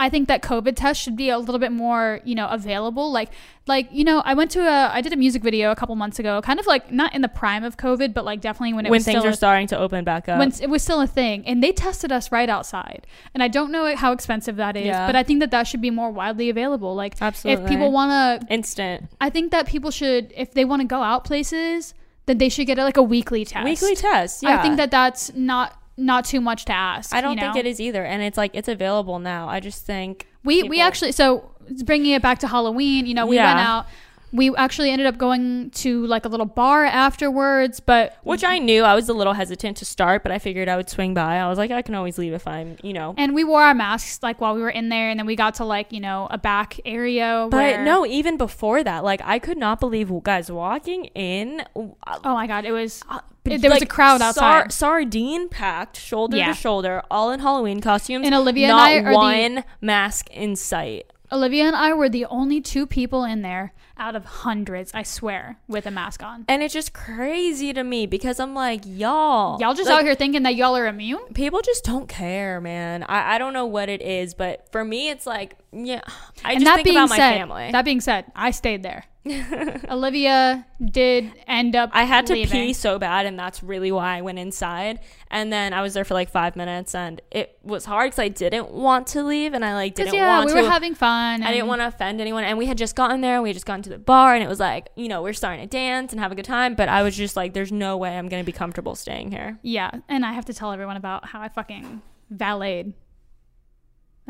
I 0.00 0.08
think 0.08 0.28
that 0.28 0.42
COVID 0.42 0.74
tests 0.76 1.02
should 1.02 1.16
be 1.16 1.28
a 1.30 1.38
little 1.38 1.58
bit 1.58 1.72
more, 1.72 2.20
you 2.24 2.34
know, 2.34 2.48
available. 2.48 3.12
Like, 3.12 3.30
like 3.66 3.88
you 3.92 4.02
know, 4.02 4.20
I 4.24 4.34
went 4.34 4.50
to 4.52 4.60
a, 4.60 4.90
I 4.92 5.00
did 5.00 5.12
a 5.12 5.16
music 5.16 5.42
video 5.42 5.70
a 5.70 5.76
couple 5.76 5.94
months 5.94 6.18
ago, 6.18 6.40
kind 6.42 6.58
of 6.58 6.66
like 6.66 6.90
not 6.90 7.14
in 7.14 7.20
the 7.20 7.28
prime 7.28 7.62
of 7.64 7.76
COVID, 7.76 8.14
but 8.14 8.24
like 8.24 8.40
definitely 8.40 8.72
when 8.72 8.86
it 8.86 8.90
when 8.90 8.98
was 8.98 9.04
things 9.04 9.24
a- 9.24 9.32
starting 9.34 9.66
to 9.68 9.78
open 9.78 10.02
back 10.04 10.28
up. 10.28 10.38
when 10.38 10.52
it 10.60 10.68
was 10.70 10.82
still 10.82 11.00
a 11.00 11.06
thing 11.06 11.46
and 11.46 11.62
they 11.62 11.70
tested 11.72 12.10
us 12.10 12.32
right 12.32 12.48
outside 12.48 13.06
and 13.34 13.42
i 13.42 13.48
don't 13.48 13.70
know 13.70 13.94
how 13.96 14.12
expensive 14.12 14.56
that 14.56 14.76
is 14.76 14.86
Yeah. 14.86 15.06
but 15.06 15.14
i 15.16 15.22
think 15.22 15.40
that 15.40 15.50
that 15.50 15.64
should 15.66 15.80
be 15.82 15.90
more 15.90 16.10
widely 16.10 16.48
available 16.50 16.94
like 16.94 17.14
Absolutely. 17.20 17.64
if 17.64 17.68
people 17.70 17.92
want 17.92 18.10
to 18.42 18.52
Instant. 18.52 19.08
i 19.20 19.28
think 19.30 19.50
that 19.52 19.66
people 19.66 19.90
should 19.90 20.32
if 20.36 20.52
they 20.54 20.64
want 20.64 20.80
to 20.82 20.86
go 20.86 21.02
out 21.02 21.24
places 21.24 21.94
then 22.26 22.38
they 22.38 22.48
should 22.48 22.66
get 22.66 22.78
a, 22.78 22.84
like 22.84 22.96
a 22.96 23.02
weekly 23.02 23.44
test 23.44 23.64
Weekly 23.64 23.94
test. 23.96 24.42
Yeah. 24.42 24.58
i 24.58 24.62
think 24.62 24.76
that 24.78 24.90
that's 24.90 25.32
not 25.34 25.79
not 26.00 26.24
too 26.24 26.40
much 26.40 26.64
to 26.64 26.72
ask 26.72 27.14
I 27.14 27.20
don't 27.20 27.36
you 27.36 27.40
think 27.42 27.56
it 27.56 27.66
is 27.66 27.80
either. 27.80 28.04
And 28.04 28.22
it's 28.22 28.36
like 28.38 28.50
it's 28.54 28.68
available 28.68 29.18
now. 29.18 29.48
I 29.48 29.60
just 29.60 29.84
think 29.86 30.26
we 30.44 30.62
we 30.64 30.80
actually 30.80 31.12
so 31.12 31.50
bringing 31.84 32.12
it 32.12 32.22
back 32.22 32.38
to 32.40 32.48
halloween 32.48 33.06
you 33.06 33.14
know 33.14 33.26
we 33.26 33.36
Yeah. 33.36 33.54
went 33.54 33.68
out 33.68 33.86
We 34.32 34.54
actually 34.56 34.90
ended 34.92 35.08
up 35.08 35.18
going 35.18 35.70
to 35.82 36.06
like 36.06 36.24
a 36.24 36.28
little 36.28 36.46
bar 36.46 36.84
afterwards, 36.84 37.80
but 37.80 38.16
Which 38.22 38.44
I 38.44 38.58
knew 38.58 38.84
I 38.84 38.94
was 38.94 39.08
a 39.08 39.12
little 39.12 39.32
hesitant 39.32 39.76
to 39.78 39.84
start, 39.84 40.22
but 40.22 40.30
I 40.30 40.38
figured 40.38 40.68
I 40.68 40.76
would 40.76 40.88
swing 40.88 41.14
by. 41.14 41.38
I 41.38 41.48
was 41.48 41.58
like, 41.58 41.72
I 41.72 41.82
can 41.82 41.96
always 41.96 42.16
leave 42.16 42.32
if 42.32 42.46
I'm, 42.46 42.76
you 42.80 42.92
know. 42.92 43.12
and 43.18 43.34
we 43.34 43.42
wore 43.42 43.62
our 43.62 43.74
masks 43.74 44.22
like 44.22 44.40
while 44.40 44.54
we 44.54 44.62
were 44.62 44.70
in 44.70 44.88
there, 44.88 45.10
and 45.10 45.18
then 45.18 45.26
we 45.26 45.34
got 45.34 45.54
to 45.56 45.64
like 45.64 45.92
you 45.92 45.98
know 45.98 46.28
a 46.30 46.38
back 46.38 46.78
area. 46.84 47.48
But 47.50 47.56
where, 47.56 47.84
no, 47.84 48.06
even 48.06 48.36
before 48.36 48.84
that, 48.84 49.02
like 49.02 49.20
I 49.24 49.40
could 49.40 49.58
not 49.58 49.80
believe 49.80 50.12
guys 50.22 50.46
walking 50.50 51.06
in. 51.16 51.62
Uh, 51.74 52.18
oh 52.24 52.34
my 52.34 52.46
god, 52.46 52.64
it 52.64 52.72
was 52.72 53.02
uh, 53.10 53.18
there 53.44 53.70
was 53.70 53.82
a 53.82 53.86
crowd 53.86 54.20
outside. 54.22 54.72
sardine 54.72 55.48
packed, 55.48 55.98
shoulder 55.98 56.36
Yeah. 56.36 56.48
to 56.48 56.54
shoulder, 56.54 57.02
all 57.10 57.30
in 57.32 57.40
Halloween 57.40 57.80
costumes. 57.80 58.26
And 58.26 58.34
Olivia 58.34 58.68
and 58.68 58.76
I 58.76 58.92
are 58.94 59.10
the- 59.10 59.16
one 59.16 59.64
mask 59.80 60.28
in 60.30 60.56
sight. 60.56 61.06
Olivia 61.32 61.64
and 61.64 61.76
I 61.76 61.92
were 61.94 62.08
the 62.08 62.24
only 62.26 62.60
two 62.60 62.86
people 62.86 63.22
in 63.24 63.42
there 63.42 63.72
out 63.96 64.16
of 64.16 64.24
hundreds, 64.24 64.90
I 64.94 65.04
swear, 65.04 65.58
with 65.68 65.86
a 65.86 65.90
mask 65.90 66.24
on. 66.24 66.44
And 66.48 66.60
it's 66.62 66.74
just 66.74 66.92
crazy 66.92 67.72
to 67.72 67.84
me 67.84 68.06
because 68.06 68.40
I'm 68.40 68.52
like, 68.52 68.80
y'all, 68.84 69.60
Y'all 69.60 69.74
just 69.74 69.88
like, 69.88 69.98
out 70.00 70.04
here 70.04 70.14
thinking 70.16 70.42
that 70.42 70.56
y'all 70.56 70.76
are 70.76 70.88
immune? 70.88 71.20
people 71.34 71.60
just 71.62 71.84
don't 71.84 72.08
care, 72.08 72.60
man. 72.60 73.04
I, 73.08 73.34
I 73.36 73.38
don't 73.38 73.52
know 73.52 73.66
what 73.66 73.88
it 73.88 74.02
is, 74.02 74.34
but 74.34 74.66
for 74.72 74.82
me, 74.84 75.08
it's 75.10 75.24
like, 75.26 75.54
yeah, 75.72 76.00
I 76.44 76.54
and 76.54 76.60
just 76.60 76.64
that 76.64 76.74
think 76.76 76.84
being 76.86 76.96
about 76.96 77.10
my 77.10 77.16
said, 77.16 77.34
family. 77.38 77.70
that 77.70 77.84
being 77.84 78.00
said, 78.00 78.24
I 78.34 78.50
stayed 78.50 78.82
there. 78.82 79.04
Olivia 79.90 80.66
did 80.82 81.30
end 81.46 81.76
up. 81.76 81.90
I 81.92 82.04
had 82.04 82.26
to 82.26 82.32
leaving. 82.32 82.68
pee 82.68 82.72
so 82.72 82.98
bad, 82.98 83.26
and 83.26 83.38
that's 83.38 83.62
really 83.62 83.92
why 83.92 84.16
I 84.16 84.22
went 84.22 84.38
inside. 84.38 85.00
And 85.30 85.52
then 85.52 85.74
I 85.74 85.82
was 85.82 85.92
there 85.92 86.04
for 86.04 86.14
like 86.14 86.30
five 86.30 86.56
minutes, 86.56 86.94
and 86.94 87.20
it 87.30 87.58
was 87.62 87.84
hard 87.84 88.08
because 88.08 88.18
I 88.18 88.28
didn't 88.28 88.70
want 88.70 89.06
to 89.08 89.22
leave, 89.22 89.52
and 89.52 89.62
I 89.62 89.74
like 89.74 89.94
didn't 89.94 90.14
yeah, 90.14 90.38
want 90.38 90.46
we 90.46 90.54
to. 90.54 90.62
were 90.62 90.70
having 90.70 90.94
fun. 90.94 91.42
I 91.42 91.52
didn't 91.52 91.66
want 91.66 91.82
to 91.82 91.86
offend 91.86 92.20
anyone, 92.20 92.44
and 92.44 92.56
we 92.56 92.64
had 92.64 92.78
just 92.78 92.96
gotten 92.96 93.20
there. 93.20 93.42
We 93.42 93.50
had 93.50 93.56
just 93.56 93.66
gotten 93.66 93.82
to 93.82 93.90
the 93.90 93.98
bar, 93.98 94.34
and 94.34 94.42
it 94.42 94.48
was 94.48 94.60
like, 94.60 94.88
you 94.96 95.08
know, 95.08 95.22
we're 95.22 95.34
starting 95.34 95.60
to 95.60 95.68
dance 95.68 96.12
and 96.12 96.20
have 96.20 96.32
a 96.32 96.34
good 96.34 96.46
time. 96.46 96.74
But 96.74 96.88
I 96.88 97.02
was 97.02 97.14
just 97.14 97.36
like, 97.36 97.52
there's 97.52 97.72
no 97.72 97.98
way 97.98 98.16
I'm 98.16 98.28
gonna 98.28 98.44
be 98.44 98.52
comfortable 98.52 98.94
staying 98.94 99.32
here. 99.32 99.58
Yeah, 99.62 99.90
and 100.08 100.24
I 100.24 100.32
have 100.32 100.46
to 100.46 100.54
tell 100.54 100.72
everyone 100.72 100.96
about 100.96 101.26
how 101.26 101.42
I 101.42 101.48
fucking 101.50 102.00
valeted. 102.30 102.94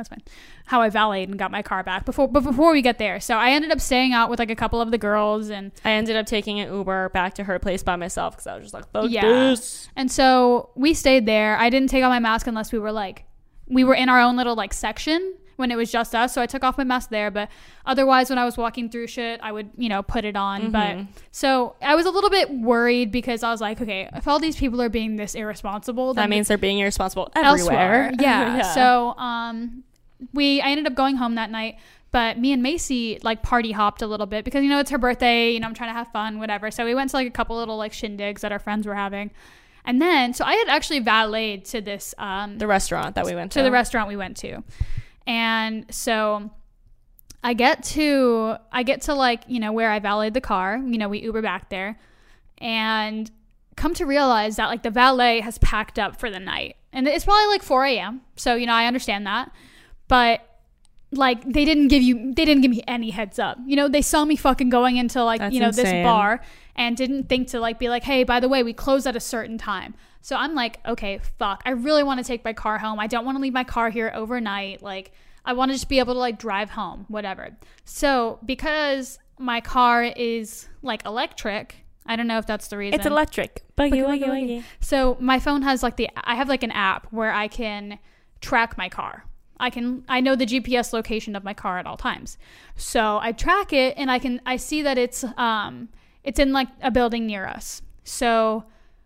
That's 0.01 0.09
fine. 0.09 0.23
How 0.65 0.81
I 0.81 0.89
valeted 0.89 1.29
and 1.29 1.39
got 1.39 1.51
my 1.51 1.61
car 1.61 1.83
back 1.83 2.07
before, 2.07 2.27
but 2.27 2.43
before 2.43 2.73
we 2.73 2.81
get 2.81 2.97
there. 2.97 3.21
So 3.21 3.37
I 3.37 3.51
ended 3.51 3.71
up 3.71 3.83
staying 3.83 4.15
out 4.15 4.31
with 4.31 4.39
like 4.39 4.51
a 4.51 4.57
couple 4.57 4.81
of 4.81 4.91
the 4.91 4.97
girls, 4.97 5.51
and 5.51 5.73
I 5.85 5.91
ended 5.91 6.17
up 6.17 6.25
taking 6.25 6.59
an 6.59 6.73
Uber 6.73 7.11
back 7.11 7.35
to 7.35 7.45
her 7.45 7.59
place 7.59 7.83
by 7.83 7.97
myself 7.97 8.35
because 8.35 8.47
I 8.47 8.55
was 8.55 8.63
just 8.65 8.73
like, 8.75 8.91
fuck 8.93 9.11
Yeah. 9.11 9.29
this. 9.29 9.91
and 9.95 10.11
so 10.11 10.71
we 10.75 10.95
stayed 10.95 11.27
there. 11.27 11.59
I 11.59 11.69
didn't 11.69 11.91
take 11.91 12.03
off 12.03 12.09
my 12.11 12.19
mask 12.19 12.47
unless 12.47 12.73
we 12.73 12.79
were 12.79 12.93
like, 12.93 13.25
we 13.69 13.85
were 13.85 13.95
in 13.95 14.09
our 14.09 14.21
own 14.21 14.37
little 14.37 14.55
like 14.55 14.73
section 14.73 15.35
when 15.57 15.71
it 15.71 15.77
was 15.77 15.93
just 15.93 16.15
us. 16.15 16.33
So 16.33 16.41
I 16.41 16.47
took 16.47 16.65
off 16.65 16.79
my 16.79 16.85
mask 16.85 17.11
there, 17.11 17.31
but 17.31 17.51
otherwise, 17.85 18.31
when 18.31 18.39
I 18.39 18.47
was 18.47 18.57
walking 18.57 18.89
through 18.89 19.09
shit, 19.09 19.39
I 19.43 19.53
would 19.53 19.69
you 19.77 19.91
know 19.91 20.03
put 20.03 20.25
it 20.25 20.35
on. 20.35 20.71
But 20.71 20.97
Mhm. 20.97 21.09
so 21.31 21.77
I 21.83 21.95
was 21.95 22.07
a 22.07 22.11
little 22.11 22.31
bit 22.31 22.51
worried 22.51 23.13
because 23.13 23.43
I 23.43 23.51
was 23.51 23.61
like, 23.61 23.79
okay, 23.79 24.09
if 24.15 24.27
all 24.27 24.39
these 24.39 24.57
people 24.57 24.81
are 24.81 24.89
being 24.89 25.17
this 25.17 25.35
irresponsible, 25.35 26.15
That 26.15 26.31
means 26.31 26.49
they're 26.49 26.57
being 26.57 26.79
irresponsible 26.79 27.31
elsewhere. 27.37 28.07
everywhere. 28.07 28.13
Yeah. 28.21 28.63
So 28.73 29.15
um 29.19 29.85
we 30.33 30.61
I 30.61 30.71
ended 30.71 30.87
up 30.87 30.95
going 30.95 31.17
home 31.17 31.35
that 31.37 31.51
night, 31.51 31.77
but 32.11 32.39
me 32.39 32.53
and 32.53 32.63
Macy 32.63 33.19
like 33.23 33.43
party 33.43 33.73
hopped 33.73 34.03
a 34.03 34.07
little 34.07 34.27
bit 34.27 34.45
because 34.45 34.63
you 34.63 34.69
know 34.69 34.81
it's 34.81 34.91
her 34.91 34.99
birthday, 34.99 35.53
you 35.53 35.61
know, 35.61 35.67
I'm 35.67 35.75
trying 35.75 35.91
to 35.91 35.95
have 35.95 36.09
fun, 36.09 36.39
whatever. 36.39 36.71
So 36.71 36.85
we 36.85 36.95
went 36.95 37.11
to 37.11 37.17
like 37.17 37.29
a 37.29 37.31
couple 37.31 37.57
little 37.57 37.77
like 37.77 37.93
shindigs 37.93 38.41
that 38.41 38.53
our 38.53 38.59
friends 38.59 38.87
were 38.87 38.95
having. 38.95 39.31
And 39.85 40.01
then 40.01 40.35
so 40.35 40.45
I 40.45 40.55
had 40.55 40.69
actually 40.69 41.01
valeted 41.01 41.65
to 41.67 41.81
this 41.81 42.15
um 42.19 42.59
the 42.59 42.67
restaurant 42.67 43.15
that 43.15 43.25
we 43.25 43.35
went 43.35 43.53
to. 43.53 43.61
to 43.61 43.63
the 43.63 43.71
restaurant 43.71 44.09
we 44.09 44.17
went 44.17 44.37
to. 44.39 44.63
And 45.27 45.87
so 45.93 46.51
I 47.43 47.55
get 47.55 47.83
to 47.85 48.57
I 48.73 48.83
get 48.83 49.03
to 49.03 49.15
like, 49.15 49.45
you 49.49 49.61
know, 49.61 49.73
where 49.73 49.91
I 49.91 49.99
valeted 49.99 50.35
the 50.35 50.41
car, 50.41 50.77
you 50.77 50.99
know, 50.99 51.09
we 51.09 51.21
Uber 51.21 51.43
back 51.43 51.71
there 51.71 51.99
and 52.59 53.31
come 53.77 53.95
to 53.95 54.05
realize 54.05 54.57
that 54.57 54.67
like 54.67 54.83
the 54.83 54.91
valet 54.91 55.41
has 55.41 55.59
packed 55.59 55.99
up 55.99 56.21
for 56.21 56.31
the 56.31 56.39
night. 56.39 56.77
And 56.93 57.09
it's 57.09 57.25
probably 57.25 57.47
like 57.47 57.63
4 57.63 57.85
a.m. 57.87 58.21
So, 58.37 58.55
you 58.55 58.67
know, 58.67 58.75
I 58.75 58.87
understand 58.87 59.27
that. 59.27 59.51
But 60.11 60.45
like 61.13 61.43
they 61.45 61.65
didn't 61.65 61.89
give 61.89 62.03
you 62.03 62.35
they 62.35 62.45
didn't 62.45 62.63
give 62.63 62.71
me 62.71 62.83
any 62.87 63.11
heads 63.11 63.39
up. 63.39 63.59
You 63.65 63.77
know, 63.77 63.89
they 63.89 64.03
saw 64.03 64.25
me 64.25 64.37
fucking 64.37 64.69
going 64.69 64.97
into 64.97 65.23
like, 65.25 65.41
That's 65.41 65.55
you 65.55 65.61
know, 65.61 65.69
insane. 65.69 65.85
this 65.85 66.05
bar 66.05 66.43
and 66.77 66.97
didn't 66.97 67.29
think 67.29 67.49
to 67.49 67.61
like 67.61 67.79
be 67.79 67.89
like, 67.89 68.03
hey, 68.03 68.25
by 68.25 68.41
the 68.41 68.49
way, 68.49 68.63
we 68.63 68.73
close 68.73 69.07
at 69.07 69.17
a 69.17 69.21
certain 69.21 69.57
time. 69.57 69.95
So 70.21 70.37
I'm 70.37 70.55
like, 70.55 70.81
okay, 70.87 71.21
fuck. 71.39 71.63
I 71.65 71.71
really 71.71 72.03
want 72.03 72.19
to 72.19 72.25
take 72.25 72.45
my 72.45 72.53
car 72.53 72.79
home. 72.79 73.01
I 73.01 73.07
don't 73.07 73.25
want 73.25 73.39
to 73.39 73.43
leave 73.43 73.53
my 73.53 73.65
car 73.65 73.89
here 73.89 74.13
overnight. 74.15 74.83
Like, 74.83 75.13
I 75.45 75.53
want 75.53 75.71
to 75.71 75.75
just 75.75 75.89
be 75.89 75.99
able 75.99 76.15
to 76.15 76.21
like 76.21 76.39
drive 76.39 76.71
home, 76.71 77.07
whatever. 77.09 77.57
So 77.85 78.39
because 78.45 79.19
my 79.39 79.61
car 79.61 80.03
is 80.05 80.69
like 80.83 81.05
electric, 81.07 81.77
I 82.05 82.17
don't 82.17 82.27
know 82.27 82.39
if 82.39 82.47
that's 82.47 82.69
the 82.69 82.77
reason. 82.77 82.99
It's 82.99 83.07
electric. 83.07 83.65
Buggy, 83.77 84.03
Buggy, 84.03 84.03
wuggy, 84.03 84.27
wuggy, 84.27 84.49
wuggy. 84.59 84.65
So 84.81 85.17
my 85.21 85.39
phone 85.39 85.63
has 85.63 85.83
like 85.83 85.97
the 85.97 86.11
I 86.17 86.35
have 86.35 86.49
like 86.49 86.63
an 86.63 86.73
app 86.73 87.07
where 87.11 87.33
I 87.33 87.49
can 87.49 87.99
track 88.41 88.77
my 88.77 88.89
car. 88.89 89.25
I 89.61 89.71
can 89.71 90.05
I 90.09 90.21
know 90.21 90.35
the 90.35 90.47
GPS 90.47 90.93
location 90.93 91.37
of 91.37 91.45
my 91.45 91.55
car 91.55 91.79
at 91.79 91.87
all 91.87 91.97
times. 91.97 92.39
So 92.77 93.19
I 93.23 93.33
track 93.33 93.73
it 93.73 93.95
and 93.97 94.11
I 94.11 94.19
can 94.19 94.41
I 94.47 94.57
see 94.57 94.83
that 94.83 94.99
it's 94.99 95.25
um 95.37 95.89
it's 96.25 96.39
in 96.39 96.53
like 96.53 96.69
a 96.83 96.91
building 96.91 97.27
near 97.27 97.47
us. 97.47 97.83
So 98.03 98.65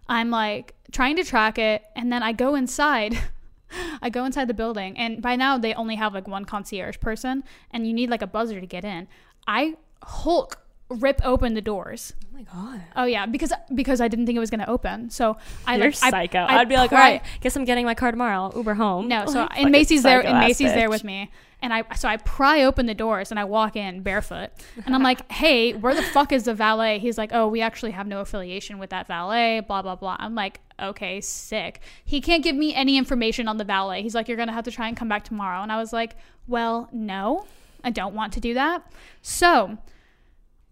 I'm 0.09 0.31
like 0.31 0.75
trying 0.93 1.17
to 1.17 1.25
track 1.25 1.59
it 1.59 1.85
and 1.97 2.13
then 2.13 2.23
I 2.23 2.33
go 2.33 2.55
inside 2.55 3.19
I 4.03 4.09
go 4.09 4.25
inside 4.25 4.49
the 4.49 4.55
building 4.55 4.97
and 4.97 5.21
by 5.21 5.35
now 5.37 5.59
they 5.59 5.75
only 5.75 5.97
have 5.97 6.15
like 6.15 6.29
one 6.29 6.45
concierge 6.45 7.01
person 7.01 7.43
and 7.73 7.87
you 7.87 7.93
need 7.93 8.09
like 8.09 8.23
a 8.23 8.27
buzzer 8.27 8.61
to 8.61 8.67
get 8.67 8.85
in. 8.85 9.09
I 9.47 9.77
Hulk 10.03 10.61
rip 10.89 11.21
open 11.25 11.55
the 11.55 11.61
doors. 11.61 12.13
Oh 12.53 12.53
god. 12.53 12.81
Oh 12.97 13.05
yeah, 13.05 13.27
because 13.27 13.53
because 13.75 14.01
I 14.01 14.09
didn't 14.09 14.27
think 14.27 14.37
it 14.37 14.41
was 14.41 14.51
gonna 14.51 14.67
open. 14.69 15.11
So 15.11 15.37
I 15.67 15.77
You're 15.77 15.87
like 15.87 16.03
I- 16.03 16.11
psycho. 16.11 16.39
I 16.41 16.55
I, 16.55 16.59
would 16.59 16.69
be 16.69 16.77
like, 16.77 16.91
pry- 16.91 16.99
all 16.99 17.05
right, 17.13 17.23
guess 17.41 17.57
I'm 17.57 17.65
getting 17.65 17.85
my 17.85 17.95
car 17.95 18.11
tomorrow. 18.11 18.45
I'll 18.45 18.53
Uber 18.57 18.75
home. 18.75 19.09
No, 19.09 19.27
so 19.27 19.41
Like, 19.41 19.51
and 19.51 19.57
fucking 19.59 19.73
Macy's 19.73 20.03
there 20.03 20.21
and 20.21 20.29
psycho-ass 20.29 20.49
Macy's 20.49 20.73
there 20.75 20.91
with 20.91 21.05
me. 21.05 21.31
And 21.63 21.73
I 21.73 21.85
so 21.97 22.09
I 22.09 22.19
pry 22.19 22.63
open 22.65 22.85
the 22.87 22.95
doors 22.95 23.31
and 23.31 23.41
I 23.41 23.45
walk 23.45 23.75
in 23.77 24.03
barefoot. 24.03 24.51
And 24.85 24.95
I'm 24.95 25.03
like, 25.03 25.31
"Hey, 25.33 25.73
where 25.73 25.95
the 25.95 26.03
fuck 26.03 26.31
is 26.33 26.45
the 26.45 26.53
valet?" 26.55 26.99
He's 26.99 27.17
like, 27.17 27.31
"Oh, 27.33 27.49
we 27.49 27.63
actually 27.63 27.93
have 27.93 28.07
no 28.07 28.21
affiliation 28.21 28.79
with 28.79 28.91
that 28.91 29.07
valet, 29.07 29.61
blah 29.61 29.81
blah 29.81 29.97
blah." 29.97 30.17
I'm 30.19 30.35
like, 30.35 30.61
"Okay, 30.79 31.21
sick." 31.23 31.81
He 32.05 32.21
can't 32.21 32.43
give 32.45 32.55
me 32.57 32.75
any 32.75 32.99
information 32.99 33.49
on 33.49 33.57
the 33.57 33.65
valet. 33.65 34.03
He's 34.03 34.15
like, 34.15 34.29
"You're 34.29 34.37
going 34.37 34.49
to 34.49 34.55
have 34.55 34.65
to 34.65 34.71
try 34.71 34.89
and 34.89 34.97
come 34.97 35.09
back 35.09 35.25
tomorrow." 35.25 35.63
And 35.63 35.73
I 35.73 35.79
was 35.79 35.93
like, 35.93 36.17
"Well, 36.47 36.89
no. 36.93 37.47
I 37.83 37.91
don't 37.91 38.15
want 38.15 38.35
to 38.35 38.41
do 38.41 38.53
that." 38.55 38.91
So, 39.23 39.79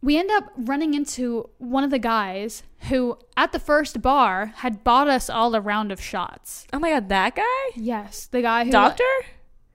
we 0.02 0.18
end 0.18 0.30
up 0.32 0.50
running 0.56 0.94
into 0.94 1.48
one 1.58 1.84
of 1.84 1.90
the 1.90 1.98
guys 1.98 2.62
who 2.88 3.16
at 3.36 3.52
the 3.52 3.58
first 3.60 4.02
bar 4.02 4.46
had 4.56 4.82
bought 4.84 5.08
us 5.08 5.30
all 5.30 5.54
a 5.54 5.60
round 5.60 5.92
of 5.92 6.00
shots. 6.00 6.66
Oh 6.72 6.78
my 6.80 6.90
god, 6.90 7.08
that 7.08 7.36
guy? 7.36 7.42
Yes, 7.76 8.26
the 8.26 8.42
guy 8.42 8.64
who 8.64 8.70
Doctor? 8.72 9.04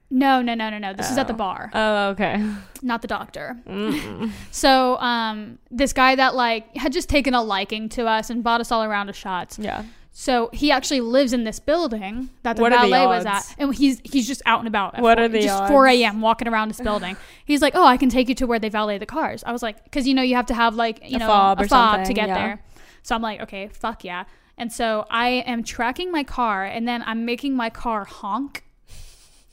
No, 0.10 0.42
no, 0.42 0.54
no, 0.54 0.70
no, 0.70 0.78
no. 0.78 0.94
This 0.94 1.12
is 1.12 1.18
at 1.18 1.28
the 1.28 1.34
Oh. 1.34 1.38
bar, 1.38 1.70
Oh, 1.74 2.10
okay. 2.10 2.42
not 2.82 3.02
the 3.02 3.08
doctor. 3.10 3.58
So, 4.52 4.98
um, 5.00 5.60
this 5.72 5.94
guy 5.94 6.16
that 6.16 6.34
like 6.36 6.76
had 6.78 6.94
just 6.94 7.10
taken 7.10 7.34
a 7.34 7.42
liking 7.42 7.90
to 7.90 8.06
us 8.08 8.30
and 8.30 8.44
bought 8.44 8.62
us 8.62 8.72
all 8.72 8.82
a 8.82 8.88
round 8.90 9.10
of 9.10 9.16
shots. 9.16 9.58
yeah. 9.60 9.84
So 10.20 10.50
he 10.52 10.72
actually 10.72 11.02
lives 11.02 11.32
in 11.32 11.44
this 11.44 11.60
building 11.60 12.32
that 12.42 12.56
the 12.56 12.64
What 12.64 12.74
are 12.74 12.84
the 12.84 12.90
valet 12.92 13.06
was 13.06 13.24
at, 13.28 13.54
and 13.60 13.74
he's 13.76 14.02
he's 14.04 14.28
just 14.28 14.42
out 14.48 14.58
and 14.58 14.68
about. 14.68 14.96
At 14.96 15.04
What 15.04 15.20
four- 15.20 15.26
are 15.26 15.28
the 15.28 15.42
just 15.42 15.68
four 15.68 15.86
a.m. 15.86 16.22
walking 16.22 16.48
around 16.48 16.70
this 16.70 16.82
building? 16.82 17.16
he's 17.46 17.62
like, 17.62 17.76
"Oh, 17.76 17.86
I 17.86 17.98
can 17.98 18.10
take 18.10 18.28
you 18.28 18.34
to 18.34 18.48
where 18.48 18.58
they 18.58 18.68
valet 18.68 18.98
the 18.98 19.06
cars." 19.06 19.44
I 19.44 19.52
was 19.52 19.62
like, 19.62 19.92
"Cause 19.92 20.08
you 20.08 20.16
know 20.16 20.24
you 20.24 20.34
have 20.34 20.48
to 20.48 20.56
have 20.56 20.74
like 20.74 21.08
you 21.08 21.18
A 21.18 21.20
know 21.20 21.28
fob 21.28 21.60
a 21.60 21.66
or 21.66 21.68
fob 21.68 22.04
to 22.06 22.14
get 22.16 22.30
yeah. 22.30 22.34
there." 22.34 22.64
So 23.04 23.14
I'm 23.14 23.22
like, 23.22 23.42
"Okay, 23.42 23.68
fuck 23.68 24.04
yeah." 24.04 24.24
And 24.58 24.74
so 24.74 25.06
I 25.12 25.44
am 25.46 25.64
tracking 25.64 26.12
my 26.12 26.24
car, 26.24 26.66
and 26.66 26.88
then 26.88 27.04
I'm 27.06 27.24
making 27.24 27.56
my 27.56 27.70
car 27.70 28.04
honk. 28.04 28.64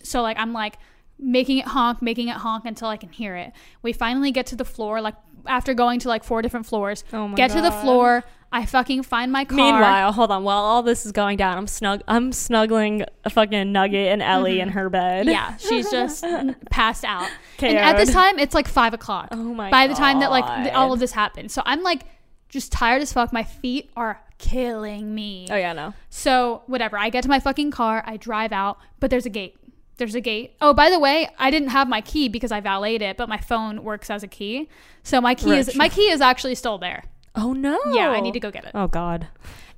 So 0.03 0.23
like 0.23 0.39
I'm 0.39 0.55
like 0.55 0.79
making 1.19 1.59
it 1.59 1.67
honk, 1.67 2.01
making 2.01 2.29
it 2.29 2.37
honk 2.37 2.65
until 2.65 2.89
I 2.89 2.97
can 2.97 3.11
hear 3.11 3.37
it. 3.37 3.53
We 3.83 3.93
finally 3.93 4.31
get 4.31 4.47
to 4.47 4.57
the 4.57 4.65
floor, 4.65 5.03
like 5.03 5.17
after 5.47 5.75
going 5.75 6.01
to 6.01 6.09
like 6.09 6.25
four 6.25 6.41
different 6.41 6.65
floors. 6.65 7.05
Oh 7.13 7.29
my 7.29 7.35
get 7.35 7.51
to 7.51 7.61
the 7.61 7.71
floor. 7.71 8.25
I 8.55 8.67
fucking 8.67 9.03
find 9.03 9.33
my 9.33 9.45
car. 9.45 9.57
Meanwhile, 9.57 10.13
hold 10.13 10.31
on. 10.31 10.45
While 10.45 10.63
all 10.63 10.85
this 10.85 11.05
is 11.05 11.11
going 11.11 11.37
down, 11.37 11.59
I'm 11.59 11.67
snug. 11.67 12.03
I'm 12.07 12.31
snuggling 12.31 13.05
a 13.25 13.31
fucking 13.31 13.73
Nugget 13.73 14.13
and 14.13 14.23
Ellie 14.23 14.61
in 14.61 14.69
her 14.69 14.89
bed. 14.89 15.27
Mm-hmm. 15.27 15.33
Yeah, 15.33 15.57
she's 15.57 15.91
just 15.91 16.25
passed 16.71 17.05
out. 17.05 17.29
And 17.59 17.77
at 17.77 17.97
this 17.97 18.13
time, 18.13 18.39
it's 18.39 18.55
like 18.55 18.69
five 18.69 18.95
o'clock. 18.95 19.31
Oh 19.33 19.55
my 19.55 19.71
By 19.71 19.89
the 19.89 19.95
time 19.95 20.21
that 20.21 20.31
like 20.31 20.47
th- 20.63 20.73
all 20.73 20.93
of 20.93 21.01
this 21.01 21.11
happened, 21.11 21.51
so 21.51 21.63
I'm 21.67 21.83
like 21.83 22.03
just 22.49 22.71
tired 22.71 23.03
as 23.03 23.13
fuck. 23.13 23.33
My 23.33 23.43
feet 23.43 23.91
are 23.97 24.21
killing 24.39 25.13
me. 25.13 25.49
Oh 25.51 25.57
yeah, 25.57 25.73
no. 25.73 25.93
So 26.09 26.63
whatever. 26.67 26.97
I 26.97 27.11
get 27.11 27.25
to 27.25 27.29
my 27.29 27.41
fucking 27.41 27.73
car. 27.73 28.05
I 28.07 28.19
drive 28.19 28.53
out, 28.53 28.79
but 29.01 29.11
there's 29.11 29.27
a 29.27 29.31
gate. 29.31 29.57
There's 29.97 30.15
a 30.15 30.21
gate. 30.21 30.55
Oh, 30.61 30.73
by 30.73 30.91
the 30.91 31.01
way, 31.01 31.29
I 31.41 31.51
didn't 31.51 31.71
have 31.71 31.89
my 31.89 32.01
key 32.01 32.29
because 32.29 32.53
I 32.53 32.61
valeted 32.61 33.03
it, 33.03 33.17
but 33.17 33.29
my 33.29 33.39
phone 33.39 33.83
works 33.83 34.11
as 34.11 34.23
a 34.23 34.29
key. 34.29 34.69
So 35.03 35.21
my 35.21 35.35
key 35.35 35.57
is 35.57 35.75
my 35.75 35.89
key 35.89 36.11
is 36.11 36.21
actually 36.21 36.55
still 36.55 36.79
there. 36.79 37.03
Oh 37.35 37.53
no. 37.53 37.79
Yeah, 37.93 38.11
I 38.11 38.21
need 38.21 38.33
to 38.35 38.41
go 38.41 38.51
get 38.51 38.65
it. 38.65 38.73
Oh 38.75 38.87
god. 38.87 39.29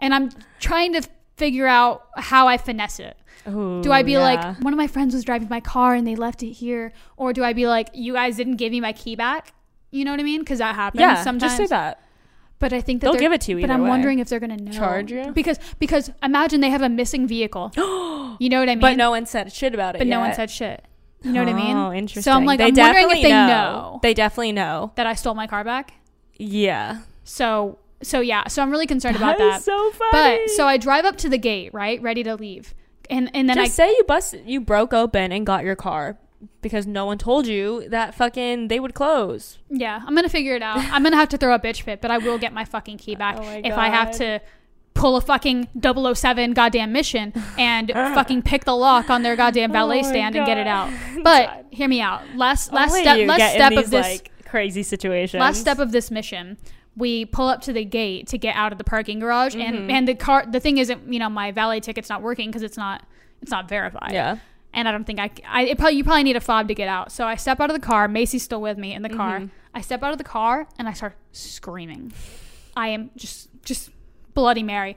And 0.01 0.15
I'm 0.15 0.31
trying 0.61 0.93
to 0.93 1.03
figure 1.37 1.67
out 1.67 2.07
how 2.17 2.49
I 2.49 2.59
finesse 2.59 2.99
it. 3.01 3.17
Ooh, 3.49 3.81
Do 3.83 3.93
I 3.93 4.03
be 4.03 4.13
yeah. 4.13 4.19
like, 4.21 4.59
one 4.61 4.73
of 4.73 4.77
my 4.77 4.89
friends 4.89 5.15
was 5.15 5.25
driving 5.25 5.49
my 5.49 5.61
car 5.61 5.95
and 5.95 6.07
they 6.07 6.17
left 6.17 6.43
it 6.43 6.53
here? 6.53 6.93
Or 7.17 7.33
do 7.33 7.45
I 7.45 7.53
be 7.53 7.67
like, 7.67 7.89
you 7.95 8.15
guys 8.15 8.37
didn't 8.37 8.57
give 8.57 8.73
me 8.73 8.81
my 8.81 8.93
key 8.93 9.15
back? 9.15 9.53
You 9.93 10.05
know 10.05 10.11
what 10.11 10.19
I 10.21 10.25
mean? 10.25 10.41
Because 10.41 10.59
that 10.59 10.75
happens 10.75 11.01
yeah, 11.01 11.23
sometimes. 11.23 11.53
just 11.53 11.57
say 11.57 11.67
that. 11.67 12.03
But 12.59 12.73
I 12.73 12.81
think 12.81 13.03
that 13.03 13.13
They'll 13.13 13.21
give 13.21 13.33
it 13.33 13.43
to 13.43 13.53
you 13.53 13.61
But 13.61 13.71
I'm 13.71 13.83
way. 13.83 13.89
wondering 13.91 14.19
if 14.19 14.29
they're 14.29 14.41
gonna 14.41 14.57
know. 14.57 14.73
Charge 14.73 15.13
you? 15.13 15.31
because 15.33 15.59
because 15.79 16.11
imagine 16.23 16.61
they 16.61 16.71
have 16.71 16.83
a 16.83 16.89
missing 16.89 17.27
vehicle. 17.29 17.71
you 17.77 18.49
know 18.49 18.61
what 18.61 18.69
I 18.69 18.75
mean? 18.75 18.81
But 18.81 18.97
no 18.97 19.11
one 19.11 19.27
said 19.27 19.53
shit 19.53 19.75
about 19.75 19.95
it. 19.95 19.99
But 19.99 20.07
no 20.09 20.21
one 20.21 20.35
said 20.35 20.51
shit. 20.51 20.85
You 21.23 21.33
know 21.33 21.45
what 21.45 21.49
I 21.49 21.55
mean? 21.55 21.77
Oh, 21.77 21.93
interesting. 21.93 22.23
So 22.23 22.33
I'm 22.33 22.45
like, 22.45 22.59
they 22.59 22.67
I'm 22.67 22.75
wondering 22.77 23.11
if 23.11 23.23
they 23.23 23.31
know. 23.31 24.01
They 24.03 24.15
definitely 24.15 24.53
know. 24.53 24.93
that 24.97 25.07
I 25.07 25.15
stole 25.15 25.35
my 25.35 25.47
car 25.47 25.65
back. 25.65 25.93
Yeah. 26.37 27.01
So 27.27 27.79
so 28.03 28.21
yeah. 28.21 28.47
So 28.49 28.63
I'm 28.63 28.71
really 28.71 28.87
concerned 28.87 29.17
about 29.17 29.39
That 29.39 29.63
so 29.63 29.91
funny. 29.91 30.11
But 30.13 30.51
so 30.51 30.67
I 30.67 30.77
drive 30.77 31.05
up 31.05 31.17
to 31.19 31.29
the 31.29 31.39
gate, 31.39 31.75
right, 31.75 32.01
ready 32.01 32.23
to 32.23 32.37
leave, 32.37 32.75
and 33.11 33.31
and 33.35 33.49
then 33.49 33.57
just 33.57 33.79
I 33.81 33.85
say 33.85 33.91
you 33.91 34.05
busted, 34.05 34.45
you 34.47 34.61
broke 34.61 34.95
open 34.95 35.33
and 35.33 35.45
got 35.45 35.65
your 35.65 35.77
car 35.77 36.19
because 36.61 36.87
no 36.87 37.07
one 37.07 37.19
told 37.19 37.47
you 37.47 37.89
that 37.89 38.15
fucking 38.15 38.69
they 38.69 38.79
would 38.79 38.95
close. 38.95 39.59
yeah, 39.71 40.03
I'm 40.07 40.15
gonna 40.15 40.29
figure 40.29 40.55
it 40.55 40.63
out. 40.63 40.79
I'm 40.79 41.03
gonna 41.03 41.17
have 41.17 41.31
to 41.31 41.39
throw 41.39 41.55
a 41.55 41.59
bitch 41.59 41.83
fit, 41.83 42.01
but 42.01 42.11
I 42.11 42.19
will 42.19 42.39
get 42.39 42.53
my 42.53 42.65
fucking 42.65 42.99
key 42.99 43.15
oh 43.17 43.19
back 43.19 43.37
Oh 43.39 43.61
if 43.65 43.77
I 43.77 43.89
have 43.89 44.13
to 44.19 44.41
pull 44.95 45.17
a 45.17 45.21
fucking 45.21 45.69
007 45.83 46.55
goddamn 46.55 46.91
mission 46.93 47.33
and 47.59 47.91
fucking 47.95 48.43
pick 48.43 48.65
the 48.65 48.75
lock 48.75 49.11
on 49.11 49.23
their 49.23 49.37
goddamn 49.37 49.71
oh 49.71 49.75
valet 49.75 50.01
Oh 50.01 50.09
stand 50.09 50.37
and 50.37 50.47
get 50.47 50.59
it 50.59 50.67
out. 50.67 50.91
God. 50.91 51.23
But 51.25 51.67
hear 51.71 51.89
me 51.89 52.01
out. 52.01 52.23
Last 52.35 52.73
last 52.73 52.91
Only 52.93 53.03
step 53.03 53.29
last 53.29 53.53
step 53.53 53.71
these, 53.71 53.79
of 53.85 53.91
this 53.91 54.07
like 54.07 54.31
crazy 54.45 54.83
situation. 54.83 55.41
last 55.41 55.61
step 55.61 55.79
of 55.79 55.93
this 55.93 56.11
mission 56.11 56.57
we 56.97 57.25
pull 57.27 57.49
up 57.49 57.61
to 57.63 57.73
the 57.73 57.85
gate 57.85 58.27
to 58.29 58.39
get 58.39 58.57
out 58.57 58.73
of 58.73 58.79
the 58.79 58.85
parking 58.85 59.19
garage 59.21 59.55
Mm-hmm. 59.55 59.75
and 59.77 59.91
and 59.91 60.09
the 60.09 60.15
car 60.15 60.45
the 60.51 60.61
thing 60.61 60.79
isn't 60.79 61.13
you 61.13 61.19
know 61.19 61.29
my 61.29 61.53
valet 61.53 61.81
ticket's 61.81 62.09
not 62.09 62.23
working 62.23 62.49
because 62.49 62.63
it's 62.63 62.77
not 62.77 63.03
it's 63.43 63.51
not 63.51 63.69
verified 63.69 64.13
yeah. 64.13 64.39
and 64.73 64.89
i 64.89 64.93
don't 64.93 65.05
think 65.05 65.21
i, 65.21 65.31
I 65.47 65.63
it 65.65 65.79
probably 65.79 65.97
you 65.99 66.05
probably 66.05 66.23
need 66.23 66.37
a 66.37 66.41
fob 66.41 66.69
to 66.69 66.75
get 66.75 66.89
out 66.89 67.13
so 67.13 67.27
i 67.27 67.37
step 67.37 67.61
out 67.61 67.69
of 67.71 67.75
the 67.79 67.87
car 67.87 68.09
macy's 68.09 68.43
still 68.43 68.61
with 68.63 68.79
me 68.79 68.95
in 68.95 69.03
the 69.03 69.11
car 69.11 69.41
Mm-hmm. 69.41 69.47
i 69.75 69.81
step 69.83 70.03
out 70.03 70.13
of 70.13 70.19
the 70.19 70.25
car 70.25 70.67
and 70.79 70.89
i 70.89 70.93
start 70.95 71.15
screaming 71.33 72.13
i 72.77 72.89
am 72.89 73.11
just 73.17 73.49
just 73.63 73.91
bloody 74.35 74.63
mary 74.63 74.97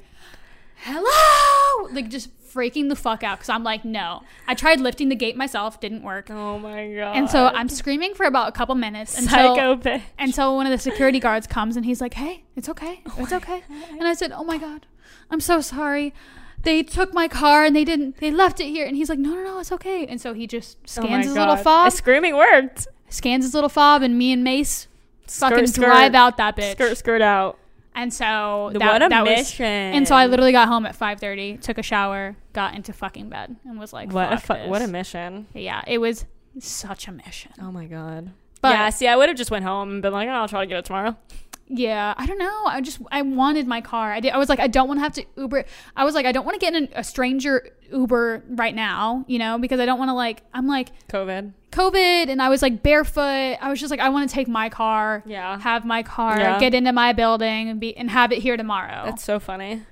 hello 0.82 1.88
like 1.91 2.09
just 2.09 2.30
freaking 2.53 2.89
the 2.89 2.95
fuck 2.95 3.23
out 3.23 3.38
because 3.38 3.49
i'm 3.49 3.63
like 3.63 3.86
no 3.86 4.23
i 4.47 4.55
tried 4.55 4.80
lifting 4.80 5.09
the 5.09 5.15
gate 5.15 5.36
myself 5.38 5.80
didn't 5.80 6.01
work 6.01 6.30
Oh 6.32 6.57
my 6.57 6.93
god. 6.93 7.15
and 7.15 7.30
so 7.30 7.47
i'm 7.47 7.69
screaming 7.69 8.13
for 8.15 8.25
about 8.25 8.49
a 8.49 8.51
couple 8.51 8.73
minutes 8.75 9.17
until 9.17 9.55
psycho 9.55 9.75
bitch. 9.75 10.01
until 10.17 10.55
one 10.55 10.65
of 10.65 10.71
the 10.71 10.77
security 10.80 11.19
guards 11.19 11.45
comes 11.47 11.75
and 11.77 11.86
he's 11.86 12.01
like, 12.01 12.15
"Hey, 12.15 12.43
it's 12.55 12.67
okay, 12.69 13.01
oh 13.07 13.15
it's 13.19 13.34
okay." 13.34 13.63
And 13.91 14.07
I 14.07 14.13
said, 14.13 14.32
"Oh 14.32 14.43
my 14.43 14.57
god, 14.57 14.88
I'm 15.30 15.39
so 15.41 15.61
sorry. 15.61 16.13
They 16.63 16.82
took 16.84 17.13
my 17.13 17.27
car 17.27 17.63
and 17.63 17.75
they 17.75 17.86
didn't. 17.86 18.17
They 18.17 18.32
left 18.32 18.59
it 18.59 18.65
here." 18.67 18.86
And 18.86 18.95
he's 18.95 19.09
like, 19.09 19.19
"No, 19.19 19.34
no, 19.36 19.43
no, 19.43 19.59
it's 19.59 19.71
okay." 19.71 20.05
And 20.07 20.19
so 20.19 20.34
he 20.34 20.47
just 20.47 20.77
Oh 20.82 21.03
scans 21.03 21.25
his 21.27 21.36
little 21.36 21.55
God. 21.55 21.63
fob, 21.63 21.91
Screaming 21.93 22.36
worked. 22.36 22.88
scans 23.09 23.45
his 23.45 23.53
little 23.53 23.69
fob, 23.69 24.01
and 24.01 24.17
me 24.17 24.32
and 24.34 24.43
Mace 24.43 24.88
fucking 25.27 25.67
skirt. 25.67 25.86
drive 25.86 26.15
out 26.15 26.38
that 26.38 26.55
bitch. 26.57 26.71
Skirt, 26.71 26.97
skirt 26.97 27.21
out. 27.21 27.57
And 28.02 28.14
so 28.14 28.72
that, 28.74 28.93
what 28.93 29.02
a 29.02 29.10
that 29.10 29.26
was. 29.26 29.30
mission. 29.38 29.66
And 29.66 30.08
so 30.08 30.16
I 30.16 30.28
literally 30.28 30.54
got 30.54 30.68
home 30.70 30.86
at 30.86 30.97
5:30, 30.97 31.62
took 31.62 31.78
a 31.78 31.84
shower, 31.84 32.38
got 32.54 32.74
into 32.76 32.93
fucking 32.93 33.28
bed, 33.30 33.58
and 33.66 33.78
was 33.80 33.91
like, 33.91 34.12
what 34.14 34.32
a 34.32 34.38
"Fuck 34.38 34.64
fu- 34.64 34.70
what 34.70 34.82
a 34.82 34.88
mission. 34.88 35.47
yeah, 35.54 35.82
it 35.86 35.97
was 35.97 36.26
such 36.60 37.08
a 37.08 37.12
mission. 37.12 37.52
Oh 37.62 37.72
my 37.72 37.86
god. 37.86 38.32
But- 38.62 38.72
yeah, 38.72 38.89
see, 38.89 39.08
I 39.08 39.16
would 39.16 39.28
have 39.30 39.38
just 39.38 39.52
went 39.52 39.66
home 39.66 39.89
and 39.91 40.02
been 40.02 40.14
like, 40.14 40.28
oh, 40.30 40.32
I'll 40.32 40.47
try 40.47 40.62
to 40.62 40.66
get 40.68 40.80
it 40.80 40.86
tomorrow. 40.86 41.16
Yeah, 41.72 42.15
I 42.17 42.26
don't 42.26 42.39
know. 42.39 42.63
I 42.65 42.82
just 42.82 42.99
I 43.11 43.22
wanted 43.22 43.67
my 43.67 43.80
car. 43.80 44.11
I 44.11 44.20
did. 44.20 44.32
I 44.32 44.38
was 44.39 44.49
like, 44.49 44.59
I 44.59 44.67
don't 44.67 44.88
want 44.88 44.97
to 44.97 45.03
have 45.03 45.13
to 45.13 45.26
Uber. 45.38 45.65
I 45.95 46.03
was 46.03 46.15
like, 46.15 46.26
I 46.26 46.32
don't 46.32 46.43
want 46.43 46.59
to 46.59 46.59
get 46.59 46.74
in 46.74 46.89
a 46.95 47.03
stranger 47.03 47.70
Uber 47.91 48.43
right 48.49 48.74
now, 48.74 49.24
you 49.28 49.38
know, 49.38 49.59
because 49.59 49.80
I 49.80 49.86
don't 49.86 49.99
want 49.99 50.09
to 50.09 50.15
like. 50.15 50.41
I'm 50.53 50.67
like 50.67 50.89
COVID. 51.09 51.53
COVID, 51.72 52.30
and 52.30 52.41
I 52.41 52.49
was 52.49 52.63
like 52.63 52.82
barefoot. 52.82 53.22
I 53.61 53.70
was 53.70 53.80
just 53.80 53.91
like, 53.91 53.99
I 53.99 54.09
want 54.09 54.28
to 54.28 54.34
take 54.34 54.47
my 54.47 54.70
car, 54.70 55.22
Yeah. 55.28 55.59
have 55.59 55.86
my 55.86 56.01
car, 56.01 56.39
Yeah. 56.39 56.59
get 56.59 56.74
into 56.74 56.91
my 56.91 57.13
building, 57.13 57.70
and 57.70 57.80
be 57.80 57.95
and 57.95 58.09
have 58.09 58.32
it 58.32 58.39
here 58.39 58.57
tomorrow. 58.57 59.03
That's 59.05 59.24
so 59.24 59.39
funny. 59.39 59.84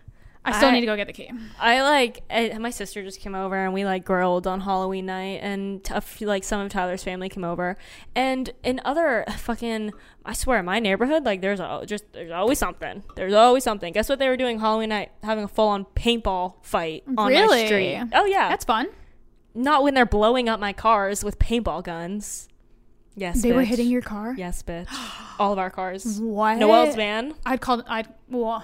I 0.48 0.52
still 0.58 0.70
I- 0.70 0.72
need 0.72 0.80
to 0.82 0.86
go 0.88 0.96
get 0.96 1.08
the 1.08 1.14
key. 1.14 1.30
I 1.60 1.82
like 1.82 2.24
I, 2.30 2.58
my 2.58 2.70
sister 2.70 3.04
just 3.04 3.20
came 3.20 3.36
over 3.36 3.56
and 3.56 3.74
we 3.74 3.86
like 3.86 4.06
grilled 4.06 4.48
on 4.48 4.62
Halloween 4.62 5.06
night 5.08 5.40
and 5.44 5.82
a 5.92 6.02
like 6.22 6.44
some 6.44 6.62
of 6.62 6.70
Tyler's 6.70 7.04
family 7.04 7.30
came 7.30 7.44
over 7.44 7.78
and 8.16 8.50
in 8.64 8.80
other 8.86 9.24
fucking 9.38 9.92
I 10.26 10.34
swear 10.34 10.64
my 10.64 10.80
neighborhood 10.80 11.24
like 11.26 11.42
there's 11.42 11.60
al- 11.60 11.86
just 11.86 12.12
there's 12.14 12.32
always 12.32 12.58
something 12.60 13.04
there's 13.16 13.34
always 13.34 13.64
something 13.64 13.94
guess 13.94 14.10
what 14.10 14.20
they 14.20 14.28
were 14.30 14.38
doing 14.38 14.60
Halloween 14.60 14.90
night 14.90 15.12
having 15.24 15.44
a 15.44 15.48
full 15.48 15.68
on 15.68 15.86
paintball 15.96 16.56
fight 16.64 17.04
on 17.08 17.16
my 17.16 17.30
Really? 17.30 17.66
street 17.66 18.02
oh 18.14 18.26
yeah 18.26 18.50
That's 18.50 18.66
fun. 18.66 18.88
not 19.54 19.84
when 19.84 19.94
they're 19.94 20.06
blowing 20.06 20.48
up 20.50 20.60
my 20.60 20.74
cars 20.74 21.24
with 21.24 21.40
paintball 21.40 21.84
guns 21.84 22.48
yes 23.16 23.42
they 23.42 23.52
were 23.52 23.64
hitting 23.64 23.90
your 23.90 24.02
car. 24.02 24.36
yes 24.38 24.62
bitch 24.64 24.88
all 25.40 25.52
of 25.54 25.60
our 25.60 25.70
cars 25.70 26.20
What? 26.22 26.58
Noel's 26.58 26.96
van 26.96 27.34
I'd 27.46 27.62
call. 27.62 27.84
I'd. 27.88 28.08
Well, 28.30 28.64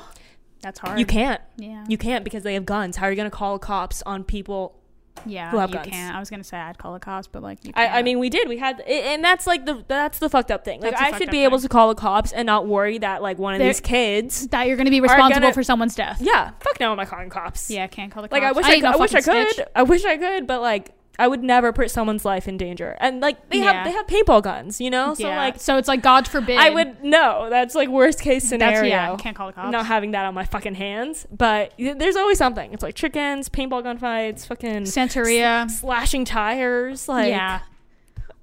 that's 0.64 0.80
hard. 0.80 1.00
you 1.00 1.06
can't 1.06 1.40
Yeah. 1.58 1.86
you 1.88 1.98
can't 2.00 2.24
because 2.24 2.42
they 2.42 2.56
have 2.56 2.66
guns 2.66 2.96
how 2.96 3.06
are 3.06 3.12
you 3.12 3.16
gonna 3.16 3.30
call 3.30 3.60
cops 3.60 4.02
on 4.08 4.24
people 4.24 4.80
yeah. 5.28 5.52
who 5.52 5.58
have 5.58 5.70
you 5.70 5.76
guns. 5.76 5.90
can't. 5.90 6.16
I 6.16 6.20
was 6.20 6.32
gonna 6.32 6.44
say 6.44 6.58
I'd 6.58 6.80
call 6.80 6.94
the 6.94 7.00
cops, 7.00 7.28
but 7.28 7.44
like. 7.44 7.64
You 7.64 7.72
I, 7.76 8.00
I 8.00 8.02
mean, 8.02 8.18
we 8.18 8.32
did. 8.32 8.50
We 8.50 8.58
had, 8.58 8.82
and 8.82 9.24
that's 9.24 9.46
like 9.46 9.64
the 9.64 9.86
that's 9.88 10.18
the 10.18 10.28
fucked 10.28 10.50
up 10.50 10.66
thing. 10.66 10.82
Like, 10.82 10.96
I 11.00 11.16
should 11.20 11.28
up 11.28 11.32
be 11.32 11.44
able 11.44 11.60
to 11.60 11.70
call 11.70 11.90
the 11.90 11.96
cops 11.96 12.32
and 12.32 12.48
not 12.48 12.66
worry 12.66 12.98
that 12.98 13.22
like 13.22 13.38
one 13.38 13.54
of 13.54 13.60
They're- 13.60 13.68
these 13.68 13.80
kids. 13.80 14.48
that 14.48 14.68
you're 14.68 14.76
gonna 14.76 14.90
be 14.90 15.02
responsible 15.02 15.42
gonna- 15.42 15.54
for 15.54 15.62
someone's 15.62 15.94
death. 15.94 16.18
Yeah, 16.20 16.52
fuck 16.60 16.80
no, 16.80 16.92
am 16.92 17.00
I 17.00 17.06
calling 17.06 17.30
cops? 17.30 17.70
Yeah, 17.70 17.86
can't 17.86 18.12
call 18.12 18.24
the 18.24 18.28
cops. 18.28 18.42
like 18.42 18.50
I 18.50 18.54
wish 18.54 18.66
I, 18.66 18.72
ain't 18.74 18.82
could, 18.82 18.90
no 18.90 18.94
I 18.94 18.98
wish 18.98 19.14
I 19.14 19.22
could. 19.22 19.52
snitch. 19.54 19.68
I 19.76 19.84
wish 19.84 20.04
I 20.04 20.18
could, 20.18 20.48
but 20.48 20.62
like 20.62 20.94
I 21.20 21.28
would 21.28 21.44
never 21.44 21.72
put 21.72 21.92
someone's 21.92 22.26
life 22.26 22.48
in 22.48 22.58
danger. 22.58 22.98
And 23.00 23.22
like 23.22 23.50
they 23.50 23.60
Yeah. 23.60 23.72
have 23.72 23.86
they 23.86 23.92
have 23.92 24.08
paintball 24.08 24.42
guns, 24.42 24.82
you 24.82 24.90
know. 24.90 25.14
So 25.14 25.28
yeah. 25.28 25.38
like 25.38 25.60
so 25.60 25.78
it's 25.78 25.88
like 25.88 26.02
God 26.02 26.28
forbid. 26.28 26.58
I 26.58 26.72
would 26.72 27.04
no. 27.04 27.50
That's 27.52 27.76
like 27.76 27.88
worst 27.90 28.20
case 28.20 28.42
That's 28.42 28.50
scenario. 28.50 28.90
yeah. 28.90 29.16
Can't 29.18 29.36
call 29.36 29.48
the 29.48 29.54
cops. 29.54 29.72
Not 29.72 29.86
having 29.86 30.12
that 30.12 30.26
on 30.26 30.34
my 30.34 30.44
fucking 30.46 30.74
hands, 30.76 31.28
but 31.32 31.74
there's 31.78 32.16
always 32.16 32.40
something. 32.40 32.74
It's 32.74 32.82
like 32.82 32.96
chickens, 32.96 33.48
paintball 33.48 33.84
gunfights, 33.84 34.48
fucking 34.48 34.84
Santeria. 34.86 35.70
slashing 35.70 36.26
tires. 36.26 37.08
Like 37.08 37.30
yeah. 37.30 37.60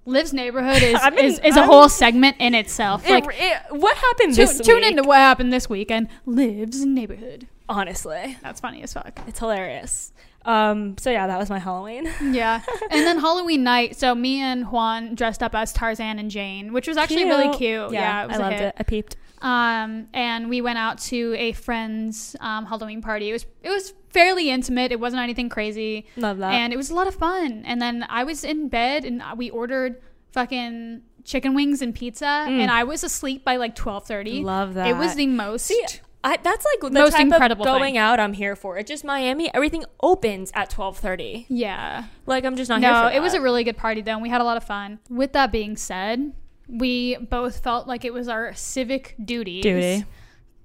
Liv's 0.06 0.32
neighborhood 0.32 0.82
is 0.82 0.94
I've 1.02 1.14
been- 1.16 1.24
is, 1.24 1.38
is 1.40 1.56
a 1.56 1.60
I'm- 1.60 1.68
whole 1.68 1.88
segment 1.88 2.36
in 2.38 2.54
itself. 2.54 3.04
It- 3.06 3.10
Like 3.10 3.24
it- 3.38 3.62
what 3.70 3.96
happened 3.96 4.34
tu- 4.34 4.46
this 4.46 4.60
tune 4.60 4.76
week? 4.76 4.86
into 4.86 5.02
what 5.02 5.18
happened 5.18 5.52
this 5.52 5.68
weekend. 5.68 6.08
Liv's 6.24 6.84
neighborhood. 6.86 7.46
honestly. 7.68 8.36
That's 8.42 8.60
funny 8.60 8.82
as 8.82 8.92
fuck. 8.92 9.20
It's 9.28 9.38
hilarious. 9.38 10.12
Um, 10.44 10.96
so 10.98 11.10
yeah, 11.10 11.26
that 11.26 11.38
was 11.38 11.50
my 11.50 11.58
Halloween. 11.58 12.10
Yeah. 12.22 12.62
and 12.90 13.06
then 13.06 13.18
Halloween 13.18 13.62
night, 13.62 13.96
so 13.96 14.14
me 14.14 14.40
and 14.40 14.70
Juan 14.70 15.14
dressed 15.14 15.42
up 15.42 15.54
as 15.54 15.72
Tarzan 15.72 16.18
and 16.18 16.30
Jane, 16.30 16.72
which 16.72 16.88
was 16.88 16.96
actually 16.96 17.24
really 17.24 17.54
cute. 17.56 17.92
Yeah, 17.92 18.24
it 18.24 18.28
was 18.28 18.36
I 18.38 18.40
loved 18.40 18.56
hit. 18.56 18.62
it. 18.62 18.74
I 18.78 18.82
peeped. 18.82 19.16
Um, 19.42 20.08
and 20.12 20.48
we 20.50 20.60
went 20.60 20.78
out 20.78 20.98
to 21.02 21.34
a 21.38 21.52
friend's 21.52 22.36
um, 22.40 22.66
Halloween 22.66 23.00
party. 23.02 23.30
It 23.30 23.32
was 23.32 23.46
it 23.62 23.70
was 23.70 23.94
fairly 24.10 24.50
intimate. 24.50 24.92
It 24.92 25.00
wasn't 25.00 25.22
anything 25.22 25.48
crazy. 25.48 26.06
Love 26.16 26.38
that. 26.38 26.52
and 26.52 26.72
it 26.72 26.76
was 26.76 26.90
a 26.90 26.94
lot 26.94 27.06
of 27.06 27.14
fun. 27.14 27.62
And 27.66 27.80
then 27.80 28.04
I 28.08 28.24
was 28.24 28.44
in 28.44 28.68
bed 28.68 29.04
and 29.04 29.22
we 29.36 29.48
ordered 29.50 30.00
fucking 30.32 31.02
chicken 31.24 31.54
wings 31.54 31.82
and 31.82 31.94
pizza, 31.94 32.26
and 32.26 32.70
I 32.70 32.84
was 32.84 33.04
asleep 33.04 33.44
by 33.44 33.56
like 33.56 33.74
twelve 33.74 34.06
thirty. 34.06 34.40
Mm. 34.42 34.44
Love 34.44 34.74
that. 34.74 34.88
It 34.88 34.96
was 34.96 35.14
the 35.14 35.26
most. 35.26 35.66
See, 35.66 35.84
I, 36.22 36.36
that's 36.36 36.66
like 36.66 36.92
the 36.92 36.98
Most 37.00 37.12
type 37.12 37.22
incredible 37.22 37.62
of 37.62 37.66
going 37.66 37.94
thing. 37.94 37.98
out 37.98 38.20
I'm 38.20 38.34
here 38.34 38.54
for. 38.54 38.76
It's 38.76 38.88
just 38.90 39.04
Miami. 39.04 39.52
Everything 39.54 39.84
opens 40.02 40.50
at 40.54 40.68
twelve 40.70 40.98
thirty. 40.98 41.46
yeah. 41.48 42.04
Like 42.26 42.44
I'm 42.44 42.56
just 42.56 42.68
not 42.68 42.80
here 42.80 42.90
No, 42.92 43.08
for 43.08 43.14
it 43.16 43.20
was 43.22 43.32
a 43.34 43.40
really 43.40 43.64
good 43.64 43.76
party 43.78 44.02
though, 44.02 44.12
and 44.12 44.22
we 44.22 44.28
had 44.28 44.40
a 44.40 44.44
lot 44.44 44.56
of 44.58 44.64
fun. 44.64 44.98
With 45.08 45.32
that 45.32 45.50
being 45.50 45.76
said, 45.78 46.32
we 46.68 47.16
both 47.16 47.60
felt 47.62 47.86
like 47.88 48.04
it 48.04 48.12
was 48.12 48.28
our 48.28 48.52
civic 48.54 49.14
duties. 49.24 49.62
Duty. 49.62 50.04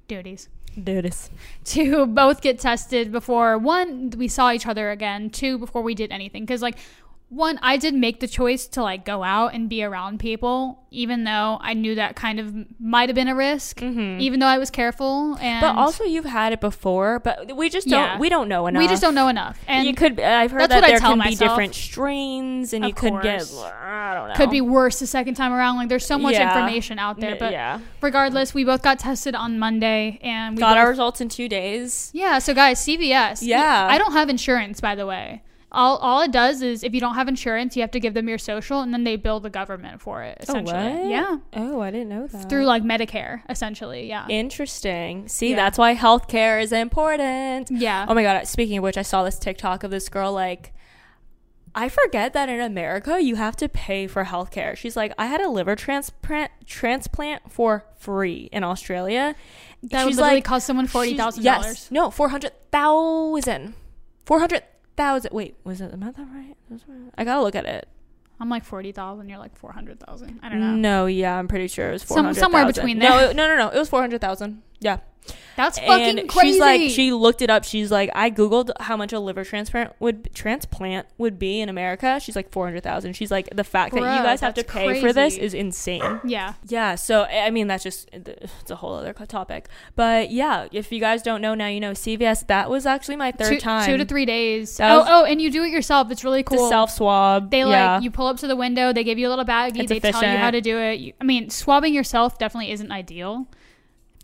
Duties. 0.08 0.50
Duties. 0.84 1.30
to 1.64 2.06
both 2.06 2.42
get 2.42 2.60
tested 2.60 3.10
before 3.10 3.58
one 3.58 4.10
we 4.18 4.28
saw 4.28 4.52
each 4.52 4.68
other 4.68 4.92
again 4.92 5.30
two 5.30 5.58
before 5.58 5.82
we 5.82 5.96
did 5.96 6.12
anything 6.12 6.44
because 6.44 6.62
like 6.62 6.78
one 7.30 7.58
i 7.64 7.76
did 7.76 7.94
make 7.94 8.20
the 8.20 8.28
choice 8.28 8.68
to 8.68 8.82
like 8.84 9.04
go 9.04 9.24
out 9.24 9.54
and 9.54 9.68
be 9.68 9.84
around 9.84 10.20
people 10.20 10.84
even 10.92 11.24
though 11.24 11.58
i 11.60 11.74
knew 11.74 11.96
that 11.96 12.16
kind 12.16 12.40
of 12.40 12.54
might 12.80 13.10
have 13.10 13.16
been 13.16 13.28
a 13.28 13.36
risk 13.36 13.82
even 13.82 14.40
though 14.40 14.46
i 14.46 14.58
was 14.60 14.70
careful 14.70 15.36
and 15.42 15.56
Mm-hmm. 15.66 15.76
But 15.76 15.82
also, 15.82 16.04
you've 16.04 16.26
had 16.26 16.54
it 16.54 16.62
before, 16.62 17.20
but 17.20 17.56
we 17.56 17.70
just 17.70 17.88
don't. 17.88 18.00
Yeah. 18.00 18.20
We 18.20 18.30
don't 18.30 18.48
know 18.48 18.68
enough. 18.68 18.80
we 18.80 18.88
just 18.88 19.02
don't 19.02 19.16
know 19.16 19.28
enough 19.30 19.58
and 19.68 19.88
you 19.88 19.94
could. 19.94 20.20
I've 20.20 20.52
heard 20.52 20.70
that 20.70 20.86
there 20.86 21.00
can 21.00 21.20
be 21.20 21.36
different 21.36 21.74
strains, 21.74 22.74
and 22.74 22.84
Of 22.84 22.90
you 22.90 22.94
could 22.94 23.22
get. 23.24 23.42
I 23.64 24.14
don't 24.14 24.28
know. 24.30 24.36
could 24.36 24.50
be 24.52 24.62
worse 24.62 25.00
the 25.00 25.08
second 25.08 25.36
time 25.36 25.54
around 25.54 25.78
like 25.78 25.90
there's 25.90 26.06
so 26.06 26.18
much 26.18 26.34
Yeah. 26.34 26.48
information 26.48 27.00
out 27.00 27.20
there 27.20 27.36
but 27.36 27.52
yeah. 27.52 27.80
regardless 28.02 28.54
we 28.54 28.64
both 28.64 28.82
got 28.84 29.00
tested 29.00 29.34
on 29.36 29.58
monday 29.60 30.20
and 30.22 30.56
we 30.56 30.60
Got 30.60 30.72
both- 30.72 30.78
our 30.78 30.90
results 30.90 31.22
in 31.22 31.30
two 31.30 31.50
days. 31.50 32.12
Yeah, 32.14 32.40
so 32.40 32.54
guys, 32.54 32.80
CVS. 32.80 33.40
Yeah. 33.42 33.88
I 33.90 33.98
don't 33.98 34.12
have 34.14 34.30
insurance, 34.30 34.80
by 34.82 34.96
the 34.96 35.06
way. 35.06 35.42
All, 35.76 35.98
all 35.98 36.22
it 36.22 36.32
does 36.32 36.62
is 36.62 36.84
if 36.84 36.94
you 36.94 37.00
don't 37.02 37.16
have 37.16 37.28
insurance, 37.28 37.76
you 37.76 37.82
have 37.82 37.92
to 37.92 38.00
give 38.00 38.14
them 38.14 38.30
your 38.30 38.38
social 38.38 38.80
and 38.82 38.94
then 38.94 39.04
they 39.04 39.18
bill 39.18 39.40
the 39.42 39.50
government 39.50 40.02
for 40.02 40.24
it, 40.24 40.38
oh, 40.40 40.44
essentially. 40.44 40.74
what? 40.74 41.06
Yeah. 41.10 41.38
Oh, 41.54 41.82
I 41.82 41.92
didn't 41.92 42.10
know 42.10 42.28
that. 42.28 42.50
Through 42.50 42.66
like 42.66 42.82
Medicare, 42.84 43.42
essentially. 43.50 44.08
Yeah. 44.08 44.26
Interesting. 44.30 45.28
See, 45.28 45.50
Yeah. 45.52 45.58
that's 45.58 45.78
why 45.78 45.94
healthcare 45.96 46.64
is 46.64 46.72
important. 46.72 47.70
yeah. 47.72 48.06
Oh 48.08 48.14
my 48.14 48.24
god! 48.24 48.48
Speaking 48.48 48.78
of 48.78 48.84
which, 48.84 48.98
I 48.98 49.02
saw 49.02 49.24
this 49.24 49.38
TikTok 49.38 49.84
of 49.84 49.92
this 49.92 50.08
girl 50.10 50.32
like 50.32 50.72
I 51.78 51.90
forget 51.90 52.32
that 52.32 52.48
in 52.48 52.62
America 52.62 53.22
you 53.22 53.36
have 53.36 53.58
to 53.58 53.68
pay 53.68 54.08
for 54.08 54.24
healthcare. 54.24 54.78
She's 54.78 54.96
like, 54.96 55.12
I 55.18 55.26
had 55.26 55.42
a 55.42 55.50
liver 55.50 55.76
transplant 55.76 56.52
transplant 56.66 57.52
for 57.52 57.86
free 57.98 58.48
in 58.54 58.64
Australia. 58.64 59.36
That 59.84 60.06
would 60.06 60.12
She's 60.12 60.18
literally 60.18 60.38
like- 60.38 60.46
cost 60.46 60.66
someone 60.68 60.88
forty 60.88 61.18
thousand 61.18 61.44
Yes, 61.44 61.62
dollars. 61.62 61.88
no, 61.92 62.10
four 62.12 62.30
hundred 62.30 62.54
thousand. 62.72 63.74
Four 64.26 64.40
hundred 64.40 64.64
thousand. 64.98 65.34
Wait, 65.34 65.56
was 65.64 65.82
it? 65.82 65.94
Am 65.94 66.04
I 66.04 66.12
that 66.12 66.28
right? 66.34 66.56
I 67.18 67.24
gotta 67.24 67.42
look 67.42 67.56
at 67.56 67.66
it. 67.66 67.88
I'm 68.40 68.50
like 68.50 68.66
forty 68.66 68.92
thousand. 68.92 69.30
You're 69.30 69.38
like 69.40 69.56
four 69.56 69.72
hundred 69.72 70.00
thousand. 70.00 70.40
I 70.44 70.50
don't 70.50 70.60
know. 70.60 70.76
No, 70.76 71.06
yeah, 71.06 71.38
I'm 71.38 71.48
pretty 71.48 71.68
sure 71.68 71.90
it 71.90 71.94
was 71.94 72.04
four 72.04 72.18
Some- 72.18 72.34
somewhere 72.34 72.66
between 72.66 72.98
No, 73.00 73.18
it- 73.30 73.36
no, 73.36 73.48
no, 73.48 73.56
no. 73.56 73.70
It 73.70 73.78
was 73.78 73.88
four 73.90 74.02
hundred 74.02 74.20
thousand. 74.22 74.62
Yeah. 74.80 75.00
That's 75.56 75.80
fucking 75.80 76.20
and 76.20 76.30
crazy. 76.30 76.52
she's 76.52 76.60
like 76.60 76.82
she 76.92 77.12
looked 77.12 77.42
it 77.42 77.50
up 77.50 77.64
she's 77.64 77.90
like 77.90 78.12
i 78.14 78.30
googled 78.30 78.70
how 78.80 78.96
much 78.96 79.12
a 79.14 79.20
liver 79.20 79.44
transplant 79.44 79.94
would 80.00 80.30
transplant 80.36 81.08
would 81.18 81.40
be 81.40 81.62
in 81.62 81.70
america 81.70 82.20
she's 82.20 82.36
like 82.36 82.52
400000 82.52 83.14
she's 83.14 83.32
like 83.32 83.50
the 83.56 83.64
fact 83.64 83.96
that 83.96 84.02
you 84.02 84.24
guys 84.24 84.42
have 84.42 84.54
to 84.56 84.64
pay 84.64 85.00
for 85.00 85.14
this 85.14 85.38
is 85.38 85.54
insane 85.54 86.20
yeah. 86.26 86.54
yeah 86.68 86.94
so 86.96 87.24
i 87.24 87.50
mean 87.50 87.68
that's 87.68 87.84
just 87.84 88.08
it's 88.12 88.70
a 88.70 88.76
whole 88.76 88.94
other 88.94 89.14
topic 89.14 89.68
but 89.96 90.30
yeah 90.30 90.68
if 90.72 90.92
you 90.92 91.00
guys 91.00 91.24
don't 91.24 91.42
know 91.42 91.56
now 91.56 91.68
you 91.68 91.80
know 91.80 91.92
cvs 91.92 92.46
that 92.48 92.70
was 92.70 92.86
actually 92.86 93.16
my 93.16 93.32
third 93.32 93.50
two, 93.50 93.60
time 93.60 93.86
two 93.86 93.98
to 93.98 94.06
three 94.06 94.26
days. 94.26 94.78
That 94.78 94.92
oh, 94.92 95.04
oh, 95.08 95.26
and 95.26 95.42
you 95.42 95.52
do 95.52 95.64
it 95.64 95.70
yourself. 95.70 96.12
It's 96.12 96.24
really 96.24 96.44
cool. 96.44 96.70
self 96.70 96.92
swab 96.92 97.52
They 97.52 97.64
like 97.64 97.74
yeah. 97.74 98.00
you 98.00 98.12
pull 98.12 98.28
up 98.28 98.38
to 98.38 98.48
the 98.48 98.56
window. 98.56 98.94
They 98.94 99.04
give 99.04 99.18
you 99.18 99.28
a 99.28 99.30
little 99.30 99.46
baggie. 99.46 99.80
It's 99.80 99.90
they 99.90 100.00
tell 100.00 100.24
you 100.24 100.38
how 100.38 100.52
to 100.52 100.62
do 100.62 100.78
it. 100.78 101.00
You, 101.00 101.14
I 101.20 101.24
mean, 101.24 101.50
swabbing 101.50 101.94
yourself 101.94 102.38
definitely 102.38 102.72
isn't 102.72 102.92
ideal. 102.92 103.48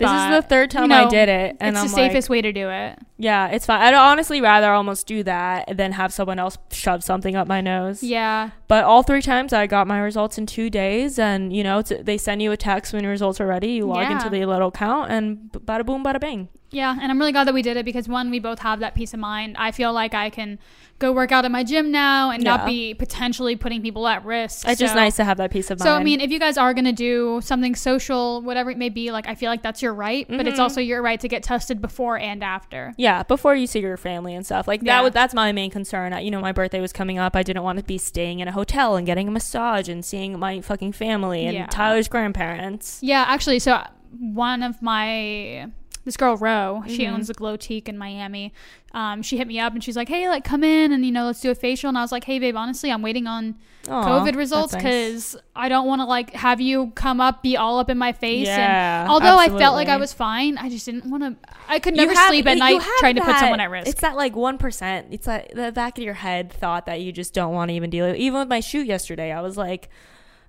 This 0.01 0.11
is 0.39 0.43
the 0.43 0.47
third 0.49 0.71
time 0.71 0.91
you 0.91 0.97
i 0.97 1.07
did 1.07 1.29
it 1.29 1.57
and 1.59 1.75
it's 1.75 1.79
i'm 1.83 1.87
the 1.87 1.93
like 1.93 2.11
safest 2.11 2.29
way 2.29 2.41
to 2.41 2.51
do 2.51 2.69
it. 2.69 2.99
Yeah 3.21 3.47
it's 3.47 3.65
fine 3.65 3.81
i'd 3.81 3.93
honestly 3.93 4.41
rather 4.41 4.71
almost 4.71 5.05
do 5.07 5.21
that 5.23 5.77
than 5.77 5.91
have 5.93 6.11
someone 6.11 6.39
else 6.39 6.57
shove 6.71 7.03
something 7.03 7.35
up 7.35 7.47
my 7.47 7.61
nose 7.61 8.01
Yeah. 8.03 8.49
But 8.67 8.85
all 8.85 9.03
three 9.03 9.21
times 9.21 9.51
I 9.51 9.67
got 9.67 9.85
my 9.85 9.99
results 9.99 10.37
in 10.37 10.45
two 10.45 10.69
days, 10.69 11.19
and 11.19 11.51
you 11.53 11.61
know 11.61 11.79
it's, 11.79 11.91
they 12.01 12.17
send 12.17 12.41
you 12.41 12.53
a 12.53 12.57
text 12.57 12.93
when 12.93 13.03
your 13.03 13.11
results 13.11 13.41
are 13.41 13.45
ready. 13.47 13.71
You 13.79 13.85
log 13.85 14.03
Yeah. 14.03 14.13
into 14.13 14.29
the 14.29 14.45
little 14.45 14.69
account, 14.69 15.11
and 15.11 15.25
bada 15.51 15.85
boom, 15.85 16.05
bada 16.05 16.21
bang. 16.21 16.47
Yeah, 16.71 16.95
and 17.01 17.11
I'm 17.11 17.19
really 17.19 17.33
glad 17.33 17.47
that 17.47 17.53
we 17.53 17.61
did 17.61 17.75
it 17.75 17.83
because 17.83 18.07
one, 18.07 18.31
we 18.31 18.39
both 18.39 18.59
have 18.59 18.79
that 18.79 18.95
peace 18.95 19.13
of 19.13 19.19
mind. 19.19 19.57
I 19.59 19.71
feel 19.71 19.91
like 19.91 20.13
I 20.13 20.29
can 20.29 20.57
go 20.99 21.11
work 21.11 21.33
out 21.33 21.43
at 21.43 21.51
my 21.51 21.65
gym 21.65 21.91
now 21.91 22.29
and 22.31 22.41
Yeah. 22.43 22.55
not 22.55 22.65
be 22.65 22.93
potentially 22.93 23.57
putting 23.57 23.81
people 23.81 24.07
at 24.07 24.23
risk. 24.23 24.65
It's 24.65 24.79
just 24.79 24.95
nice 24.95 25.17
to 25.17 25.25
have 25.25 25.35
that 25.39 25.51
peace 25.51 25.69
of 25.69 25.79
mind. 25.79 25.85
So 25.87 25.93
I 25.95 26.01
mean, 26.01 26.21
if 26.21 26.31
you 26.31 26.39
guys 26.39 26.57
are 26.57 26.73
gonna 26.73 26.93
do 26.93 27.41
something 27.43 27.75
social, 27.75 28.41
whatever 28.41 28.71
it 28.71 28.77
may 28.77 28.87
be, 28.87 29.11
like 29.11 29.27
I 29.27 29.35
feel 29.35 29.49
like 29.49 29.63
that's 29.63 29.81
your 29.81 29.93
right, 29.93 30.25
but 30.29 30.47
it's 30.47 30.59
Mhm. 30.59 30.63
also 30.63 30.79
your 30.79 31.01
right 31.01 31.19
to 31.19 31.27
get 31.27 31.43
tested 31.43 31.81
before 31.81 32.17
and 32.17 32.41
after. 32.41 32.93
yeah, 32.97 33.10
before 33.23 33.55
you 33.55 33.67
see 33.67 33.79
your 33.79 33.97
family 33.97 34.33
and 34.35 34.45
stuff 34.45 34.67
like 34.67 34.81
that. 34.81 34.85
Yeah. 34.85 35.01
Was, 35.01 35.13
that's 35.13 35.33
my 35.33 35.51
main 35.51 35.69
concern. 35.71 36.13
I- 36.13 36.21
You 36.21 36.31
know, 36.31 36.41
my 36.41 36.51
birthday 36.51 36.79
was 36.81 36.93
coming 36.93 37.17
up. 37.17 37.35
I 37.35 37.43
didn't 37.43 37.63
want 37.63 37.77
to 37.79 37.83
be 37.85 37.97
staying 37.97 38.39
in 38.39 38.47
a 38.47 38.51
hotel 38.51 38.95
and 38.95 39.05
getting 39.05 39.27
a 39.27 39.31
massage 39.31 39.87
and 39.89 40.03
seeing 40.03 40.37
my 40.39 40.61
fucking 40.61 40.93
family 40.93 41.45
and 41.45 41.53
Yeah. 41.55 41.65
Tyler's 41.67 42.07
grandparents. 42.07 42.99
Yeah, 43.01 43.23
actually, 43.27 43.59
so 43.59 43.81
one 44.19 44.61
of 44.63 44.81
my 44.81 45.67
this 46.05 46.17
girl 46.17 46.35
Ro, 46.37 46.83
she 46.87 46.99
Mhm. 47.05 47.13
owns 47.13 47.29
a 47.29 47.33
Glow 47.33 47.55
Teak 47.55 47.87
in 47.87 47.97
Miami. 47.97 48.53
Um, 48.93 49.21
she 49.21 49.37
hit 49.37 49.47
me 49.47 49.59
up 49.59 49.73
and 49.73 49.83
she's 49.83 49.95
like, 49.95 50.09
"Hey, 50.09 50.27
like 50.27 50.43
come 50.43 50.63
in 50.63 50.91
and 50.91 51.05
you 51.05 51.11
know 51.11 51.25
let's 51.25 51.39
do 51.39 51.49
a 51.51 51.55
facial." 51.55 51.87
And 51.89 51.97
I 51.97 52.01
was 52.01 52.11
like, 52.11 52.25
"Hey, 52.25 52.39
babe, 52.39 52.55
honestly, 52.57 52.91
I'm 52.91 53.01
waiting 53.01 53.25
on 53.27 53.55
Aw, 53.87 54.03
COVID 54.03 54.35
results 54.35 54.73
that's 54.73 54.83
nice. 54.83 54.93
because 55.33 55.37
I 55.55 55.69
don't 55.69 55.87
want 55.87 56.01
to 56.01 56.05
like 56.05 56.33
have 56.33 56.59
you 56.59 56.91
come 56.95 57.21
up, 57.21 57.41
be 57.41 57.55
all 57.55 57.79
up 57.79 57.89
in 57.89 57.97
my 57.97 58.11
face." 58.11 58.47
Yeah, 58.47 59.03
and 59.03 59.09
although 59.11 59.37
I 59.37 59.47
felt 59.47 59.75
like 59.75 59.87
I 59.87 59.97
was 59.97 60.11
fine, 60.11 60.57
I 60.57 60.67
just 60.69 60.85
didn't 60.85 61.05
want 61.09 61.23
to. 61.23 61.35
I 61.69 61.79
could 61.79 61.95
never 61.95 62.13
have- 62.13 62.27
sleep 62.27 62.45
at 62.47 62.57
night 62.57 62.81
trying 62.99 63.15
to 63.15 63.21
put 63.21 63.37
someone 63.37 63.59
at 63.61 63.69
risk. 63.69 63.87
It's 63.87 64.01
that 64.01 64.17
like 64.17 64.35
one 64.35 64.57
percent. 64.57 65.07
It's 65.11 65.27
like 65.27 65.53
the 65.53 65.71
back 65.71 65.97
of 65.97 66.03
your 66.03 66.15
head 66.15 66.51
thought 66.51 66.85
that 66.87 66.99
you 67.01 67.11
just 67.13 67.33
don't 67.33 67.53
want 67.53 67.69
to 67.69 67.75
even 67.75 67.89
deal 67.89 68.07
with. 68.07 68.17
Even 68.17 68.39
with 68.39 68.49
my 68.49 68.59
shoot 68.59 68.87
yesterday, 68.87 69.31
I 69.31 69.39
was 69.41 69.55
like, 69.55 69.89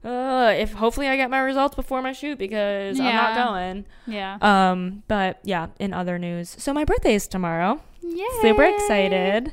uh, 0.05 0.53
if 0.57 0.73
hopefully 0.73 1.09
I 1.09 1.17
get 1.17 1.31
my 1.31 1.39
results 1.41 1.75
before 1.77 2.03
my 2.03 2.13
shoot 2.13 2.39
because 2.39 2.99
I'm 2.99 3.15
not 3.15 3.35
going. 3.35 3.87
yeah. 4.07 4.39
Um, 4.41 5.03
but 5.09 5.39
yeah, 5.45 5.69
in 5.79 5.93
other 5.93 6.19
news, 6.19 6.55
so 6.59 6.73
my 6.73 6.85
birthday 6.85 7.15
is 7.15 7.29
tomorrow. 7.29 7.81
Yay. 8.03 8.25
Super 8.41 8.65
excited. 8.65 9.53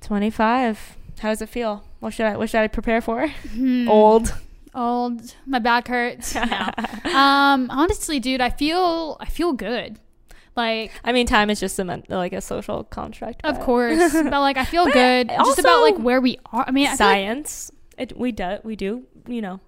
Twenty 0.00 0.30
five. 0.30 0.96
How 1.20 1.30
does 1.30 1.42
it 1.42 1.48
feel? 1.48 1.84
What 2.00 2.12
should 2.12 2.26
I 2.26 2.36
what 2.36 2.50
should 2.50 2.60
I 2.60 2.68
prepare 2.68 3.00
for? 3.00 3.28
Hmm. 3.28 3.88
Old. 3.88 4.34
Old. 4.74 5.34
My 5.46 5.58
back 5.58 5.88
hurts. 5.88 6.34
No. 6.34 6.70
um, 7.12 7.70
honestly, 7.70 8.20
dude, 8.20 8.40
I 8.40 8.50
feel 8.50 9.16
I 9.20 9.26
feel 9.26 9.52
good. 9.52 9.98
Like 10.54 10.92
I 11.02 11.12
mean, 11.12 11.26
time 11.26 11.50
is 11.50 11.60
just 11.60 11.78
a 11.78 12.02
like 12.08 12.32
a 12.32 12.40
social 12.40 12.84
construct. 12.84 13.40
Of 13.44 13.56
but- 13.56 13.64
course, 13.64 14.12
but 14.12 14.30
like 14.32 14.56
I 14.58 14.64
feel 14.64 14.86
good. 14.86 15.28
Just 15.28 15.58
about 15.58 15.80
like 15.80 15.96
where 15.96 16.20
we 16.20 16.38
are. 16.52 16.64
I 16.66 16.70
mean, 16.72 16.86
I 16.86 16.96
feel 16.96 17.06
like- 17.06 17.14
Science. 17.16 17.72
It, 17.96 18.16
we 18.16 18.30
do 18.30 18.58
we 18.62 18.76
do 18.76 19.06
you 19.26 19.42
know 19.42 19.58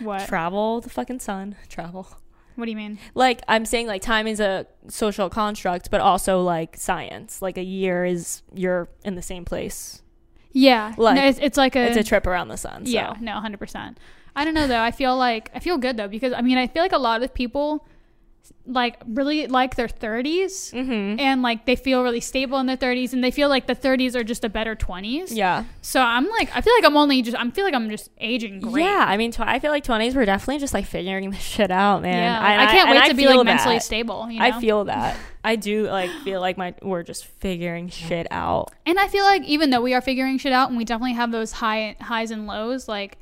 what? 0.00 0.26
travel 0.26 0.80
the 0.80 0.90
fucking 0.90 1.20
sun 1.20 1.56
travel. 1.68 2.08
What 2.56 2.64
do 2.64 2.72
you 2.72 2.76
mean? 2.76 2.98
like 3.14 3.40
I'm 3.46 3.64
saying 3.64 3.86
like 3.86 4.02
time 4.02 4.26
is 4.26 4.40
a 4.40 4.66
social 4.88 5.30
construct, 5.30 5.90
but 5.92 6.00
also 6.00 6.42
like 6.42 6.76
science. 6.76 7.40
Like 7.40 7.56
a 7.56 7.62
year 7.62 8.04
is 8.04 8.42
you're 8.52 8.88
in 9.04 9.14
the 9.14 9.22
same 9.22 9.44
place. 9.44 10.02
Yeah, 10.50 10.94
Like, 10.96 11.16
no, 11.16 11.24
it's, 11.26 11.38
it's 11.40 11.56
like 11.56 11.76
a, 11.76 11.86
it's 11.86 11.96
a 11.96 12.02
trip 12.02 12.26
around 12.26 12.48
the 12.48 12.56
sun. 12.56 12.84
So. 12.84 12.90
yeah, 12.90 13.14
no, 13.20 13.34
hundred 13.34 13.58
percent. 13.58 14.00
I 14.34 14.44
don't 14.44 14.54
know 14.54 14.66
though. 14.66 14.80
I 14.80 14.90
feel 14.90 15.16
like 15.16 15.50
I 15.54 15.60
feel 15.60 15.78
good 15.78 15.96
though 15.96 16.08
because 16.08 16.32
I 16.32 16.40
mean 16.42 16.58
I 16.58 16.66
feel 16.66 16.82
like 16.82 16.92
a 16.92 16.98
lot 16.98 17.22
of 17.22 17.32
people 17.32 17.86
like 18.66 18.96
really 19.06 19.46
like 19.46 19.76
their 19.76 19.88
30s 19.88 20.72
Mm-hmm. 20.74 21.18
and 21.20 21.40
like 21.42 21.64
they 21.64 21.74
feel 21.74 22.02
really 22.02 22.20
stable 22.20 22.58
in 22.58 22.66
their 22.66 22.76
30s 22.76 23.14
and 23.14 23.24
they 23.24 23.30
feel 23.30 23.48
like 23.48 23.66
the 23.66 23.74
30s 23.74 24.14
are 24.14 24.22
just 24.22 24.44
a 24.44 24.48
better 24.50 24.76
20s. 24.76 25.28
Yeah. 25.34 25.64
So 25.80 26.00
I'm 26.02 26.28
like 26.28 26.50
I 26.54 26.60
feel 26.60 26.74
like 26.74 26.84
I'm 26.84 26.96
only 26.96 27.22
just 27.22 27.36
I 27.36 27.48
feel 27.50 27.64
like 27.64 27.72
I'm 27.74 27.88
just 27.88 28.10
aging 28.18 28.60
great. 28.60 28.84
Yeah. 28.84 29.04
I 29.08 29.16
mean, 29.16 29.32
tw- 29.32 29.40
I 29.40 29.58
feel 29.58 29.70
like 29.70 29.84
twenties 29.84 30.14
were 30.14 30.26
definitely 30.26 30.58
just 30.58 30.74
like 30.74 30.84
figuring 30.84 31.30
this 31.30 31.40
shit 31.40 31.70
out, 31.70 32.02
man. 32.02 32.14
Yeah, 32.22 32.52
And 32.52 32.60
I 32.60 32.66
can't 32.66 32.88
and 32.90 32.96
wait 32.98 33.04
I 33.04 33.08
to 33.08 33.14
be 33.14 33.22
feel 33.24 33.36
like 33.38 33.46
mentally 33.46 33.80
stable. 33.80 34.30
You 34.30 34.40
know? 34.40 34.44
I 34.46 34.60
feel 34.60 34.84
that. 34.84 35.16
I 35.44 35.56
do 35.56 35.86
like 35.86 36.10
feel 36.24 36.40
like 36.42 36.58
my 36.58 36.74
we're 36.82 37.02
just 37.04 37.24
figuring 37.24 37.88
shit 37.88 38.26
out. 38.30 38.72
And 38.84 38.98
I 38.98 39.08
feel 39.08 39.24
like 39.24 39.44
even 39.44 39.70
though 39.70 39.80
we 39.80 39.94
are 39.94 40.02
figuring 40.02 40.36
shit 40.36 40.52
out 40.52 40.68
and 40.68 40.76
we 40.76 40.84
definitely 40.84 41.14
have 41.14 41.32
those 41.32 41.52
high 41.52 41.96
highs 42.00 42.30
and 42.30 42.46
lows, 42.46 42.86
like 42.86 43.16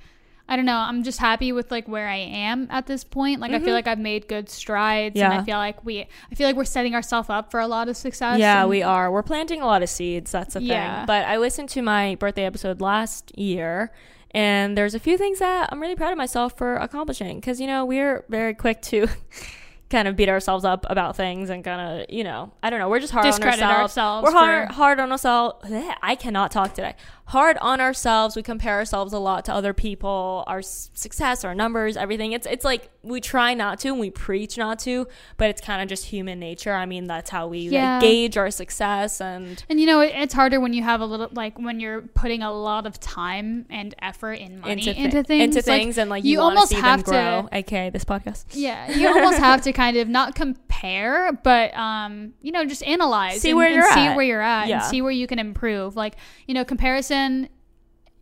I 0.49 0.55
don't 0.57 0.64
know, 0.64 0.76
I'm 0.76 1.03
just 1.03 1.18
happy 1.18 1.51
with 1.53 1.70
like 1.72 1.88
where 1.88 2.07
I 2.09 2.16
am 2.18 2.68
at 2.70 2.86
this 2.86 3.03
point. 3.03 3.40
Like 3.40 3.51
I 3.53 3.59
feel 3.59 3.70
Mhm. 3.70 3.72
like 3.72 3.86
I've 3.88 3.99
made 3.99 4.28
good 4.28 4.49
strides 4.49 5.18
and 5.20 5.32
I 5.32 5.42
feel 5.42 5.57
like 5.59 5.84
we 5.84 6.07
I 6.30 6.34
feel 6.36 6.47
like 6.47 6.55
we're 6.57 6.64
setting 6.64 6.94
ourselves 6.94 7.28
up 7.28 7.51
for 7.51 7.59
a 7.61 7.66
lot 7.66 7.88
of 7.88 7.97
success. 7.97 8.38
yeah, 8.38 8.61
and- 8.61 8.70
we 8.70 8.82
are. 8.82 9.11
We're 9.11 9.22
planting 9.24 9.61
a 9.61 9.66
lot 9.66 9.82
of 9.82 9.88
seeds. 9.88 10.30
That's 10.30 10.55
the 10.55 10.62
Yeah. 10.62 10.99
thing. 10.99 11.07
But 11.07 11.24
I 11.26 11.36
listened 11.38 11.68
to 11.70 11.82
my 11.82 12.14
birthday 12.14 12.44
episode 12.44 12.80
last 12.80 13.36
year, 13.36 13.90
and 14.32 14.76
there's 14.78 14.94
a 14.94 15.01
few 15.01 15.18
things 15.18 15.38
that 15.40 15.68
I'm 15.72 15.80
really 15.80 15.97
proud 15.97 16.12
of 16.12 16.18
myself 16.18 16.57
for 16.57 16.76
accomplishing. 16.76 17.40
Because 17.40 17.61
you 17.61 17.66
know 17.66 17.84
we're 17.84 18.24
very 18.28 18.55
quick 18.55 18.82
to 18.82 19.09
kind 19.90 20.09
of 20.09 20.16
beat 20.16 20.28
ourselves 20.28 20.64
up 20.64 20.84
about 20.90 21.14
things 21.16 21.49
and 21.49 21.62
kind 21.64 21.80
of 22.03 22.07
you 22.09 22.24
know 22.24 22.51
I 22.62 22.70
don't 22.70 22.78
know. 22.80 22.88
We're 22.88 23.01
just 23.01 23.12
hard 23.12 23.24
Discredit 23.26 23.62
on 23.62 23.70
ourselves. 23.70 23.97
ourselves 23.99 24.24
We're 24.26 24.32
hard 24.32 24.70
hard 24.72 25.01
on 25.01 25.11
ourselves. 25.12 25.64
I 26.03 26.14
cannot 26.16 26.51
talk 26.53 26.74
today. 26.74 26.94
Hard 27.31 27.59
on 27.59 27.81
ourselves. 27.81 28.37
We 28.37 28.43
compare 28.45 28.74
ourselves 28.77 29.12
a 29.12 29.18
lot 29.18 29.45
to 29.47 29.53
other 29.53 29.72
people, 29.72 30.45
our 30.47 30.62
success, 30.62 31.45
our 31.45 31.57
numbers, 31.57 31.97
everything. 31.97 32.31
It's 32.31 32.47
it's 32.47 32.64
like 32.64 32.89
we 33.03 33.20
try 33.20 33.53
not 33.53 33.81
to 33.81 33.89
and 33.89 33.99
we 33.99 34.11
preach 34.11 34.57
not 34.57 34.79
to, 34.81 35.09
but 35.37 35.51
it's 35.51 35.61
kind 35.61 35.83
of 35.83 35.89
just 35.89 36.05
human 36.07 36.39
nature. 36.39 36.72
I 36.72 36.87
mean, 36.87 37.09
that's 37.09 37.31
how 37.31 37.49
we 37.49 37.59
Yeah. 37.68 37.95
like, 37.95 38.03
gauge 38.03 38.37
our 38.37 38.51
success 38.53 39.20
and 39.20 39.62
And 39.68 39.81
you 39.81 39.87
know, 39.87 40.01
it, 40.01 40.12
it's 40.14 40.35
harder 40.35 40.61
when 40.61 40.72
you 40.72 40.85
have 40.85 41.01
a 41.01 41.05
little 41.05 41.29
like 41.33 41.59
when 41.59 41.81
you're 41.81 42.03
putting 42.03 42.43
a 42.45 42.53
lot 42.53 42.87
of 42.87 43.01
time 43.01 43.66
and 43.70 43.93
effort 44.01 44.35
and 44.39 44.61
money 44.61 44.87
into, 44.89 44.95
into, 45.03 45.22
things. 45.24 45.57
into 45.57 45.57
Like, 45.70 45.81
things 45.81 45.99
and 45.99 46.09
like 46.09 46.22
you 46.24 46.33
you, 46.35 46.41
almost 46.41 46.68
see 46.68 46.77
have 46.77 47.05
them 47.05 47.12
grow, 47.43 47.49
to- 47.51 47.57
aka 47.57 47.91
this 47.91 48.05
podcast. 48.05 48.45
Yeah, 48.53 48.89
you 48.93 49.09
almost 49.09 49.39
have 49.39 49.62
to 49.62 49.72
kind 49.72 49.97
of 49.97 50.07
not 50.09 50.37
compare, 50.37 51.33
but 51.43 51.77
um, 51.77 52.35
you 52.41 52.53
know, 52.53 52.64
just 52.64 52.85
analyze, 52.85 53.41
See 53.41 53.51
and, 53.51 53.57
where 53.59 53.68
you're 53.70 53.91
see 53.93 54.01
at. 54.07 54.14
where 54.16 54.24
you're 54.24 54.41
at, 54.41 54.68
Yeah. 54.68 54.77
and 54.77 54.85
see 54.85 55.03
where 55.03 55.11
you 55.11 55.27
can 55.27 55.41
improve. 55.41 55.97
Like 55.97 56.14
you 56.47 56.55
know, 56.55 56.64
comparison 56.64 57.16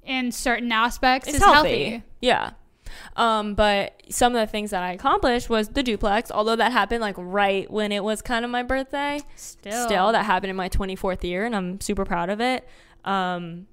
in 0.04 0.32
certain 0.32 0.70
aspects 0.72 1.28
It's 1.28 1.38
is 1.38 1.42
healthy. 1.44 1.84
healthy. 1.90 2.02
Yeah. 2.20 2.50
Um, 3.16 3.54
but 3.54 4.02
some 4.08 4.34
of 4.34 4.40
the 4.40 4.46
things 4.50 4.70
that 4.70 4.82
I 4.82 4.92
accomplished 4.92 5.48
was 5.48 5.68
the 5.70 5.82
duplex, 5.82 6.30
although 6.30 6.56
that 6.56 6.70
happened 6.72 7.00
like 7.00 7.16
right 7.18 7.68
when 7.70 7.90
it 7.92 8.04
was 8.04 8.22
kind 8.22 8.44
of 8.44 8.50
my 8.50 8.62
birthday. 8.62 9.20
Still, 9.36 9.86
Still, 9.86 10.12
that 10.12 10.24
happened 10.26 10.50
in 10.50 10.56
my 10.56 10.68
24th 10.68 11.24
year, 11.24 11.44
and 11.44 11.56
I'm 11.56 11.80
super 11.80 12.04
proud 12.04 12.28
of 12.30 12.40
it. 12.40 12.68
Um, 13.04 13.66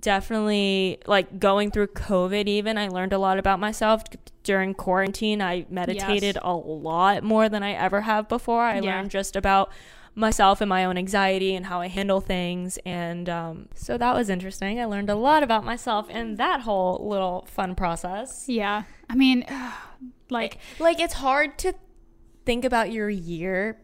definitely 0.00 0.98
like 1.06 1.38
going 1.40 1.70
through 1.70 1.88
COVID, 1.88 2.46
even 2.46 2.78
I 2.78 2.88
learned 2.88 3.12
a 3.12 3.18
lot 3.18 3.38
about 3.38 3.58
myself 3.60 4.02
during 4.44 4.74
quarantine. 4.74 5.42
I 5.42 5.66
meditated 5.68 6.36
Yes. 6.36 6.42
a 6.42 6.54
lot 6.54 7.22
more 7.24 7.48
than 7.48 7.62
I 7.62 7.72
ever 7.72 8.02
have 8.02 8.28
before. 8.28 8.62
I 8.62 8.76
Yeah. 8.80 8.94
learned 8.96 9.10
just 9.10 9.34
about 9.36 9.70
myself 10.18 10.60
and 10.60 10.68
my 10.68 10.84
own 10.84 10.98
anxiety 10.98 11.54
and 11.54 11.66
how 11.66 11.80
I 11.80 11.88
handle 11.88 12.20
things. 12.20 12.78
And 12.84 13.28
um, 13.28 13.68
so 13.74 13.96
that 13.96 14.14
was 14.14 14.28
interesting. 14.28 14.80
I 14.80 14.84
learned 14.84 15.10
a 15.10 15.14
lot 15.14 15.42
about 15.42 15.64
myself 15.64 16.10
in 16.10 16.34
that 16.36 16.62
whole 16.62 17.06
little 17.08 17.46
fun 17.48 17.74
process. 17.74 18.48
yeah. 18.48 18.82
I 19.08 19.14
mean, 19.14 19.46
like 20.30 20.58
Like, 20.78 21.00
it's 21.00 21.14
hard 21.14 21.58
to 21.58 21.74
think 22.44 22.64
about 22.64 22.90
your 22.90 23.08
year 23.08 23.78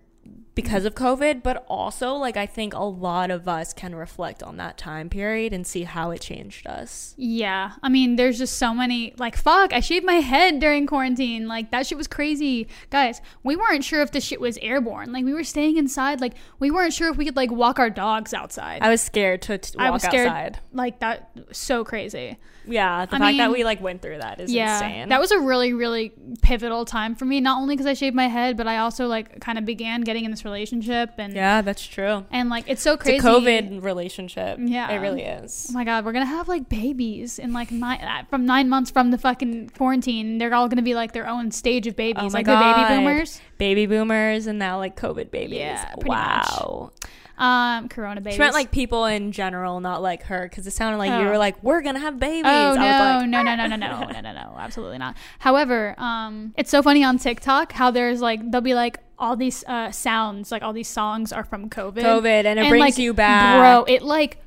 because 0.54 0.84
mm-hmm. 0.84 1.04
of 1.04 1.18
COVID, 1.18 1.42
but 1.42 1.64
also 1.68 2.14
like 2.14 2.36
I 2.36 2.46
think 2.46 2.74
a 2.74 2.82
lot 2.82 3.30
of 3.30 3.48
us 3.48 3.72
can 3.72 3.94
reflect 3.94 4.42
on 4.42 4.56
that 4.58 4.78
time 4.78 5.08
period 5.08 5.52
and 5.52 5.66
see 5.66 5.84
how 5.84 6.10
it 6.10 6.20
changed 6.20 6.66
us. 6.66 7.14
Yeah. 7.16 7.72
I 7.82 7.88
mean, 7.88 8.16
there's 8.16 8.38
just 8.38 8.56
so 8.58 8.74
many 8.74 9.14
like 9.18 9.36
fuck, 9.36 9.72
I 9.72 9.80
shaved 9.80 10.06
my 10.06 10.14
head 10.14 10.60
during 10.60 10.86
quarantine. 10.86 11.48
Like 11.48 11.70
that 11.70 11.86
shit 11.86 11.98
was 11.98 12.06
crazy. 12.06 12.68
Guys, 12.90 13.20
we 13.42 13.56
weren't 13.56 13.84
sure 13.84 14.02
if 14.02 14.12
the 14.12 14.20
shit 14.20 14.40
was 14.40 14.58
airborne. 14.58 15.12
Like 15.12 15.24
we 15.24 15.32
were 15.32 15.44
staying 15.44 15.76
inside. 15.76 16.20
Like 16.20 16.34
we 16.58 16.70
weren't 16.70 16.92
sure 16.92 17.10
if 17.10 17.16
we 17.16 17.24
could 17.24 17.36
like 17.36 17.50
walk 17.50 17.78
our 17.78 17.90
dogs 17.90 18.32
outside. 18.32 18.82
I 18.82 18.90
was 18.90 19.02
scared 19.02 19.42
to 19.42 19.58
t- 19.58 19.76
walk 19.76 19.86
I 19.86 19.90
was 19.90 20.02
scared 20.02 20.28
outside. 20.28 20.60
like 20.72 21.00
that 21.00 21.30
so 21.52 21.84
crazy. 21.84 22.38
Yeah, 22.66 23.04
the 23.06 23.16
I 23.16 23.18
fact 23.18 23.36
that 23.38 23.52
we 23.52 23.64
like 23.64 23.82
went 23.82 24.00
through 24.00 24.18
that 24.18 24.40
is 24.40 24.52
yeah. 24.52 24.74
insane. 24.76 25.08
That 25.08 25.20
was 25.20 25.30
a 25.32 25.38
really 25.38 25.72
really 25.72 26.12
pivotal 26.42 26.84
time 26.84 27.14
for 27.14 27.24
me, 27.24 27.40
not 27.40 27.60
only 27.60 27.76
cuz 27.76 27.86
I 27.86 27.94
shaved 27.94 28.16
my 28.16 28.28
head, 28.28 28.56
but 28.56 28.66
I 28.66 28.78
also 28.78 29.06
like 29.06 29.40
kind 29.40 29.58
of 29.58 29.64
began 29.64 30.00
getting 30.02 30.24
in 30.24 30.30
this 30.30 30.43
relationship 30.44 31.10
and 31.18 31.32
yeah, 31.34 31.60
that's 31.62 31.86
true. 31.86 32.24
and 32.30 32.48
like 32.48 32.64
it's 32.68 32.82
so 32.82 32.94
It's 32.94 33.02
crazy. 33.02 33.18
a 33.18 33.22
COVID 33.22 33.82
relationship. 33.82 34.58
Yeah. 34.60 34.90
it 34.90 34.98
really 34.98 35.22
is. 35.22 35.66
Oh 35.70 35.72
my 35.74 35.84
god, 35.84 36.04
we're 36.04 36.12
gonna 36.12 36.24
have 36.26 36.48
like 36.48 36.68
babies 36.68 37.38
in 37.38 37.52
like 37.52 37.70
nine 37.70 38.00
uh, 38.00 38.24
from 38.30 38.46
nine 38.46 38.68
months 38.68 38.90
from 38.90 39.10
the 39.10 39.18
fucking 39.18 39.70
quarantine. 39.70 40.38
They're 40.38 40.54
all 40.54 40.68
gonna 40.68 40.82
be 40.82 40.94
like 40.94 41.12
their 41.12 41.28
own 41.28 41.50
stage 41.50 41.86
of 41.86 41.96
babies, 41.96 42.32
Oh 42.32 42.38
like 42.38 42.46
the 42.46 42.54
baby 42.56 42.94
boomers. 42.96 43.40
Baby 43.58 43.86
boomers 43.86 44.46
and 44.46 44.58
now 44.58 44.78
like 44.78 44.96
COVID 44.96 45.30
babies. 45.30 45.58
Yeah, 45.58 45.94
wow. 46.04 46.90
Um, 47.36 47.88
Corona 47.88 48.20
babies. 48.20 48.34
She 48.34 48.40
meant 48.40 48.54
like 48.54 48.70
people 48.70 49.06
in 49.06 49.32
general, 49.32 49.80
not 49.80 50.02
like 50.02 50.22
her, 50.24 50.46
because 50.48 50.66
it 50.66 50.70
sounded 50.70 50.98
like 50.98 51.10
you 51.10 51.26
Oh. 51.26 51.30
were 51.30 51.38
like, 51.38 51.62
"We're 51.62 51.80
gonna 51.82 51.98
have 51.98 52.18
babies." 52.18 52.44
Oh 52.46 52.74
no, 52.74 52.80
like, 52.80 53.26
no, 53.28 53.42
no, 53.42 53.56
no, 53.56 53.66
no, 53.66 53.76
no, 53.76 54.00
no, 54.06 54.20
no, 54.20 54.32
no, 54.32 54.56
absolutely 54.58 54.98
not. 54.98 55.16
However, 55.40 55.94
um, 55.98 56.54
it's 56.56 56.70
so 56.70 56.82
funny 56.82 57.02
on 57.02 57.18
TikTok 57.18 57.72
how 57.72 57.90
there's 57.90 58.20
like 58.20 58.40
there'll 58.50 58.62
be 58.62 58.74
like 58.74 58.98
all 59.18 59.36
these 59.36 59.64
uh 59.66 59.90
sounds, 59.90 60.52
like 60.52 60.62
all 60.62 60.72
these 60.72 60.88
songs 60.88 61.32
are 61.32 61.44
from 61.44 61.68
COVID. 61.68 62.02
COVID, 62.02 62.44
and 62.44 62.58
it 62.60 62.68
brings 62.68 62.80
like, 62.80 62.98
you 62.98 63.12
back. 63.14 63.58
bro. 63.58 63.84
It 63.92 64.02
like 64.02 64.38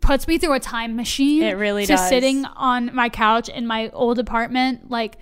puts 0.00 0.28
me 0.28 0.38
through 0.38 0.52
a 0.52 0.60
time 0.60 0.94
machine. 0.96 1.42
It 1.42 1.52
really 1.56 1.82
does. 1.82 1.88
just 1.88 2.02
does. 2.04 2.08
sitting 2.10 2.44
on 2.44 2.94
my 2.94 3.08
couch 3.08 3.48
in 3.48 3.66
my 3.66 3.90
old 3.90 4.18
apartment, 4.18 4.90
like 4.90 5.16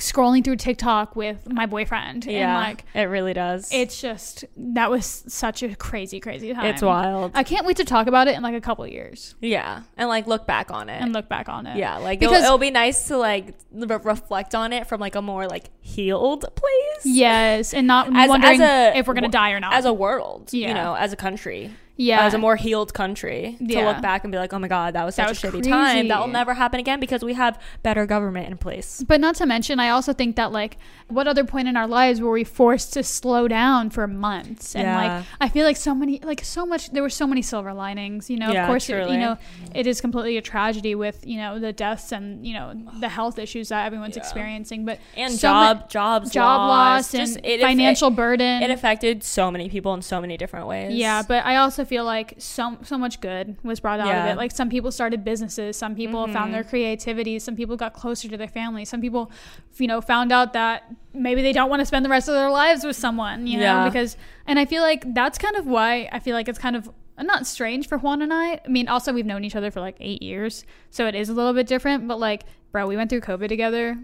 scrolling 0.00 0.44
through 0.44 0.56
TikTok 0.56 1.14
with 1.16 1.50
my 1.52 1.66
boyfriend, 1.66 2.24
yeah, 2.24 2.56
and 2.58 2.68
like 2.68 2.84
it 2.94 3.04
really 3.04 3.32
does. 3.32 3.68
it's 3.72 4.00
just 4.00 4.44
that 4.56 4.90
was 4.90 5.24
such 5.28 5.62
a 5.62 5.74
crazy, 5.76 6.20
crazy 6.20 6.52
time. 6.54 6.66
it's 6.66 6.82
wild. 6.82 7.32
I 7.34 7.42
can't 7.42 7.66
wait 7.66 7.76
to 7.78 7.84
talk 7.84 8.06
about 8.06 8.28
it 8.28 8.34
in 8.36 8.42
like 8.42 8.54
a 8.54 8.60
couple 8.60 8.84
of 8.84 8.90
years 8.90 9.34
yeah, 9.40 9.82
and 9.96 10.08
like 10.08 10.26
look 10.26 10.46
back 10.46 10.70
on 10.70 10.88
it. 10.88 11.00
and 11.02 11.12
look 11.12 11.28
back 11.28 11.48
on 11.48 11.66
it. 11.66 11.76
yeah, 11.76 11.96
like 11.98 12.20
Because- 12.20 12.34
it'll, 12.38 12.44
it'll 12.46 12.58
be 12.58 12.70
nice 12.70 13.08
to 13.08 13.16
like 13.16 13.54
re- 13.72 13.98
reflect 14.02 14.54
on 14.54 14.72
it 14.72 14.86
from 14.86 15.00
like 15.00 15.14
a 15.14 15.22
more 15.22 15.46
like 15.46 15.70
healed 15.80 16.44
place. 16.54 17.04
Yes, 17.04 17.74
and 17.74 17.86
not 17.86 18.08
As- 18.14 18.28
wondering 18.28 18.60
as 18.62 18.94
a- 18.94 18.98
if 18.98 19.06
we're 19.06 19.14
gonna 19.14 19.28
die 19.28 19.50
or 19.52 19.60
not. 19.60 19.74
as 19.74 19.84
a 19.84 19.92
world, 19.92 20.52
Yeah. 20.52 20.68
you 20.68 20.74
know, 20.74 20.94
as 20.94 21.12
a 21.12 21.16
country, 21.16 21.70
yeah, 21.98 22.24
as 22.24 22.32
a 22.32 22.38
more 22.38 22.56
healed 22.56 22.94
country, 22.94 23.56
to 23.58 23.82
look 23.84 24.00
back 24.00 24.24
and 24.24 24.32
be 24.32 24.38
like, 24.38 24.52
oh 24.54 24.58
my 24.58 24.68
god, 24.68 24.94
that 24.94 25.04
was 25.04 25.16
That 25.16 25.36
such 25.36 25.44
a 25.44 25.50
was 25.56 25.60
shitty 25.66 25.68
time. 25.68 26.08
That 26.08 26.20
will 26.20 26.28
never 26.28 26.54
happen 26.54 26.80
again 26.80 27.00
because 27.00 27.22
we 27.22 27.34
have 27.34 27.60
better 27.82 28.06
government 28.06 28.46
in 28.48 28.56
place. 28.56 29.02
But 29.06 29.20
not 29.20 29.34
to 29.36 29.46
mention, 29.46 29.80
I 29.80 29.90
also 29.90 30.12
think 30.12 30.36
that 30.36 30.52
like, 30.52 30.78
what 31.08 31.26
other 31.26 31.44
point 31.44 31.68
in 31.68 31.76
our 31.76 31.86
lives 31.88 32.20
were 32.20 32.30
we 32.30 32.44
forced 32.44 32.92
to 32.94 33.02
slow 33.02 33.48
down 33.48 33.90
for 33.90 34.06
months? 34.06 34.74
And 34.76 34.84
Yeah. 34.84 34.96
like, 35.18 35.26
I 35.40 35.48
feel 35.48 35.64
like 35.66 35.76
so 35.76 35.94
many, 35.94 36.20
like 36.22 36.44
so 36.44 36.64
much, 36.64 36.90
there 36.92 37.02
were 37.02 37.10
so 37.10 37.26
many 37.26 37.42
silver 37.42 37.72
linings. 37.74 38.30
You 38.30 38.38
know, 38.38 38.52
Yeah, 38.52 38.62
of 38.62 38.68
course, 38.68 38.88
it, 38.88 39.10
you 39.10 39.18
know, 39.18 39.36
it 39.74 39.86
is 39.86 40.00
completely 40.00 40.36
a 40.38 40.42
tragedy 40.42 40.94
with 40.94 41.26
you 41.26 41.36
know 41.38 41.58
the 41.58 41.72
deaths 41.72 42.12
and 42.12 42.46
you 42.46 42.54
know 42.54 42.74
the 43.00 43.08
health 43.08 43.38
issues 43.38 43.70
that 43.70 43.84
everyone's 43.86 44.16
Yeah. 44.16 44.22
experiencing. 44.22 44.84
But 44.84 44.98
And 45.16 45.32
so 45.32 45.38
job 45.48 45.90
jobs 45.90 46.30
job 46.30 46.68
loss 46.68 47.12
and 47.14 47.26
Just- 47.26 47.40
it- 47.44 47.60
financial 47.60 48.10
burden. 48.10 48.62
It, 48.62 48.70
it 48.70 48.72
affected 48.72 49.24
so 49.24 49.50
many 49.50 49.68
people 49.68 49.94
in 49.94 50.02
so 50.02 50.20
many 50.20 50.36
different 50.36 50.66
ways. 50.68 50.92
Yeah, 50.94 51.22
but 51.26 51.44
I 51.44 51.56
also 51.56 51.84
feel 51.88 52.04
like 52.04 52.34
so 52.38 52.76
so 52.82 52.96
much 52.98 53.20
good 53.20 53.56
was 53.64 53.80
brought 53.80 53.98
out 54.00 54.14
of 54.14 54.26
it. 54.32 54.36
Like 54.36 54.52
some 54.52 54.68
people 54.68 54.92
started 54.92 55.24
businesses, 55.24 55.76
some 55.76 55.94
people 55.94 56.26
found 56.28 56.50
Mhm. 56.50 56.52
their 56.52 56.64
creativity, 56.64 57.38
some 57.38 57.56
people 57.56 57.76
got 57.76 57.92
closer 57.94 58.28
to 58.28 58.36
their 58.36 58.48
family, 58.48 58.84
some 58.84 59.00
people, 59.00 59.30
you 59.78 59.86
know, 59.88 60.00
found 60.00 60.30
out 60.30 60.52
that 60.52 60.84
maybe 61.12 61.42
they 61.42 61.52
don't 61.52 61.70
want 61.70 61.80
to 61.80 61.86
spend 61.86 62.04
the 62.04 62.08
rest 62.10 62.28
of 62.28 62.34
their 62.34 62.50
lives 62.50 62.84
with 62.84 62.96
someone, 62.96 63.46
you 63.46 63.56
know, 63.58 63.64
Yeah. 63.64 63.84
because 63.88 64.16
and 64.46 64.58
I 64.58 64.64
feel 64.64 64.82
like 64.82 65.12
that's 65.14 65.38
kind 65.38 65.56
of 65.56 65.66
why 65.66 66.08
I 66.12 66.18
feel 66.18 66.34
like 66.34 66.48
it's 66.48 66.58
kind 66.58 66.76
of 66.76 66.90
not 67.20 67.46
strange 67.46 67.88
for 67.88 67.98
Juan 67.98 68.22
and 68.22 68.32
I. 68.32 68.60
I 68.64 68.68
mean, 68.68 68.86
also 68.86 69.12
we've 69.12 69.26
known 69.26 69.42
each 69.44 69.56
other 69.56 69.70
for 69.72 69.80
like 69.80 69.96
8 69.98 70.22
years, 70.22 70.64
so 70.90 71.06
it 71.06 71.14
is 71.16 71.28
a 71.28 71.34
little 71.34 71.52
bit 71.52 71.66
different, 71.66 72.06
but 72.06 72.20
like, 72.20 72.44
bro, 72.70 72.86
we 72.86 72.94
went 72.96 73.10
through 73.10 73.22
COVID 73.22 73.48
together 73.48 73.98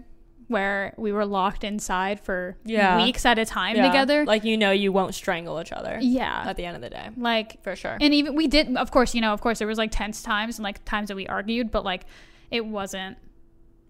where 0.47 0.93
we 0.97 1.11
were 1.11 1.25
locked 1.25 1.63
inside 1.63 2.19
for 2.19 2.55
Yeah. 2.65 3.03
weeks 3.03 3.25
at 3.25 3.39
a 3.39 3.45
time 3.45 3.75
Yeah. 3.75 3.87
together. 3.87 4.25
Like 4.25 4.43
you 4.43 4.57
know, 4.57 4.71
you 4.71 4.91
won't 4.91 5.15
strangle 5.15 5.59
each 5.59 5.71
other. 5.71 5.97
yeah. 6.01 6.43
At 6.45 6.55
the 6.55 6.65
end 6.65 6.75
of 6.75 6.81
the 6.81 6.89
day, 6.89 7.09
Like 7.17 7.61
for 7.63 7.75
sure. 7.75 7.97
and 7.99 8.13
even 8.13 8.35
we 8.35 8.47
did 8.47 8.75
of 8.77 8.91
course 8.91 9.15
you 9.15 9.21
know 9.21 9.33
of 9.33 9.41
course 9.41 9.59
there 9.59 9.67
was 9.67 9.77
like 9.77 9.91
tense 9.91 10.21
times 10.21 10.57
and 10.59 10.63
like 10.63 10.83
times 10.85 11.07
that 11.07 11.15
we 11.15 11.25
argued 11.27 11.71
but 11.71 11.83
like 11.83 12.05
it 12.51 12.65
wasn't 12.65 13.17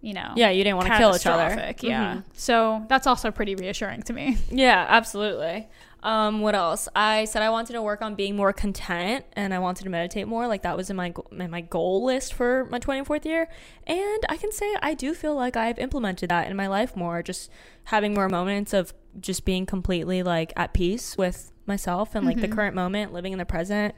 you 0.00 0.12
know 0.14 0.32
yeah, 0.36 0.50
you 0.50 0.62
didn't 0.64 0.76
want 0.76 0.88
to 0.88 0.96
kill 0.98 1.14
each 1.16 1.26
other. 1.26 1.74
yeah 1.80 2.14
Mhm. 2.16 2.24
so 2.34 2.84
that's 2.88 3.06
also 3.06 3.30
pretty 3.30 3.54
reassuring 3.54 4.02
to 4.04 4.12
me 4.12 4.36
Yeah, 4.50 4.86
absolutely. 4.88 5.68
Um, 6.02 6.40
what 6.40 6.54
else? 6.54 6.88
I 6.94 7.24
said 7.24 7.42
I 7.42 7.50
wanted 7.50 7.72
to 7.72 7.82
work 7.82 8.00
on 8.02 8.14
being 8.14 8.36
more 8.36 8.52
content, 8.52 9.24
and 9.32 9.52
I 9.52 9.58
wanted 9.58 9.84
to 9.84 9.90
meditate 9.90 10.28
more. 10.28 10.46
Like 10.46 10.62
that 10.62 10.76
was 10.76 10.88
in 10.90 10.96
my 10.96 11.12
in 11.32 11.50
my 11.50 11.62
goal 11.62 12.04
list 12.04 12.32
for 12.34 12.66
my 12.70 12.78
24th 12.78 13.24
year, 13.24 13.48
and 13.86 14.24
I 14.28 14.36
can 14.36 14.52
say 14.52 14.76
I 14.82 14.94
do 14.94 15.14
feel 15.14 15.34
like 15.34 15.56
I've 15.56 15.78
implemented 15.78 16.28
that 16.30 16.48
in 16.48 16.56
my 16.56 16.66
life 16.68 16.94
more. 16.96 17.22
Just 17.22 17.50
having 17.84 18.14
more 18.14 18.28
moments 18.28 18.72
of 18.72 18.94
just 19.20 19.44
being 19.44 19.66
completely 19.66 20.22
like 20.22 20.52
at 20.56 20.72
peace 20.74 21.16
with 21.16 21.50
myself 21.66 22.14
and 22.14 22.24
like 22.24 22.40
the 22.40 22.46
Mhm. 22.48 22.52
current 22.52 22.74
moment, 22.76 23.12
living 23.12 23.32
in 23.32 23.38
the 23.38 23.46
present. 23.46 23.94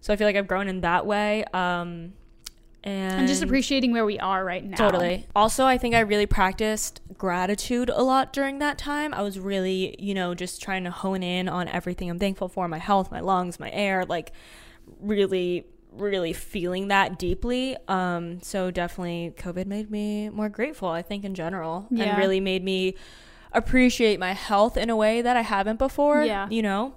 So 0.00 0.12
I 0.12 0.16
feel 0.16 0.26
like 0.26 0.36
I've 0.36 0.46
grown 0.48 0.68
in 0.68 0.82
that 0.82 1.06
way. 1.06 1.44
Um, 1.54 2.12
and, 2.86 3.18
and 3.20 3.28
just 3.28 3.42
appreciating 3.42 3.92
where 3.92 4.04
we 4.06 4.18
are 4.18 4.44
right 4.44 4.64
now 4.64 4.76
Totally. 4.76 5.26
Also, 5.34 5.66
I 5.66 5.76
think 5.76 5.94
I 5.94 6.00
really 6.00 6.24
practiced 6.26 7.00
gratitude 7.18 7.90
a 7.90 8.02
lot 8.02 8.32
during 8.32 8.60
that 8.60 8.78
time. 8.78 9.12
I 9.12 9.22
was 9.22 9.38
really, 9.38 9.96
you 9.98 10.14
know, 10.14 10.34
just 10.34 10.62
trying 10.62 10.84
to 10.84 10.90
hone 10.90 11.22
in 11.22 11.48
on 11.48 11.66
everything 11.68 12.08
I'm 12.08 12.18
thankful 12.18 12.48
for 12.48 12.68
my 12.68 12.78
health, 12.78 13.10
my 13.10 13.20
lungs, 13.20 13.58
my 13.60 13.70
air, 13.72 14.04
like 14.06 14.32
really 15.00 15.66
really 15.92 16.34
feeling 16.34 16.88
that 16.88 17.18
deeply 17.18 17.74
um 17.88 18.38
so 18.42 18.70
definitely 18.70 19.32
covid 19.38 19.64
made 19.64 19.90
me 19.90 20.28
more 20.28 20.50
grateful 20.50 20.88
i 20.90 21.00
think 21.00 21.24
in 21.24 21.34
general 21.34 21.86
Yeah. 21.90 22.04
and 22.04 22.18
really 22.18 22.38
made 22.38 22.62
me 22.62 22.96
appreciate 23.52 24.20
my 24.20 24.34
health 24.34 24.76
in 24.76 24.90
a 24.90 24.96
way 24.96 25.22
that 25.22 25.38
i 25.38 25.40
haven't 25.40 25.78
before 25.78 26.22
Yeah. 26.22 26.48
you 26.50 26.60
know 26.60 26.94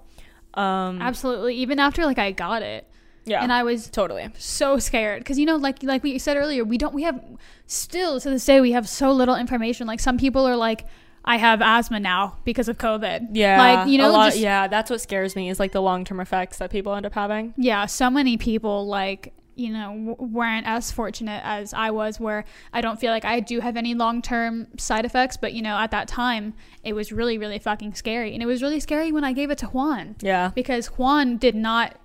um 0.52 1.00
absolutely 1.00 1.54
even 1.56 1.78
after 1.78 2.04
like 2.04 2.18
i 2.18 2.30
got 2.30 2.60
it 2.60 2.86
yeah. 3.30 3.42
And 3.42 3.52
i 3.52 3.62
was 3.62 3.88
totally. 3.88 4.28
so 4.38 4.78
scared. 4.78 5.20
Because 5.22 5.38
you 5.38 5.46
know 5.46 5.56
like 5.56 5.82
like 5.82 6.02
we 6.02 6.18
said 6.18 6.36
earlier 6.36 6.62
we 6.64 6.76
don't 6.82 6.94
we 6.94 7.02
have 7.08 7.18
still 7.66 8.20
to 8.20 8.28
this 8.30 8.44
day 8.44 8.60
we 8.60 8.72
have 8.72 8.88
so 8.88 9.12
little 9.12 9.36
information. 9.36 9.86
Like 9.86 10.00
some 10.00 10.18
people 10.18 10.46
are 10.46 10.56
like 10.56 10.86
i 11.24 11.36
have 11.36 11.60
asthma 11.60 12.00
now 12.00 12.38
because 12.44 12.68
of 12.68 12.76
covid. 12.78 13.28
Yeah. 13.32 13.58
Like 13.58 13.88
you 13.88 13.96
a 13.98 14.02
know 14.02 14.12
lot- 14.12 14.26
just 14.30 14.38
yeah 14.38 14.68
that's 14.68 14.90
what 14.90 15.00
scares 15.00 15.36
me 15.36 15.48
is 15.50 15.60
like 15.60 15.72
the 15.72 15.82
long-term 15.82 16.18
effects 16.20 16.58
that 16.58 16.70
people 16.70 16.94
end 16.94 17.06
up 17.06 17.14
having. 17.14 17.54
Yeah, 17.56 17.86
so 17.86 18.10
many 18.10 18.36
people 18.36 18.86
like 18.86 19.32
you 19.56 19.70
know 19.70 19.88
w- 19.88 20.16
weren't 20.38 20.66
as 20.66 20.90
fortunate 20.90 21.42
as 21.44 21.74
I 21.74 21.90
was, 21.90 22.18
where 22.18 22.44
I 22.72 22.80
don't 22.80 22.98
feel 22.98 23.12
like 23.12 23.26
I 23.26 23.40
do 23.40 23.60
have 23.60 23.76
any 23.76 23.92
long 23.94 24.22
term 24.22 24.68
side 24.78 25.04
effects. 25.04 25.36
But 25.36 25.52
you 25.52 25.60
know, 25.60 25.76
at 25.76 25.90
that 25.90 26.08
time, 26.08 26.54
it 26.82 26.94
was 26.94 27.12
really, 27.12 27.36
really 27.36 27.58
fucking 27.58 27.92
scary, 27.94 28.32
and 28.32 28.42
it 28.42 28.46
was 28.46 28.62
really 28.62 28.80
scary 28.80 29.12
when 29.12 29.24
I 29.24 29.32
gave 29.34 29.50
it 29.50 29.58
to 29.58 29.66
Juan. 29.66 30.16
Yeah. 30.22 30.52
Because 30.54 30.86
Juan 30.96 31.36
did 31.36 31.54
not. 31.54 31.96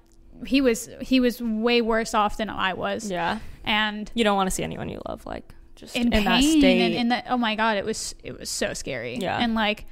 He 0.45 0.61
was 0.61 0.89
he 1.01 1.19
was 1.19 1.41
way 1.41 1.81
worse 1.81 2.13
off 2.13 2.37
than 2.37 2.49
I 2.49 2.73
was, 2.73 3.09
yeah 3.09 3.39
and 3.65 4.11
you 4.13 4.23
don't 4.23 4.35
want 4.35 4.47
to 4.47 4.51
see 4.51 4.63
anyone 4.63 4.87
you 4.87 5.01
love 5.07 5.25
like 5.25 5.53
just 5.75 5.95
in, 5.95 6.13
in, 6.13 6.23
that 6.23 6.39
pain 6.39 6.59
state 6.59 6.81
and 6.81 6.93
in 6.93 7.07
that 7.09 7.25
oh 7.29 7.37
my 7.37 7.55
god, 7.55 7.77
it 7.77 7.83
was 7.83 8.15
it 8.23 8.37
was 8.37 8.49
so 8.49 8.73
scary. 8.73 9.17
Yeah. 9.17 9.37
and 9.37 9.55
like 9.55 9.85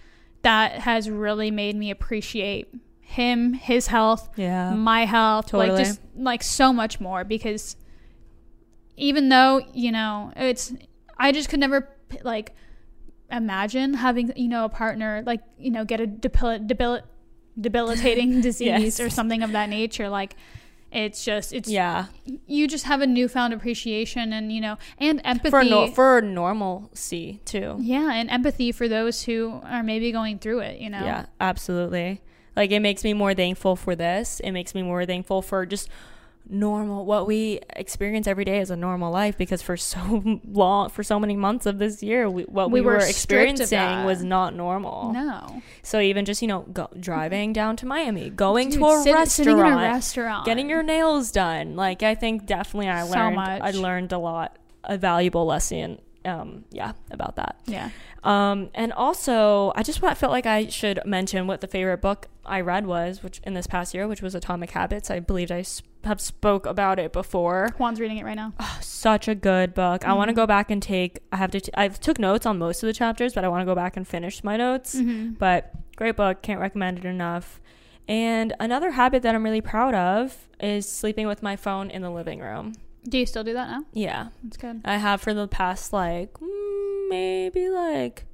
that 0.44 0.74
has 0.80 1.10
really 1.10 1.52
made 1.52 1.76
me 1.76 1.92
appreciate 1.92 2.74
him, 3.02 3.54
his 3.54 3.88
health, 3.88 4.30
yeah 4.38 4.74
my 4.74 5.06
health 5.06 5.48
Totally. 5.48 5.70
like 5.72 5.86
just 5.86 6.00
like 6.16 6.44
so 6.44 6.72
much 6.72 7.02
more 7.02 7.24
because 7.24 7.76
even 8.96 9.30
though 9.30 9.62
you 9.74 9.92
know 9.92 10.32
it's 10.36 10.72
i 11.18 11.32
just 11.32 11.50
could 11.50 11.60
never 11.60 11.90
like 12.24 12.54
imagine 13.32 13.96
having 13.96 14.32
you 14.36 14.48
know 14.48 14.66
a 14.66 14.70
partner 14.70 15.24
like 15.26 15.42
you 15.58 15.72
know 15.72 15.84
get 15.84 16.00
a 16.00 16.06
debil- 16.06 16.60
debil- 16.60 17.02
debilitating 17.60 18.42
disease 18.48 18.68
Yes. 18.68 19.00
or 19.00 19.10
something 19.10 19.44
of 19.44 19.52
that 19.52 19.70
nature 19.70 20.10
like 20.10 20.36
it's 20.92 21.24
just 21.26 21.54
it's 21.54 21.68
yeah 21.70 22.06
you 22.46 22.68
just 22.68 22.86
have 22.86 23.02
a 23.02 23.08
newfound 23.08 23.54
appreciation 23.54 24.32
and 24.32 24.52
you 24.52 24.62
know 24.62 24.78
and 25.00 25.22
empathy 25.24 25.50
for 25.50 25.64
no, 25.64 25.88
for 25.88 26.22
normalcy 26.22 27.42
too 27.46 27.76
yeah 27.80 28.14
and 28.14 28.30
empathy 28.30 28.72
for 28.72 28.88
those 28.88 29.24
who 29.24 29.60
are 29.64 29.82
maybe 29.84 30.12
going 30.12 30.38
through 30.40 30.60
it 30.60 30.80
you 30.80 30.90
know 30.90 31.04
Yeah, 31.04 31.26
absolutely. 31.40 32.22
Like 32.56 32.70
it 32.70 32.82
makes 32.82 33.04
me 33.04 33.14
more 33.16 33.34
thankful 33.34 33.76
for 33.76 33.96
this. 33.96 34.40
It 34.42 34.52
makes 34.52 34.76
me 34.76 34.84
more 34.84 35.06
thankful 35.08 35.42
for 35.42 35.66
just 35.66 35.90
normal 36.50 37.06
what 37.06 37.26
we 37.26 37.60
experience 37.78 38.28
every 38.28 38.44
day 38.44 38.60
as 38.60 38.70
a 38.70 38.76
normal 38.76 39.12
life 39.12 39.38
because 39.38 39.62
for 39.62 39.78
so 39.78 40.22
long 40.46 40.90
for 40.90 41.02
so 41.02 41.18
many 41.20 41.36
months 41.38 41.66
of 41.66 41.80
this 41.80 42.04
year 42.04 42.30
we, 42.30 42.44
what 42.44 42.70
we, 42.70 42.82
We 42.82 42.86
were 42.86 42.94
were, 42.94 43.00
experiencing 43.00 44.04
was 44.06 44.24
not 44.24 44.54
normal 44.54 45.14
No. 45.14 45.62
so 45.84 46.00
even 46.02 46.26
just 46.26 46.42
you 46.42 46.48
know 46.50 46.62
go, 46.74 46.90
driving 47.00 47.54
down 47.54 47.78
to 47.78 47.86
miami 47.86 48.30
going 48.30 48.70
Dude, 48.70 48.80
to 48.80 48.86
a 48.88 49.02
sit- 49.04 49.14
restaurant 49.14 49.74
a 49.74 49.76
restaurant. 49.78 50.46
getting 50.46 50.70
your 50.70 50.84
nails 50.84 51.32
done 51.32 51.76
like 51.78 52.04
i 52.04 52.14
think 52.14 52.46
definitely 52.46 52.90
i 52.90 53.06
So 53.06 53.14
learned 53.14 53.36
much. 53.38 53.62
i 53.62 53.72
learned 53.72 54.12
a 54.12 54.18
lot 54.20 54.58
a 54.84 54.98
valuable 54.98 55.46
lesson 55.46 56.00
um 56.26 56.66
yeah 56.72 56.92
about 57.12 57.38
that 57.38 57.56
Yeah. 57.66 57.90
um, 58.24 58.70
and 58.74 58.92
also, 58.94 59.74
I 59.76 59.84
just 59.84 60.00
felt 60.00 60.22
like 60.32 60.46
I 60.46 60.68
should 60.68 61.02
mention 61.06 61.46
what 61.48 61.60
the 61.60 61.68
favorite 61.68 62.02
book 62.02 62.28
I 62.46 62.62
read 62.62 62.86
was, 62.86 63.22
which 63.22 63.42
in 63.44 63.54
this 63.54 63.68
past 63.68 63.94
year, 63.94 64.08
which 64.08 64.22
was 64.22 64.34
Atomic 64.34 64.72
Habits. 64.72 65.12
I 65.12 65.20
believed 65.20 65.52
I 65.52 65.60
s- 65.60 65.82
have 66.04 66.20
spoke 66.20 66.66
about 66.66 67.00
it 67.00 67.14
before. 67.14 67.70
Juan's 67.78 68.00
reading 68.00 68.18
it 68.18 68.26
right 68.26 68.36
now. 68.36 68.54
Such 68.82 69.28
a 69.28 69.36
good 69.36 69.74
book. 69.74 70.06
I 70.06 70.14
want 70.14 70.30
to 70.30 70.34
go 70.34 70.46
back 70.46 70.70
and 70.72 70.82
take. 70.82 71.20
I 71.32 71.38
have 71.38 71.52
to. 71.52 71.62
T- 71.62 71.72
I 71.76 71.88
took 71.88 72.20
notes 72.20 72.46
on 72.46 72.58
most 72.58 72.84
of 72.84 72.88
the 72.88 72.94
chapters, 72.94 73.34
but 73.34 73.44
I 73.44 73.48
want 73.48 73.62
to 73.62 73.66
go 73.66 73.76
back 73.76 73.98
and 73.98 74.08
finish 74.08 74.44
my 74.44 74.58
notes. 74.58 74.96
Mm-hmm. 74.96 75.32
But 75.34 75.74
great 75.96 76.16
book. 76.16 76.42
Can't 76.42 76.60
recommend 76.60 77.00
it 77.00 77.06
enough. 77.06 77.60
And 78.08 78.54
another 78.60 78.92
habit 78.92 79.24
that 79.24 79.34
I'm 79.34 79.44
really 79.44 79.62
proud 79.62 79.94
of 79.96 80.50
is 80.60 80.90
sleeping 80.90 81.28
with 81.28 81.42
my 81.42 81.56
phone 81.56 81.90
in 81.90 82.02
the 82.02 82.10
living 82.12 82.40
room. 82.40 82.74
Do 83.08 83.18
you 83.18 83.26
still 83.26 83.44
do 83.44 83.54
that 83.54 83.70
now? 83.70 83.86
Yeah, 83.94 84.30
That's 84.44 84.58
good. 84.58 84.82
I 84.86 84.98
have 84.98 85.22
for 85.22 85.34
the 85.34 85.48
past 85.48 85.92
like 85.94 86.34
mm, 86.34 87.10
maybe 87.10 87.70
like 87.70 88.26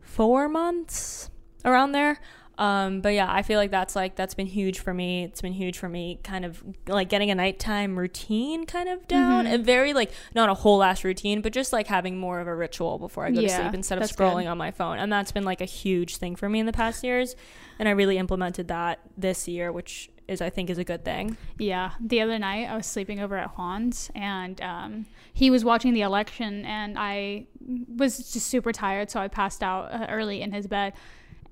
four 0.00 0.48
months 0.48 1.30
around 1.64 1.92
there. 1.92 2.18
Um, 2.56 3.00
but 3.00 3.14
yeah, 3.14 3.26
I 3.30 3.42
feel 3.42 3.58
like 3.58 3.70
that's 3.70 3.96
like 3.96 4.14
that's 4.16 4.34
been 4.34 4.46
huge 4.46 4.78
for 4.78 4.94
me. 4.94 5.24
It's 5.24 5.40
been 5.40 5.52
huge 5.52 5.78
for 5.78 5.88
me, 5.88 6.20
kind 6.22 6.44
of 6.44 6.62
like 6.86 7.08
getting 7.08 7.30
a 7.30 7.34
nighttime 7.34 7.98
routine 7.98 8.64
kind 8.64 8.88
of 8.88 9.06
down. 9.08 9.46
Mhm. 9.46 9.54
A 9.54 9.58
very 9.58 9.92
like 9.92 10.12
not 10.34 10.48
a 10.48 10.54
whole 10.54 10.82
ass 10.82 11.04
routine, 11.04 11.40
but 11.40 11.52
just 11.52 11.72
like 11.72 11.88
having 11.88 12.18
more 12.18 12.40
of 12.40 12.46
a 12.46 12.54
ritual 12.54 12.98
before 12.98 13.26
I 13.26 13.30
go 13.30 13.40
to 13.40 13.48
sleep 13.48 13.74
instead 13.74 13.98
of 14.00 14.04
scrolling 14.08 14.42
good. 14.42 14.48
on 14.48 14.58
my 14.58 14.70
phone. 14.70 14.98
And 14.98 15.12
that's 15.12 15.32
been 15.32 15.44
like 15.44 15.60
a 15.60 15.66
huge 15.66 16.16
thing 16.18 16.36
for 16.36 16.48
me 16.48 16.60
in 16.60 16.66
the 16.66 16.72
past 16.72 17.02
years. 17.02 17.34
And 17.78 17.88
I 17.88 17.92
really 17.92 18.18
implemented 18.18 18.68
that 18.68 19.00
this 19.18 19.48
year, 19.48 19.72
which 19.72 20.10
is 20.28 20.40
I 20.40 20.48
think 20.48 20.70
is 20.70 20.78
a 20.78 20.84
good 20.84 21.04
thing. 21.04 21.36
Yeah. 21.58 21.90
The 22.00 22.20
other 22.20 22.38
night, 22.38 22.66
I 22.70 22.76
was 22.76 22.86
sleeping 22.86 23.20
over 23.20 23.36
at 23.36 23.50
Juan's, 23.56 24.10
and 24.14 24.60
um, 24.62 25.06
he 25.32 25.50
was 25.50 25.64
watching 25.64 25.92
the 25.92 26.00
election, 26.02 26.64
and 26.64 26.96
I 26.98 27.46
was 27.94 28.32
just 28.32 28.46
super 28.46 28.72
tired, 28.72 29.10
so 29.10 29.20
I 29.20 29.28
passed 29.28 29.62
out 29.62 29.92
uh, 29.92 30.06
early 30.08 30.40
in 30.40 30.52
his 30.52 30.66
bed. 30.66 30.94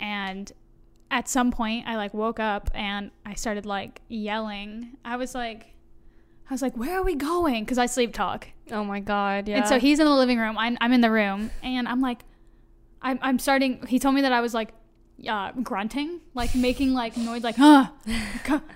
And 0.00 0.50
at 1.13 1.29
some 1.29 1.53
point, 1.53 1.87
I 1.87 1.97
like 1.97 2.15
woke 2.15 2.41
up 2.41 2.71
and 2.75 3.11
I 3.25 3.35
started 3.35 3.67
like 3.67 4.01
yelling. 4.09 4.97
I 5.05 5.17
was 5.17 5.35
like, 5.35 5.67
I 6.49 6.55
was 6.55 6.63
like, 6.63 6.77
"Where 6.77 6.99
are 6.99 7.03
we 7.03 7.15
going?" 7.15 7.65
Because 7.65 7.79
I 7.79 7.87
sleep 7.87 8.15
talk. 8.15 8.49
Oh 8.73 8.83
my 8.83 8.99
god, 8.99 9.47
yeah. 9.47 9.59
And 9.59 9.69
so 9.69 9.79
he's 9.79 10.01
in 10.01 10.07
the 10.07 10.15
living 10.15 10.39
room. 10.39 10.57
I'm, 10.59 10.79
I'm 10.81 10.93
in 10.93 11.03
the 11.03 11.11
room, 11.11 11.51
and 11.63 11.87
I'm 11.87 12.01
like, 12.01 12.21
I'm, 13.03 13.19
I'm 13.23 13.39
starting. 13.39 13.87
He 13.87 13.99
told 13.99 14.15
me 14.15 14.23
that 14.23 14.33
I 14.33 14.41
was 14.41 14.55
like, 14.55 14.71
uh, 15.29 15.53
grunting, 15.63 16.21
like 16.35 16.55
making 16.55 16.95
like 16.95 17.17
noise, 17.17 17.45
like, 17.45 17.57
huh, 17.57 17.89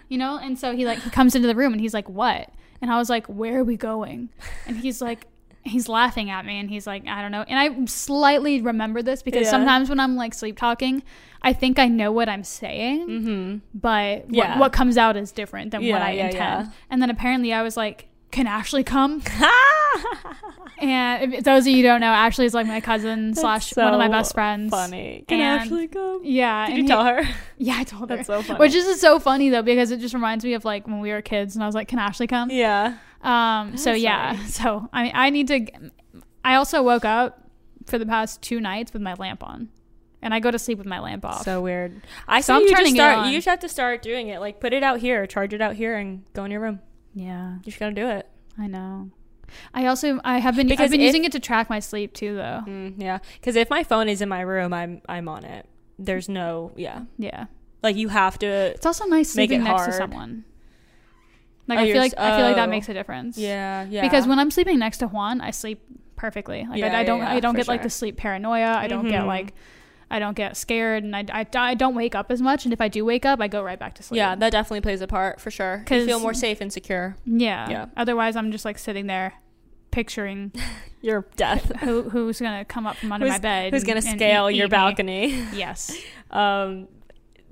you 0.09 0.18
know. 0.18 0.39
And 0.39 0.59
so 0.59 0.76
he 0.76 0.84
like 0.84 1.01
he 1.01 1.11
comes 1.11 1.34
into 1.34 1.49
the 1.49 1.57
room, 1.57 1.72
and 1.72 1.80
he's 1.80 1.95
like, 1.95 2.09
what? 2.09 2.51
And 2.82 2.91
I 2.91 2.99
was 2.99 3.09
like, 3.09 3.26
where 3.26 3.61
are 3.61 3.64
we 3.64 3.76
going? 3.76 4.28
And 4.66 4.76
he's 4.76 5.01
like. 5.01 5.26
He's 5.66 5.88
laughing 5.88 6.30
at 6.30 6.46
me 6.46 6.58
and 6.60 6.70
he's 6.70 6.86
like, 6.86 7.06
I 7.06 7.20
don't 7.22 7.32
know. 7.32 7.42
And 7.48 7.58
I 7.58 7.84
slightly 7.86 8.60
remember 8.60 9.02
this 9.02 9.22
because 9.22 9.44
Yeah. 9.44 9.50
sometimes 9.50 9.88
when 9.88 9.98
I'm 10.00 10.16
like 10.16 10.32
sleep 10.34 10.56
talking, 10.56 11.02
I 11.42 11.52
think 11.52 11.78
I 11.78 11.88
know 11.88 12.12
what 12.12 12.28
I'm 12.28 12.44
saying, 12.44 13.08
mm-hmm. 13.08 13.56
but 13.74 14.32
Yeah. 14.32 14.50
what, 14.52 14.58
what 14.58 14.72
comes 14.72 14.96
out 14.96 15.16
is 15.16 15.32
different 15.32 15.72
than 15.72 15.86
what 15.88 16.02
I 16.02 16.12
yeah, 16.12 16.24
intend. 16.26 16.34
yeah. 16.66 16.72
And 16.90 17.02
then 17.02 17.10
apparently 17.10 17.52
I 17.52 17.62
was 17.62 17.76
like, 17.76 18.08
can 18.30 18.46
Ashley 18.46 18.84
come? 18.84 19.22
And 20.78 21.42
those 21.42 21.62
of 21.62 21.68
you 21.68 21.76
who 21.78 21.82
don't 21.84 22.02
know, 22.02 22.08
Ashley 22.12 22.44
is 22.44 22.52
like 22.52 22.66
my 22.66 22.82
cousin 22.82 23.34
slash 23.34 23.74
one 23.76 23.94
of 23.94 23.98
my 23.98 24.08
best 24.08 24.34
friends. 24.34 24.70
Funny. 24.70 25.24
Can 25.26 25.40
And- 25.40 25.62
Ashley 25.62 25.88
come? 25.88 26.20
Yeah. 26.22 26.66
Did 26.66 26.70
and 26.72 26.76
you 26.78 26.84
he- 26.84 26.88
tell 26.88 27.04
her? 27.04 27.22
Yeah, 27.58 27.76
I 27.78 27.84
told 27.84 28.10
her. 28.10 28.16
That's 28.16 28.26
so 28.26 28.42
funny. 28.42 28.58
Which 28.58 28.74
is 28.74 29.00
so 29.00 29.18
funny 29.18 29.48
though 29.48 29.62
because 29.62 29.90
it 29.90 30.00
just 30.00 30.12
reminds 30.12 30.44
me 30.44 30.52
of 30.52 30.66
like 30.66 30.86
when 30.86 31.00
we 31.00 31.10
were 31.10 31.22
kids 31.22 31.54
and 31.54 31.62
I 31.62 31.66
was 31.66 31.74
like, 31.74 31.88
"Can 31.88 31.98
Ashley 31.98 32.26
come?" 32.26 32.50
yeah. 32.50 32.98
Um. 33.26 33.76
So 33.76 33.92
yeah. 33.92 34.34
funny. 34.36 34.48
So 34.50 34.88
I 34.92 35.10
I 35.26 35.30
need 35.30 35.48
to. 35.48 35.66
I 36.44 36.54
also 36.54 36.82
woke 36.82 37.04
up 37.04 37.42
for 37.86 37.98
the 37.98 38.06
past 38.06 38.40
two 38.42 38.60
nights 38.60 38.92
with 38.92 39.02
my 39.02 39.14
lamp 39.14 39.42
on, 39.42 39.68
and 40.22 40.32
I 40.32 40.38
go 40.40 40.50
to 40.50 40.58
sleep 40.58 40.78
with 40.78 40.86
my 40.86 41.00
lamp 41.00 41.24
off. 41.24 41.42
So 41.44 41.60
weird. 41.60 42.02
I 42.28 42.40
So 42.40 42.54
I'm 42.54 42.62
you 42.62 42.68
just 42.68 42.78
turning 42.78 42.94
it 42.94 42.98
start. 42.98 43.18
on. 43.18 43.32
You 43.32 43.40
should 43.40 43.50
have 43.50 43.60
to 43.60 43.68
start 43.68 44.02
doing 44.02 44.28
it. 44.28 44.40
Like 44.40 44.60
put 44.60 44.72
it 44.72 44.82
out 44.82 45.00
here, 45.00 45.26
charge 45.26 45.52
it 45.54 45.60
out 45.60 45.74
here, 45.76 45.96
and 45.96 46.24
go 46.34 46.44
in 46.44 46.50
your 46.50 46.60
room. 46.60 46.80
yeah, 47.14 47.54
You 47.56 47.62
just 47.64 47.78
gotta 47.78 47.94
do 47.94 48.06
it. 48.08 48.28
I 48.58 48.66
know. 48.68 49.10
I 49.74 49.86
also 49.86 50.20
I 50.24 50.38
have 50.38 50.56
been 50.56 50.66
Because 50.68 50.84
I've 50.84 50.90
been 50.90 51.00
if- 51.00 51.06
using 51.06 51.24
it 51.24 51.32
to 51.32 51.40
track 51.40 51.68
my 51.70 51.78
sleep 51.80 52.12
too 52.14 52.34
though. 52.36 52.62
Mm, 52.66 52.94
yeah. 53.00 53.18
Because 53.40 53.56
if 53.56 53.70
my 53.70 53.82
phone 53.84 54.08
is 54.08 54.20
in 54.20 54.28
my 54.28 54.40
room, 54.40 54.72
I'm 54.72 55.02
I'm 55.08 55.28
on 55.28 55.44
it. 55.44 55.66
There's 55.98 56.28
no 56.28 56.72
yeah. 56.76 57.02
Yeah. 57.18 57.46
Like 57.82 57.96
you 57.96 58.08
have 58.08 58.38
to. 58.40 58.46
It's 58.46 58.86
also 58.86 59.04
nice 59.06 59.34
Make 59.36 59.50
sleeping 59.50 59.60
it 59.66 59.70
next 59.70 59.86
to 59.86 59.92
someone. 59.92 60.44
Like 61.68 61.78
Oh, 61.78 61.82
I 61.82 61.86
feel 61.92 62.00
like 62.00 62.12
s- 62.12 62.18
I 62.18 62.36
feel 62.36 62.46
like 62.46 62.56
that 62.56 62.68
oh. 62.68 62.70
makes 62.70 62.88
a 62.88 62.94
difference. 62.94 63.36
Yeah. 63.38 63.84
Yeah. 63.88 64.02
Because 64.02 64.26
when 64.26 64.38
I'm 64.38 64.50
sleeping 64.50 64.78
next 64.78 64.98
to 64.98 65.06
Juan, 65.08 65.40
I 65.40 65.50
sleep 65.50 65.80
perfectly. 66.16 66.66
Like 66.68 66.78
Yeah, 66.78 66.96
I, 66.96 67.00
I 67.00 67.04
don't 67.04 67.18
yeah, 67.20 67.32
I 67.32 67.40
don't 67.40 67.56
get 67.56 67.68
like 67.68 67.82
the 67.82 67.90
sleep 67.90 68.16
paranoia. 68.16 68.74
I 68.76 68.86
don't 68.88 69.08
get 69.08 69.22
Mhm. 69.22 69.26
like 69.26 69.54
I 70.08 70.20
don't 70.20 70.36
get 70.36 70.56
scared 70.56 71.02
and 71.02 71.16
I, 71.16 71.24
I, 71.32 71.44
I 71.56 71.74
don't 71.74 71.96
wake 71.96 72.14
up 72.14 72.30
as 72.30 72.40
much 72.40 72.64
and 72.64 72.72
if 72.72 72.80
I 72.80 72.86
do 72.86 73.04
wake 73.04 73.26
up, 73.26 73.40
I 73.40 73.48
go 73.48 73.60
right 73.62 73.78
back 73.78 73.94
to 73.96 74.02
sleep. 74.04 74.18
yeah, 74.18 74.36
that 74.36 74.50
definitely 74.52 74.80
plays 74.82 75.00
a 75.00 75.08
part 75.08 75.40
for 75.40 75.50
sure. 75.50 75.84
You 75.90 76.06
feel 76.06 76.20
more 76.20 76.32
safe 76.34 76.60
and 76.60 76.72
secure. 76.72 77.16
Yeah. 77.26 77.68
Yeah. 77.68 77.86
Otherwise, 77.96 78.36
I'm 78.36 78.52
just 78.52 78.64
like 78.64 78.78
sitting 78.78 79.08
there 79.08 79.34
picturing 79.90 80.52
Your 81.02 81.26
death. 81.36 81.72
who 81.80 82.02
who's 82.10 82.40
going 82.40 82.58
to 82.58 82.64
come 82.64 82.86
up 82.86 82.96
from 82.96 83.12
under 83.12 83.26
my 83.26 83.38
bed. 83.38 83.72
Who's 83.72 83.82
gonna 83.84 83.98
and- 83.98 84.06
and 84.06 84.16
scale 84.18 84.48
eat 84.50 84.56
your 84.56 84.66
me. 84.68 84.70
balcony? 84.70 85.26
Yes. 85.54 85.96
um 86.30 86.86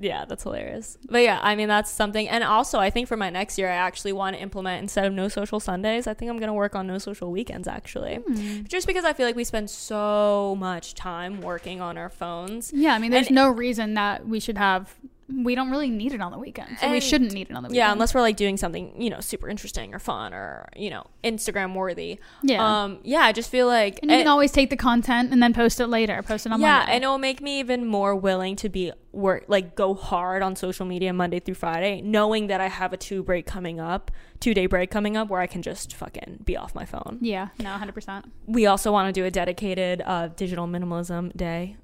yeah 0.00 0.24
that's 0.24 0.42
hilarious 0.42 0.98
but 1.08 1.18
yeah 1.22 1.38
i 1.42 1.54
mean 1.54 1.68
that's 1.68 1.90
something 1.90 2.28
and 2.28 2.42
also 2.42 2.78
i 2.78 2.90
think 2.90 3.06
for 3.06 3.16
my 3.16 3.30
next 3.30 3.56
year 3.58 3.68
i 3.70 3.74
actually 3.74 4.12
want 4.12 4.34
to 4.34 4.42
implement 4.42 4.82
instead 4.82 5.04
of 5.04 5.12
no 5.12 5.28
social 5.28 5.60
sundays 5.60 6.06
i 6.08 6.12
think 6.14 6.28
i'm 6.30 6.36
going 6.38 6.48
to 6.48 6.52
work 6.54 6.74
on 6.74 6.86
no 6.86 6.98
social 6.98 7.30
weekends 7.30 7.68
actually 7.68 8.16
Hmm. 8.16 8.62
just 8.64 8.86
because 8.86 9.04
i 9.04 9.12
feel 9.12 9.24
like 9.26 9.36
we 9.36 9.44
spend 9.44 9.70
so 9.70 10.56
much 10.58 10.94
time 10.94 11.40
working 11.40 11.80
on 11.80 11.96
our 11.96 12.08
phones 12.10 12.72
Yeah, 12.74 12.94
I 12.94 12.98
mean, 12.98 13.10
there's 13.12 13.28
And- 13.28 13.36
no 13.36 13.48
reason 13.50 13.94
that 13.94 14.26
we 14.26 14.40
should 14.40 14.58
have. 14.58 14.94
We 15.28 15.54
don't 15.54 15.70
really 15.70 15.90
need 15.90 16.12
it 16.12 16.20
on 16.20 16.32
the 16.32 16.38
weekends. 16.38 16.80
So 16.80 16.90
we 16.90 17.00
shouldn't 17.00 17.32
need 17.32 17.50
it 17.50 17.56
on 17.56 17.62
the 17.62 17.68
weekends. 17.68 17.76
yeah 17.78 17.92
unless 17.92 18.14
we're 18.14 18.20
like 18.20 18.36
doing 18.36 18.56
something 18.56 19.00
you 19.00 19.10
know 19.10 19.20
super 19.20 19.48
interesting 19.48 19.94
or 19.94 19.98
fun 19.98 20.34
or 20.34 20.68
you 20.76 20.90
know 20.90 21.06
instagram 21.22 21.74
worthy 21.74 22.18
Yeah. 22.42 22.82
um 22.84 22.98
yeah 23.02 23.20
i 23.20 23.32
just 23.32 23.50
feel 23.50 23.66
like 23.66 23.98
and 24.02 24.10
you 24.10 24.16
and- 24.16 24.24
can 24.24 24.28
always 24.30 24.52
take 24.52 24.70
the 24.70 24.76
content 24.76 25.32
and 25.32 25.42
then 25.42 25.52
post 25.54 25.80
it 25.80 25.86
later. 25.86 26.22
Post 26.22 26.46
it 26.46 26.52
on 26.52 26.60
yeah, 26.60 26.78
Monday. 26.78 26.92
and 26.92 27.04
it'll 27.04 27.18
make 27.18 27.40
me 27.40 27.60
even 27.60 27.86
more 27.86 28.14
willing 28.14 28.56
to 28.56 28.68
be 28.68 28.92
work 29.12 29.44
like 29.48 29.74
go 29.76 29.94
hard 29.94 30.42
on 30.42 30.56
social 30.56 30.84
media 30.84 31.12
Monday 31.12 31.38
through 31.40 31.54
Friday, 31.54 32.00
knowing 32.02 32.48
that 32.48 32.60
I 32.60 32.66
have 32.68 32.92
a 32.92 32.96
two 32.96 33.22
break 33.22 33.46
coming 33.46 33.78
up, 33.80 34.10
two 34.40 34.52
day 34.54 34.66
break 34.66 34.90
coming 34.90 35.16
up 35.16 35.28
where 35.28 35.40
I 35.40 35.46
can 35.46 35.62
just 35.62 35.94
fucking 35.94 36.40
be 36.44 36.56
off 36.56 36.74
my 36.74 36.84
phone. 36.84 37.18
Yeah, 37.20 37.48
no, 37.60 37.70
100%. 37.70 38.24
We 38.46 38.66
also 38.66 38.90
want 38.92 39.06
to 39.14 39.18
do 39.20 39.24
a 39.24 39.30
dedicated 39.30 40.02
uh, 40.04 40.28
digital 40.28 40.66
minimalism 40.66 41.34
day. 41.36 41.76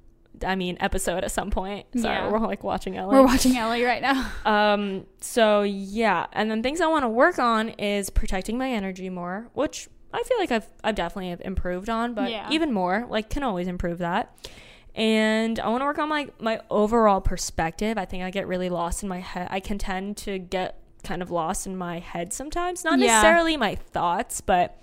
I 0.47 0.55
mean, 0.57 0.77
episode 0.81 1.23
at 1.25 1.31
some 1.33 1.51
point. 1.51 1.87
Sorry, 1.97 2.15
Yeah. 2.15 2.31
we're 2.31 2.39
like 2.39 2.65
watching 2.65 2.97
Ellie. 2.97 3.17
We're 3.17 3.25
watching 3.25 3.57
Ellie 3.57 3.83
right 3.83 4.01
now. 4.03 4.31
Um, 4.47 5.07
so 5.21 5.63
yeah, 5.63 6.27
and 6.33 6.51
then 6.51 6.63
things 6.63 6.81
I 6.81 6.87
want 6.87 7.05
to 7.05 7.09
work 7.09 7.39
on 7.39 7.71
is 7.71 8.11
protecting 8.11 8.57
my 8.57 8.71
energy 8.71 9.11
more, 9.11 9.49
which 9.53 9.89
I 10.15 10.23
feel 10.23 10.39
like 10.39 10.51
I've 10.51 10.67
I've 10.83 10.95
definitely 10.95 11.31
have 11.31 11.41
improved 11.43 11.89
on, 11.89 12.15
but 12.15 12.31
Yeah. 12.31 12.49
even 12.51 12.73
more, 12.73 13.07
like 13.09 13.29
can 13.31 13.43
always 13.43 13.69
improve 13.69 13.99
that. 13.99 14.35
And 14.95 15.61
I 15.61 15.69
want 15.69 15.83
to 15.83 15.85
work 15.85 15.99
on 15.99 16.09
my 16.09 16.29
my 16.41 16.61
overall 16.71 17.21
perspective. 17.21 17.97
I 17.99 18.05
think 18.07 18.25
I 18.25 18.31
get 18.31 18.49
really 18.49 18.69
lost 18.69 19.03
in 19.03 19.09
my 19.09 19.21
head. 19.21 19.47
I 19.51 19.61
can 19.61 19.79
tend 19.79 20.17
to 20.19 20.39
get 20.39 20.79
kind 21.05 21.23
of 21.23 21.31
lost 21.31 21.67
in 21.67 21.77
my 21.77 21.99
head 22.01 22.33
sometimes, 22.33 22.83
not 22.85 22.99
Yeah. 22.99 23.07
necessarily 23.07 23.57
my 23.57 23.75
thoughts, 23.77 24.41
but 24.41 24.77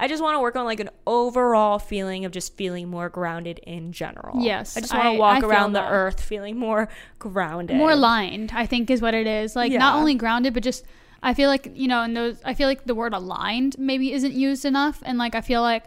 I 0.00 0.06
just 0.06 0.22
want 0.22 0.36
to 0.36 0.40
work 0.40 0.54
on 0.54 0.64
like 0.64 0.78
an 0.78 0.90
overall 1.06 1.78
feeling 1.80 2.24
of 2.24 2.30
just 2.30 2.56
feeling 2.56 2.88
more 2.88 3.08
grounded 3.08 3.58
in 3.58 3.92
general. 3.92 4.40
Yes, 4.40 4.76
I 4.76 4.80
just 4.80 4.94
want 4.94 5.06
to 5.06 5.18
walk 5.18 5.42
I 5.42 5.46
around 5.46 5.72
the 5.72 5.80
that. 5.80 5.90
earth 5.90 6.20
feeling 6.20 6.56
more 6.56 6.88
grounded. 7.18 7.76
More 7.76 7.90
aligned, 7.90 8.52
I 8.54 8.64
think, 8.64 8.90
is 8.90 9.02
what 9.02 9.12
it 9.14 9.26
is. 9.26 9.56
Like, 9.56 9.72
not 9.72 9.96
only 9.96 10.14
grounded, 10.14 10.54
but 10.54 10.62
just, 10.62 10.84
I 11.20 11.34
feel 11.34 11.48
like, 11.48 11.72
you 11.74 11.88
know, 11.88 12.02
and 12.02 12.16
those, 12.16 12.40
I 12.44 12.54
feel 12.54 12.68
like 12.68 12.84
the 12.84 12.94
word 12.94 13.12
aligned 13.12 13.76
maybe 13.76 14.12
isn't 14.12 14.32
used 14.32 14.64
enough. 14.64 15.02
And, 15.04 15.18
like, 15.18 15.34
I 15.34 15.40
feel 15.40 15.62
like, 15.62 15.84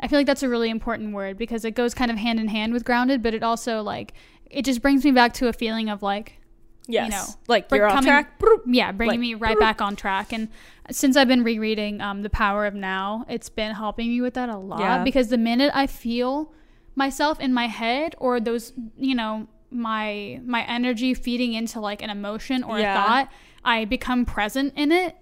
I 0.00 0.08
feel 0.08 0.18
like 0.18 0.26
that's 0.26 0.42
a 0.42 0.48
really 0.48 0.68
important 0.68 1.14
word 1.14 1.38
because 1.38 1.64
it 1.64 1.76
goes 1.76 1.94
kind 1.94 2.10
of 2.10 2.16
hand 2.16 2.40
in 2.40 2.48
hand 2.48 2.72
with 2.72 2.84
grounded, 2.84 3.22
but 3.22 3.34
it 3.34 3.44
also, 3.44 3.82
like, 3.82 4.14
it 4.50 4.64
just 4.64 4.82
brings 4.82 5.04
me 5.04 5.12
back 5.12 5.32
to 5.34 5.46
a 5.46 5.52
feeling 5.52 5.88
of, 5.88 6.02
like, 6.02 6.40
Yes. 6.86 7.10
know, 7.10 7.24
like 7.48 7.66
you're 7.70 7.88
coming- 7.88 8.04
track. 8.04 8.40
Yeah, 8.66 8.92
bringing 8.92 9.12
Like, 9.12 9.20
me 9.20 9.34
right 9.34 9.58
back 9.58 9.80
on 9.80 9.96
track. 9.96 10.32
And 10.32 10.48
since 10.90 11.16
I've 11.16 11.28
been 11.28 11.42
rereading 11.42 12.00
um, 12.00 12.22
The 12.22 12.30
Power 12.30 12.66
of 12.66 12.74
Now, 12.74 13.24
it's 13.28 13.48
been 13.48 13.74
helping 13.74 14.08
me 14.08 14.20
with 14.20 14.34
that 14.34 14.48
a 14.50 14.56
lot 14.58 14.80
Yeah. 14.80 15.02
because 15.04 15.28
the 15.28 15.38
minute 15.38 15.70
I 15.74 15.86
feel 15.86 16.52
myself 16.94 17.40
in 17.40 17.54
my 17.54 17.66
head 17.68 18.14
or 18.18 18.38
those, 18.40 18.72
you 18.98 19.14
know, 19.14 19.48
my 19.70 20.40
my 20.44 20.62
energy 20.66 21.14
feeding 21.14 21.54
into 21.54 21.80
like 21.80 22.02
an 22.02 22.10
emotion 22.10 22.62
or 22.62 22.78
Yeah. 22.78 22.92
a 22.92 22.96
thought, 23.06 23.28
I 23.64 23.86
become 23.86 24.24
present 24.26 24.74
in 24.76 24.92
it 24.92 25.16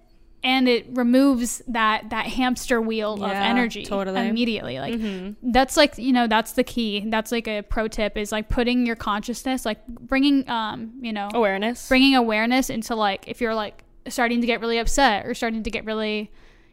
and 0.45 0.67
it 0.67 0.85
removes 0.91 1.61
that 1.67 2.09
that 2.09 2.25
hamster 2.25 2.81
wheel 2.81 3.13
of 3.23 3.31
energy 3.31 3.83
totally. 3.85 4.27
immediately 4.27 4.79
like 4.79 4.93
Mhm. 4.95 5.35
that's 5.41 5.77
like 5.77 5.97
you 5.97 6.11
know 6.11 6.27
that's 6.27 6.51
the 6.53 6.63
key 6.63 7.03
that's 7.07 7.31
like 7.31 7.47
a 7.47 7.61
pro 7.61 7.87
tip 7.87 8.17
is 8.17 8.31
like 8.31 8.49
putting 8.49 8.85
your 8.85 8.95
consciousness 8.97 9.65
like 9.65 9.85
bringing 9.87 10.47
um 10.49 10.91
you 11.01 11.13
know 11.13 11.29
awareness. 11.33 11.87
bringing 11.87 12.15
awareness 12.15 12.69
into 12.69 12.93
like 12.95 13.27
if 13.27 13.39
you're 13.41 13.55
like 13.55 13.83
starting 14.09 14.41
to 14.41 14.47
get 14.47 14.59
really 14.59 14.77
upset 14.79 15.25
or 15.25 15.33
starting 15.33 15.63
to 15.63 15.69
get 15.71 15.85
really 15.85 16.29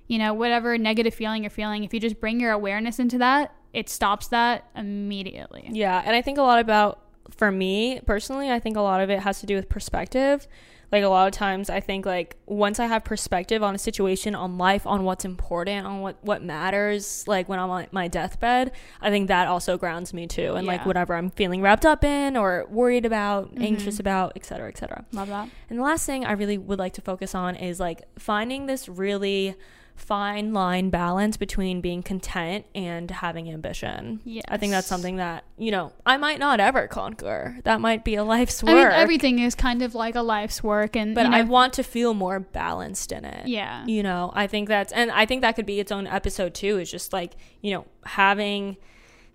you 0.09 0.19
know 0.19 0.35
whatever 0.35 0.77
negative 0.77 1.15
feeling 1.15 1.45
you're 1.45 1.51
feeling 1.51 1.85
if 1.85 1.95
you 1.95 2.01
just 2.01 2.19
bring 2.21 2.41
your 2.41 2.51
awareness 2.51 2.99
into 2.99 3.19
that 3.19 3.55
it 3.73 3.89
stops 3.89 4.27
that 4.29 4.65
immediately 4.75 5.69
Yeah, 5.71 6.03
and 6.05 6.17
I 6.17 6.23
think 6.23 6.39
a 6.39 6.43
lot 6.43 6.59
about 6.59 6.99
for 7.31 7.53
me 7.53 8.01
personally, 8.05 8.51
I 8.51 8.59
think 8.59 8.77
a 8.77 8.81
lot 8.81 9.01
of 9.01 9.09
it 9.11 9.21
has 9.21 9.39
to 9.41 9.47
do 9.47 9.55
with 9.55 9.69
perspective. 9.69 10.49
Like 10.93 11.05
a 11.05 11.09
lot 11.09 11.29
of 11.29 11.33
times 11.33 11.71
I 11.71 11.79
think 11.81 12.05
like 12.05 12.37
once 12.47 12.81
I 12.81 12.87
have 12.87 13.05
perspective 13.05 13.63
on 13.63 13.75
a 13.75 13.79
situation, 13.79 14.35
on 14.35 14.59
life, 14.59 14.87
on 14.87 15.05
what's 15.05 15.25
important, 15.25 15.87
on 15.87 16.01
what 16.01 16.17
what 16.23 16.43
matters, 16.43 17.25
like 17.29 17.49
when 17.49 17.59
I'm 17.61 17.71
on 17.71 17.87
my 17.93 18.09
deathbed, 18.09 18.73
I 19.01 19.11
think 19.11 19.29
that 19.29 19.47
also 19.47 19.79
grounds 19.79 20.13
me 20.13 20.27
too 20.27 20.55
and 20.55 20.67
like 20.67 20.85
whatever 20.87 21.15
I'm 21.15 21.31
feeling 21.31 21.63
wrapped 21.63 21.87
up 21.87 22.03
in 22.03 22.37
or 22.37 22.67
worried 22.69 23.07
about, 23.07 23.55
Mhm. 23.55 23.63
anxious 23.63 24.01
about, 24.01 24.33
etc., 24.37 24.51
cetera, 24.57 24.69
etc. 24.69 24.81
Cetera. 24.81 25.05
love 25.13 25.29
that 25.29 25.49
And 25.69 25.79
the 25.79 25.83
last 25.85 26.07
thing 26.07 26.25
I 26.25 26.33
really 26.33 26.59
would 26.59 26.79
like 26.81 26.95
to 26.95 27.01
focus 27.03 27.35
on 27.35 27.55
is 27.55 27.79
like 27.79 28.03
finding 28.19 28.67
this 28.67 28.89
really 28.89 29.55
fine 30.01 30.53
line 30.53 30.89
balance 30.91 31.37
between 31.37 31.81
being 31.81 32.03
content 32.03 32.65
and 32.75 33.11
having 33.11 33.51
ambition. 33.51 34.21
Yeah, 34.25 34.43
I 34.49 34.57
think 34.57 34.73
that's 34.73 34.87
something 34.87 35.17
that, 35.17 35.45
you 35.59 35.71
know, 35.71 35.93
I 36.07 36.17
might 36.17 36.39
not 36.39 36.59
ever 36.59 36.89
conquer. 36.89 37.59
That 37.65 37.81
might 37.81 38.05
be 38.05 38.15
a 38.15 38.25
life's 38.25 38.63
work. 38.63 38.71
i 38.71 38.75
mean 38.75 38.87
everything 38.87 39.39
is 39.39 39.55
kind 39.55 39.83
of 39.83 39.95
like 39.95 40.15
a 40.15 40.23
life's 40.23 40.63
work 40.63 40.97
and 40.97 41.15
but 41.15 41.25
you 41.27 41.31
know, 41.31 41.37
I 41.37 41.43
want 41.43 41.75
to 41.75 41.83
feel 41.83 42.15
more 42.15 42.41
balanced 42.41 43.13
in 43.13 43.25
it. 43.25 43.47
yeah 43.47 43.85
You 43.87 44.03
know, 44.03 44.33
I 44.35 44.47
think 44.47 44.69
that's, 44.69 44.93
and 44.93 45.11
I 45.11 45.27
think 45.27 45.43
that 45.43 45.55
could 45.55 45.67
be 45.67 45.79
its 45.81 45.93
own 45.93 46.07
episode 46.07 46.55
too, 46.55 46.79
is 46.79 46.91
just 46.91 47.13
like, 47.13 47.35
you 47.61 47.73
know, 47.75 47.87
having 48.05 48.79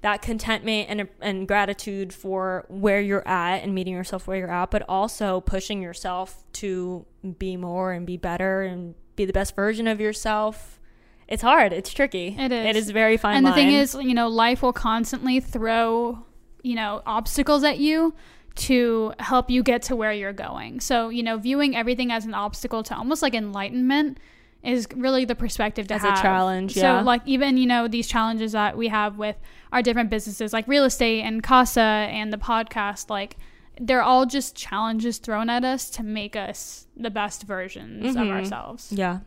that 0.01 0.21
contentment 0.21 0.89
and, 0.89 1.07
and 1.21 1.47
gratitude 1.47 2.13
for 2.13 2.65
where 2.67 3.01
you're 3.01 3.27
at 3.27 3.63
and 3.63 3.73
meeting 3.73 3.93
yourself 3.93 4.27
where 4.27 4.37
you're 4.37 4.51
at, 4.51 4.71
but 4.71 4.83
also 4.89 5.41
pushing 5.41 5.81
yourself 5.81 6.43
to 6.53 7.05
be 7.39 7.55
more 7.55 7.91
and 7.91 8.05
be 8.05 8.17
better 8.17 8.61
and 8.63 8.95
be 9.15 9.25
the 9.25 9.33
best 9.33 9.55
version 9.55 9.87
of 9.87 9.99
yourself. 9.99 10.79
It's 11.27 11.41
hard. 11.41 11.73
It's 11.73 11.91
tricky. 11.93 12.35
It 12.37 12.51
is. 12.51 12.65
It 12.65 12.75
is 12.75 12.89
very 12.91 13.17
fine. 13.17 13.37
and 13.37 13.45
the 13.47 13.53
thing 13.53 13.71
is 13.71 13.95
you 13.95 14.13
know 14.13 14.27
life 14.27 14.61
will 14.61 14.73
constantly 14.73 15.39
throw 15.39 16.19
you 16.61 16.75
know 16.75 17.01
obstacles 17.05 17.63
at 17.63 17.79
you 17.79 18.13
to 18.55 19.13
help 19.19 19.49
you 19.49 19.61
get 19.63 19.81
to 19.81 19.95
where 19.95 20.13
you're 20.13 20.31
going 20.31 20.79
so 20.79 21.09
you 21.09 21.21
know 21.21 21.37
viewing 21.37 21.75
everything 21.75 22.09
as 22.11 22.25
an 22.25 22.33
obstacle 22.33 22.83
to 22.83 22.95
almost 22.95 23.21
like 23.21 23.33
enlightenment 23.33 24.17
is 24.63 24.87
really 24.95 25.25
the 25.25 25.35
perspective 25.35 25.87
to 25.87 25.93
As 25.93 26.03
a 26.03 26.13
challenge, 26.21 26.75
yeah. 26.75 26.99
so 26.99 27.05
like 27.05 27.21
even 27.25 27.57
you 27.57 27.67
know 27.67 27.87
these 27.87 28.07
challenges 28.07 28.53
that 28.53 28.77
we 28.77 28.87
have 28.87 29.17
with 29.17 29.35
our 29.71 29.81
different 29.81 30.09
businesses 30.09 30.53
like 30.53 30.67
real 30.67 30.85
estate 30.85 31.21
and 31.21 31.43
casa 31.43 31.81
and 31.81 32.31
the 32.33 32.37
podcast 32.37 33.09
like 33.09 33.37
they're 33.79 34.01
all 34.03 34.25
just 34.25 34.55
challenges 34.55 35.17
thrown 35.17 35.49
at 35.49 35.63
us 35.63 35.89
to 35.91 36.03
make 36.03 36.35
us 36.35 36.87
the 36.95 37.09
best 37.09 37.43
versions 37.43 38.15
of 38.15 38.21
Mhm. 38.23 38.31
ourselves 38.31 38.91
Yeah. 38.91 39.19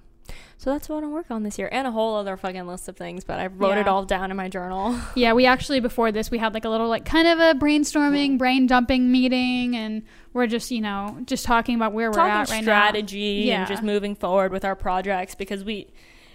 So 0.58 0.70
that's 0.72 0.88
what 0.88 1.04
I'm 1.04 1.12
working 1.12 1.36
on 1.36 1.42
this 1.44 1.56
year, 1.56 1.68
and 1.70 1.86
a 1.86 1.90
whole 1.92 2.16
other 2.16 2.36
fucking 2.36 2.66
list 2.66 2.88
of 2.88 2.96
things. 2.96 3.22
But 3.24 3.38
I 3.38 3.46
wrote 3.46 3.78
it 3.78 3.86
all 3.86 4.04
down 4.04 4.30
in 4.32 4.36
my 4.36 4.48
journal. 4.48 4.94
Yeah, 5.14 5.32
we 5.32 5.46
actually 5.46 5.78
before 5.80 6.10
this 6.12 6.30
we 6.32 6.38
had 6.38 6.52
like 6.52 6.64
a 6.64 6.68
little 6.68 6.88
like 6.88 7.04
kind 7.04 7.28
of 7.28 7.38
a 7.38 7.54
brainstorming, 7.58 8.36
brain 8.38 8.66
dumping 8.66 9.10
meeting, 9.12 9.76
and 9.76 10.02
we're 10.32 10.48
just 10.48 10.70
you 10.70 10.80
know 10.80 11.16
just 11.26 11.44
talking 11.46 11.76
about 11.76 11.92
where 11.92 12.10
we're 12.10 12.18
at 12.20 12.50
right 12.50 12.56
now. 12.56 12.62
strategy 12.62 13.44
Yeah. 13.46 13.60
and 13.60 13.68
just 13.68 13.82
moving 13.84 14.14
forward 14.16 14.50
with 14.52 14.64
our 14.64 14.74
projects 14.74 15.34
because 15.36 15.62
we 15.64 15.86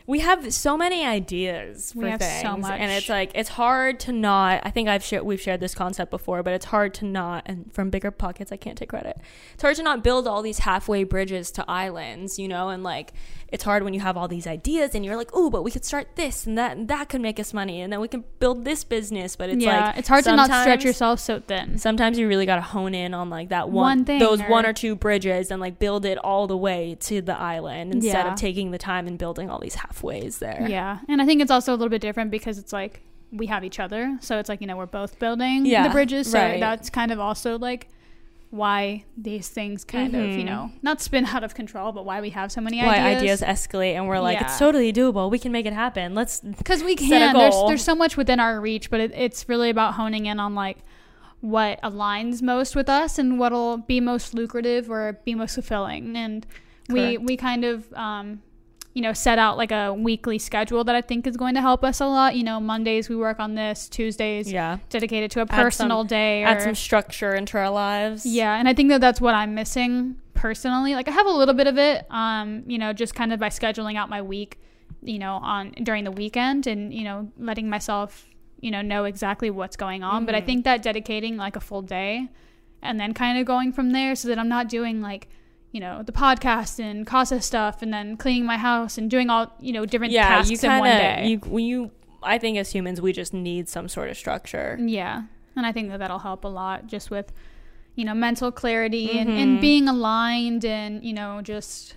we 0.06 0.20
have 0.20 0.54
so 0.54 0.76
many 0.78 1.06
ideas 1.06 1.94
for 1.94 2.00
We 2.00 2.10
have 2.10 2.20
things, 2.20 2.42
so 2.42 2.58
much. 2.58 2.80
and 2.80 2.92
it's 2.92 3.08
like 3.10 3.32
it's 3.36 3.50
hard 3.50 4.00
to 4.02 4.12
not. 4.12 4.62
I 4.64 4.70
think 4.70 4.90
I've 4.90 5.04
shared 5.04 5.24
we've 5.24 5.40
shared 5.42 5.60
this 5.60 5.74
concept 5.74 6.12
before, 6.12 6.44
but 6.44 6.54
it's 6.54 6.66
hard 6.66 6.94
to 6.96 7.06
not. 7.06 7.44
And 7.46 7.72
from 7.74 7.90
BiggerPockets, 7.90 8.52
I 8.52 8.58
can't 8.58 8.78
take 8.78 8.90
credit. 8.90 9.18
It's 9.54 9.62
hard 9.64 9.76
to 9.78 9.84
not 9.84 10.04
build 10.04 10.28
all 10.28 10.42
these 10.42 10.60
halfway 10.60 11.04
bridges 11.04 11.52
to 11.52 11.66
islands, 11.70 12.38
you 12.38 12.48
know, 12.48 12.70
and 12.70 12.84
like 12.84 13.14
it's 13.50 13.64
hard 13.64 13.84
when 13.84 13.94
you 13.94 14.00
have 14.00 14.18
all 14.18 14.28
these 14.28 14.48
ideas 14.48 14.96
and 14.96 15.06
you're 15.06 15.16
like, 15.16 15.30
oh, 15.32 15.50
but 15.52 15.62
we 15.64 15.70
could 15.70 15.86
start 15.86 16.16
this 16.16 16.48
and 16.48 16.58
that, 16.58 16.76
and 16.76 16.88
that 16.88 17.08
could 17.08 17.22
make 17.22 17.40
us 17.40 17.54
money, 17.54 17.82
and 17.82 17.94
then 17.94 18.00
we 18.00 18.08
can 18.08 18.24
build 18.40 18.66
this 18.66 18.84
business. 18.84 19.36
But 19.36 19.50
it's 19.52 19.64
yeah, 19.64 19.86
like 19.88 19.98
it's 20.00 20.08
hard 20.08 20.24
to 20.26 20.36
not 20.36 20.46
stretch 20.48 20.84
yourself 20.84 21.20
so 21.20 21.40
thin. 21.40 21.78
sometimes 21.78 22.18
you 22.18 22.28
really 22.28 22.46
got 22.48 22.56
to 22.56 22.62
hone 22.62 22.96
in 22.96 23.14
on 23.14 23.30
like 23.30 23.50
that 23.50 23.70
one, 23.70 23.84
One 24.00 24.06
thing 24.06 24.20
those 24.20 24.42
or- 24.42 24.50
one 24.50 24.66
or 24.66 24.74
two 24.74 24.96
bridges 24.96 25.52
and 25.52 25.62
like 25.62 25.78
build 25.80 26.04
it 26.04 26.18
all 26.18 26.48
the 26.48 26.58
way 26.58 26.98
to 27.02 27.22
the 27.22 27.40
island 27.40 27.94
instead 27.94 28.26
Yeah. 28.26 28.34
of 28.34 28.40
taking 28.40 28.72
the 28.72 28.78
time 28.80 29.08
and 29.08 29.18
building 29.20 29.50
all 29.52 29.60
these 29.60 29.76
halfways 29.94 30.40
there. 30.40 30.66
Yeah, 30.70 31.00
and 31.08 31.22
I 31.22 31.26
think 31.26 31.42
it's 31.42 31.52
also 31.52 31.72
a 31.72 31.76
little 31.76 31.90
bit 31.90 32.02
different 32.02 32.32
because 32.32 32.58
it's 32.58 32.74
like 32.74 33.02
we 33.32 33.48
have 33.48 33.64
each 33.64 33.80
other, 33.80 34.18
so 34.22 34.38
it's 34.40 34.50
like 34.50 34.62
you 34.62 34.68
know 34.68 34.78
we're 34.78 34.86
both 34.86 35.20
building 35.20 35.66
Yeah, 35.66 35.88
the 35.88 35.94
bridges, 35.94 36.32
so 36.32 36.40
right. 36.40 36.60
that's 36.60 36.90
kind 36.90 37.12
of 37.12 37.20
also 37.20 37.58
like 37.58 37.90
why 38.50 39.04
these 39.18 39.50
things 39.50 39.84
kind 39.84 40.16
of 40.16 40.22
you 40.30 40.44
Mhm. 40.44 40.46
know 40.46 40.72
not 40.84 41.02
spin 41.02 41.26
out 41.34 41.44
of 41.44 41.56
control, 41.56 41.92
but 41.92 42.06
why 42.06 42.22
we 42.22 42.30
have 42.30 42.52
so 42.52 42.62
many 42.62 42.78
Why 42.80 43.00
ideas. 43.00 43.42
ideas 43.42 43.68
escalate 43.68 43.96
and 43.96 44.08
we're 44.08 44.20
like, 44.20 44.40
it's 44.42 44.60
totally 44.60 44.94
doable. 44.94 45.32
We 45.32 45.40
can 45.40 45.52
make 45.52 45.66
it 45.66 45.74
happen. 45.74 46.14
Let's 46.14 46.40
because 46.42 46.84
we 46.84 46.96
can 46.96 47.10
there's, 47.34 47.56
there's 47.68 47.84
so 47.84 47.96
much 47.96 48.16
within 48.16 48.40
our 48.40 48.62
reach 48.62 48.92
but 48.92 49.00
it, 49.00 49.12
it's 49.16 49.50
really 49.50 49.70
about 49.72 49.96
honing 49.96 50.28
in 50.28 50.40
on 50.40 50.54
like 50.54 50.78
what 51.42 51.82
aligns 51.82 52.42
most 52.44 52.76
with 52.76 52.88
us 52.88 53.18
and 53.18 53.40
what'll 53.40 53.78
be 53.78 54.00
most 54.00 54.34
lucrative 54.36 54.90
or 54.90 55.20
be 55.26 55.34
most 55.36 55.56
fulfilling 55.56 56.16
and 56.16 56.46
we 56.90 57.18
we 57.18 57.36
kind 57.36 57.66
of 57.66 57.92
um 57.96 58.42
you 58.94 59.02
know 59.02 59.12
set 59.14 59.40
out 59.40 59.58
like 59.58 59.72
a 59.72 59.92
weekly 59.94 60.38
schedule 60.38 60.84
that 60.84 60.96
i 60.96 61.02
think 61.02 61.26
is 61.26 61.36
going 61.36 61.56
to 61.56 61.62
help 61.62 61.84
us 61.84 62.00
a 62.00 62.06
lot 62.06 62.36
you 62.36 62.44
know 62.44 62.60
mondays 62.60 63.10
we 63.10 63.16
work 63.16 63.40
on 63.40 63.56
this 63.56 63.90
tuesdays 63.90 64.52
yeah, 64.52 64.78
dedicated 64.90 65.32
to 65.32 65.40
a 65.42 65.48
some- 65.48 65.64
personal 65.64 66.04
day 66.04 66.44
or 66.44 66.48
add 66.48 66.62
some 66.62 66.76
structure 66.76 67.34
into 67.34 67.58
our 67.58 67.70
lives. 67.72 68.26
yeah, 68.26 68.56
and 68.60 68.68
I 68.70 68.74
think 68.74 68.90
that 68.90 69.02
that's 69.02 69.20
what 69.20 69.34
I'm 69.36 69.56
missing 69.56 70.18
personally. 70.36 70.94
Like 70.94 71.08
I 71.08 71.12
have 71.12 71.26
a 71.26 71.32
little 71.32 71.54
bit 71.56 71.68
of 71.68 71.78
it, 71.78 72.06
um, 72.12 72.64
you 72.68 72.78
know, 72.78 72.94
just 72.94 73.16
kind 73.16 73.32
of 73.34 73.40
by 73.40 73.50
scheduling 73.50 73.96
out 73.98 74.10
my 74.10 74.22
week, 74.22 74.60
you 75.02 75.18
know, 75.20 75.36
on 75.36 75.72
during 75.84 76.04
the 76.04 76.12
weekend 76.12 76.68
and 76.68 76.94
you 76.94 77.04
know 77.04 77.32
letting 77.38 77.70
myself, 77.70 78.28
you 78.60 78.70
know, 78.72 78.82
know 78.82 79.06
exactly 79.06 79.50
what's 79.50 79.76
going 79.76 80.04
on. 80.04 80.26
But 80.26 80.36
I 80.36 80.42
Mhm. 80.42 80.46
think 80.46 80.64
that 80.66 80.82
dedicating 80.84 81.36
like 81.38 81.56
a 81.56 81.60
full 81.62 81.82
day, 81.82 82.30
and 82.82 83.00
then 83.00 83.14
kind 83.14 83.40
of 83.40 83.46
going 83.46 83.72
from 83.72 83.92
there, 83.92 84.14
so 84.16 84.28
that 84.28 84.38
I'm 84.38 84.50
not 84.50 84.70
doing 84.70 85.02
like. 85.02 85.30
You 85.74 85.80
know 85.82 86.02
the 86.04 86.12
podcast 86.14 86.80
and 86.80 87.06
casa 87.06 87.42
stuff, 87.42 87.82
and 87.82 87.92
then 87.94 88.16
cleaning 88.16 88.46
my 88.46 88.58
house 88.58 88.98
and 88.98 89.10
doing 89.12 89.30
all 89.30 89.52
you 89.60 89.74
know 89.74 89.86
different 89.86 90.14
yeah. 90.14 90.30
tasks 90.30 90.64
You 90.64 90.70
in 90.72 90.80
one 90.80 90.90
day. 90.90 91.28
you 91.28 91.38
when 91.40 91.66
you. 91.66 91.92
I 92.26 92.38
think 92.38 92.58
as 92.58 92.72
humans, 92.72 93.02
we 93.02 93.12
just 93.12 93.34
need 93.34 93.68
some 93.68 93.90
sort 93.90 94.10
of 94.10 94.16
structure. 94.16 94.78
Yeah. 94.80 95.24
And 95.58 95.66
I 95.66 95.74
think 95.74 95.90
that 95.90 95.98
that'll 96.00 96.20
help 96.20 96.46
a 96.46 96.48
lot 96.48 96.88
just 96.88 97.12
with, 97.12 97.34
you 97.96 98.06
know, 98.06 98.14
mental 98.14 98.50
clarity 98.50 99.20
and, 99.20 99.30
Mhm. 99.30 99.44
and 99.44 99.60
being 99.62 99.90
aligned 99.90 100.64
and, 100.64 101.04
you 101.04 101.12
know, 101.12 101.42
just, 101.42 101.96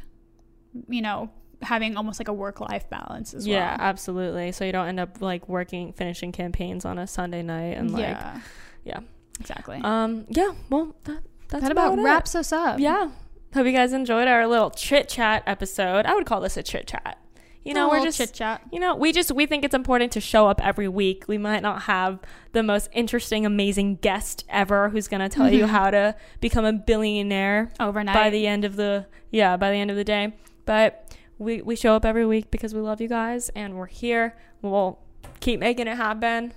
you 0.89 1.01
know, 1.01 1.31
having 1.63 1.97
almost 1.97 2.19
like 2.19 2.27
a 2.27 2.33
work 2.33 2.59
life 2.59 2.91
balance 2.91 3.35
as 3.35 3.47
Yeah, 3.47 3.77
well. 3.77 3.87
absolutely. 3.87 4.51
So 4.51 4.65
you 4.65 4.73
don't 4.73 4.89
end 4.89 4.99
up 4.99 5.21
like 5.23 5.49
working, 5.49 5.93
finishing 5.93 6.33
campaigns 6.33 6.85
on 6.85 6.99
a 6.99 7.07
Sunday 7.07 7.43
night 7.43 7.77
and 7.79 7.93
like, 7.93 8.01
yeah. 8.03 8.41
yeah. 8.85 9.01
Exactly. 9.39 9.81
um, 9.85 10.27
yeah. 10.29 10.53
Well, 10.71 10.97
that 11.05 11.23
that's 11.51 11.63
that 11.63 11.71
about 11.71 12.01
it. 12.01 12.03
wraps 12.03 12.35
us 12.35 12.53
up. 12.53 12.81
Yeah. 12.81 13.11
Hope 13.55 13.67
you 13.67 13.73
guys 13.73 13.93
enjoyed 13.93 14.29
our 14.29 14.47
little 14.47 14.71
chit 14.71 15.09
chat 15.09 15.43
episode. 15.47 16.05
I 16.07 16.15
would 16.15 16.27
call 16.27 16.41
this 16.41 16.57
a 16.57 16.63
chit 16.63 16.87
chat. 16.87 17.19
You 17.65 17.75
know, 17.75 17.89
we're 17.89 18.05
just 18.05 18.19
chit 18.19 18.33
chat. 18.33 18.63
you 18.71 18.79
know, 18.79 18.95
we 18.95 19.11
just 19.13 19.33
we 19.33 19.45
think 19.47 19.65
it's 19.65 19.75
important 19.75 20.13
to 20.13 20.21
show 20.21 20.47
up 20.47 20.65
every 20.65 20.87
week. 20.87 21.25
We 21.27 21.37
might 21.37 21.63
not 21.63 21.83
have 21.83 22.21
the 22.53 22.63
most 22.63 22.89
interesting, 22.93 23.45
amazing 23.45 23.97
guest 23.97 24.45
ever 24.49 24.91
who's 24.91 25.09
gonna 25.09 25.29
tell 25.29 25.51
you 25.53 25.65
Mhm. 25.65 25.69
how 25.71 25.91
to 25.91 26.15
become 26.41 26.65
a 26.65 26.73
billionaire 26.73 27.73
Overnight. 27.81 28.15
by 28.15 28.31
the 28.31 28.47
end 28.47 28.65
of 28.65 28.77
the 28.77 29.07
yeah, 29.33 29.57
by 29.57 29.71
the 29.73 29.79
end 29.79 29.91
of 29.91 29.97
the 29.97 30.05
day. 30.05 30.35
But 30.65 31.13
we 31.39 31.61
we 31.61 31.75
show 31.75 31.97
up 31.97 32.05
every 32.05 32.25
week 32.25 32.53
because 32.53 32.73
we 32.73 32.81
love 32.81 33.01
you 33.01 33.09
guys 33.09 33.49
and 33.57 33.75
we're 33.77 33.87
here. 33.87 34.37
We'll 34.63 35.01
keep 35.41 35.59
making 35.59 35.89
it 35.89 35.97
happen. 35.97 36.53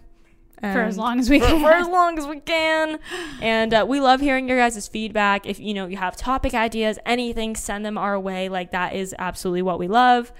For 0.61 0.81
as 0.81 0.97
long 0.97 1.19
as 1.19 1.29
we 1.29 1.39
for, 1.39 1.45
can. 1.47 1.61
for 1.61 1.71
as 1.71 1.87
long 1.87 2.17
as 2.19 2.27
we 2.27 2.39
can. 2.39 2.99
And 3.41 3.73
uh, 3.73 3.85
we 3.87 3.99
love 3.99 4.19
hearing 4.21 4.47
your 4.47 4.57
guys' 4.57 4.87
feedback. 4.87 5.45
If 5.45 5.59
you 5.59 5.73
know 5.73 5.87
you 5.87 5.97
have 5.97 6.15
topic 6.15 6.53
ideas, 6.53 6.99
anything, 7.05 7.55
send 7.55 7.85
them 7.85 7.97
our 7.97 8.19
way. 8.19 8.49
Like 8.49 8.71
that 8.71 8.93
is 8.93 9.15
absolutely 9.17 9.61
what 9.61 9.79
we 9.79 9.87
love. 9.87 10.31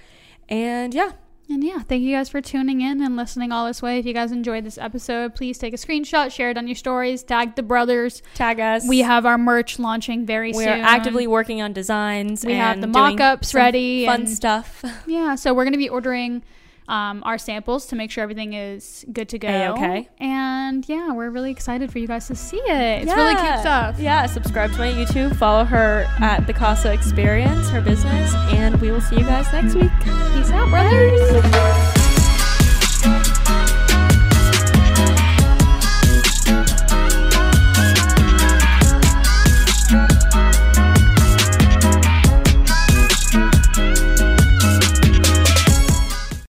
And 0.48 0.92
yeah, 0.94 1.12
And 1.48 1.62
yeah, 1.64 1.78
thank 1.80 2.02
you 2.02 2.14
guys 2.14 2.28
for 2.28 2.40
tuning 2.40 2.80
in 2.80 3.00
and 3.02 3.16
listening 3.16 3.50
all 3.52 3.66
this 3.66 3.80
way. 3.82 3.98
If 3.98 4.06
you 4.06 4.12
guys 4.12 4.30
enjoyed 4.32 4.64
this 4.64 4.78
episode, 4.78 5.34
please 5.34 5.58
take 5.58 5.72
a 5.74 5.76
screenshot, 5.76 6.30
share 6.32 6.50
it 6.50 6.58
on 6.58 6.66
your 6.68 6.74
stories, 6.76 7.22
tag 7.22 7.54
the 7.56 7.62
brothers. 7.62 8.22
tag 8.34 8.60
us. 8.60 8.86
We 8.88 9.00
have 9.00 9.26
our 9.26 9.38
merch 9.38 9.78
launching 9.78 10.26
very 10.26 10.48
we 10.52 10.64
soon. 10.64 10.74
We 10.74 10.80
are 10.80 10.84
actively 10.84 11.26
working 11.26 11.62
on 11.62 11.72
designs. 11.72 12.44
We 12.44 12.54
have 12.54 12.80
the 12.80 12.86
mock-ups 12.88 13.54
ready 13.54 14.06
Fun 14.06 14.20
and- 14.22 14.28
stuff. 14.28 14.84
Yeah, 15.06 15.34
so 15.36 15.54
we're 15.54 15.64
going 15.64 15.72
to 15.72 15.78
be 15.78 15.88
ordering 15.88 16.42
um, 16.90 17.22
our 17.24 17.38
samples 17.38 17.86
to 17.86 17.96
make 17.96 18.10
sure 18.10 18.22
everything 18.22 18.52
is 18.52 19.04
good 19.12 19.28
to 19.30 19.38
go. 19.38 19.48
A-okay. 19.48 20.08
And 20.18 20.86
yeah, 20.88 21.12
we're 21.12 21.30
really 21.30 21.52
excited 21.52 21.92
for 21.92 22.00
you 22.00 22.08
guys 22.08 22.26
to 22.26 22.34
see 22.34 22.56
it. 22.56 23.02
It's 23.02 23.14
really 23.14 23.36
cute 23.36 23.60
stuff. 23.60 23.98
Yeah, 23.98 24.26
subscribe 24.26 24.72
to 24.72 24.78
my 24.78 24.92
YouTube, 24.92 25.36
follow 25.36 25.64
her 25.64 26.06
at 26.18 26.46
the 26.48 26.52
Casa 26.52 26.92
Experience, 26.92 27.70
her 27.70 27.80
business, 27.80 28.34
and 28.52 28.80
we 28.80 28.90
will 28.90 29.00
see 29.00 29.18
you 29.18 29.24
guys 29.24 29.50
next 29.52 29.76
week. 29.76 29.90
Peace 30.34 30.50
out, 30.50 30.68
brothers. 30.68 31.30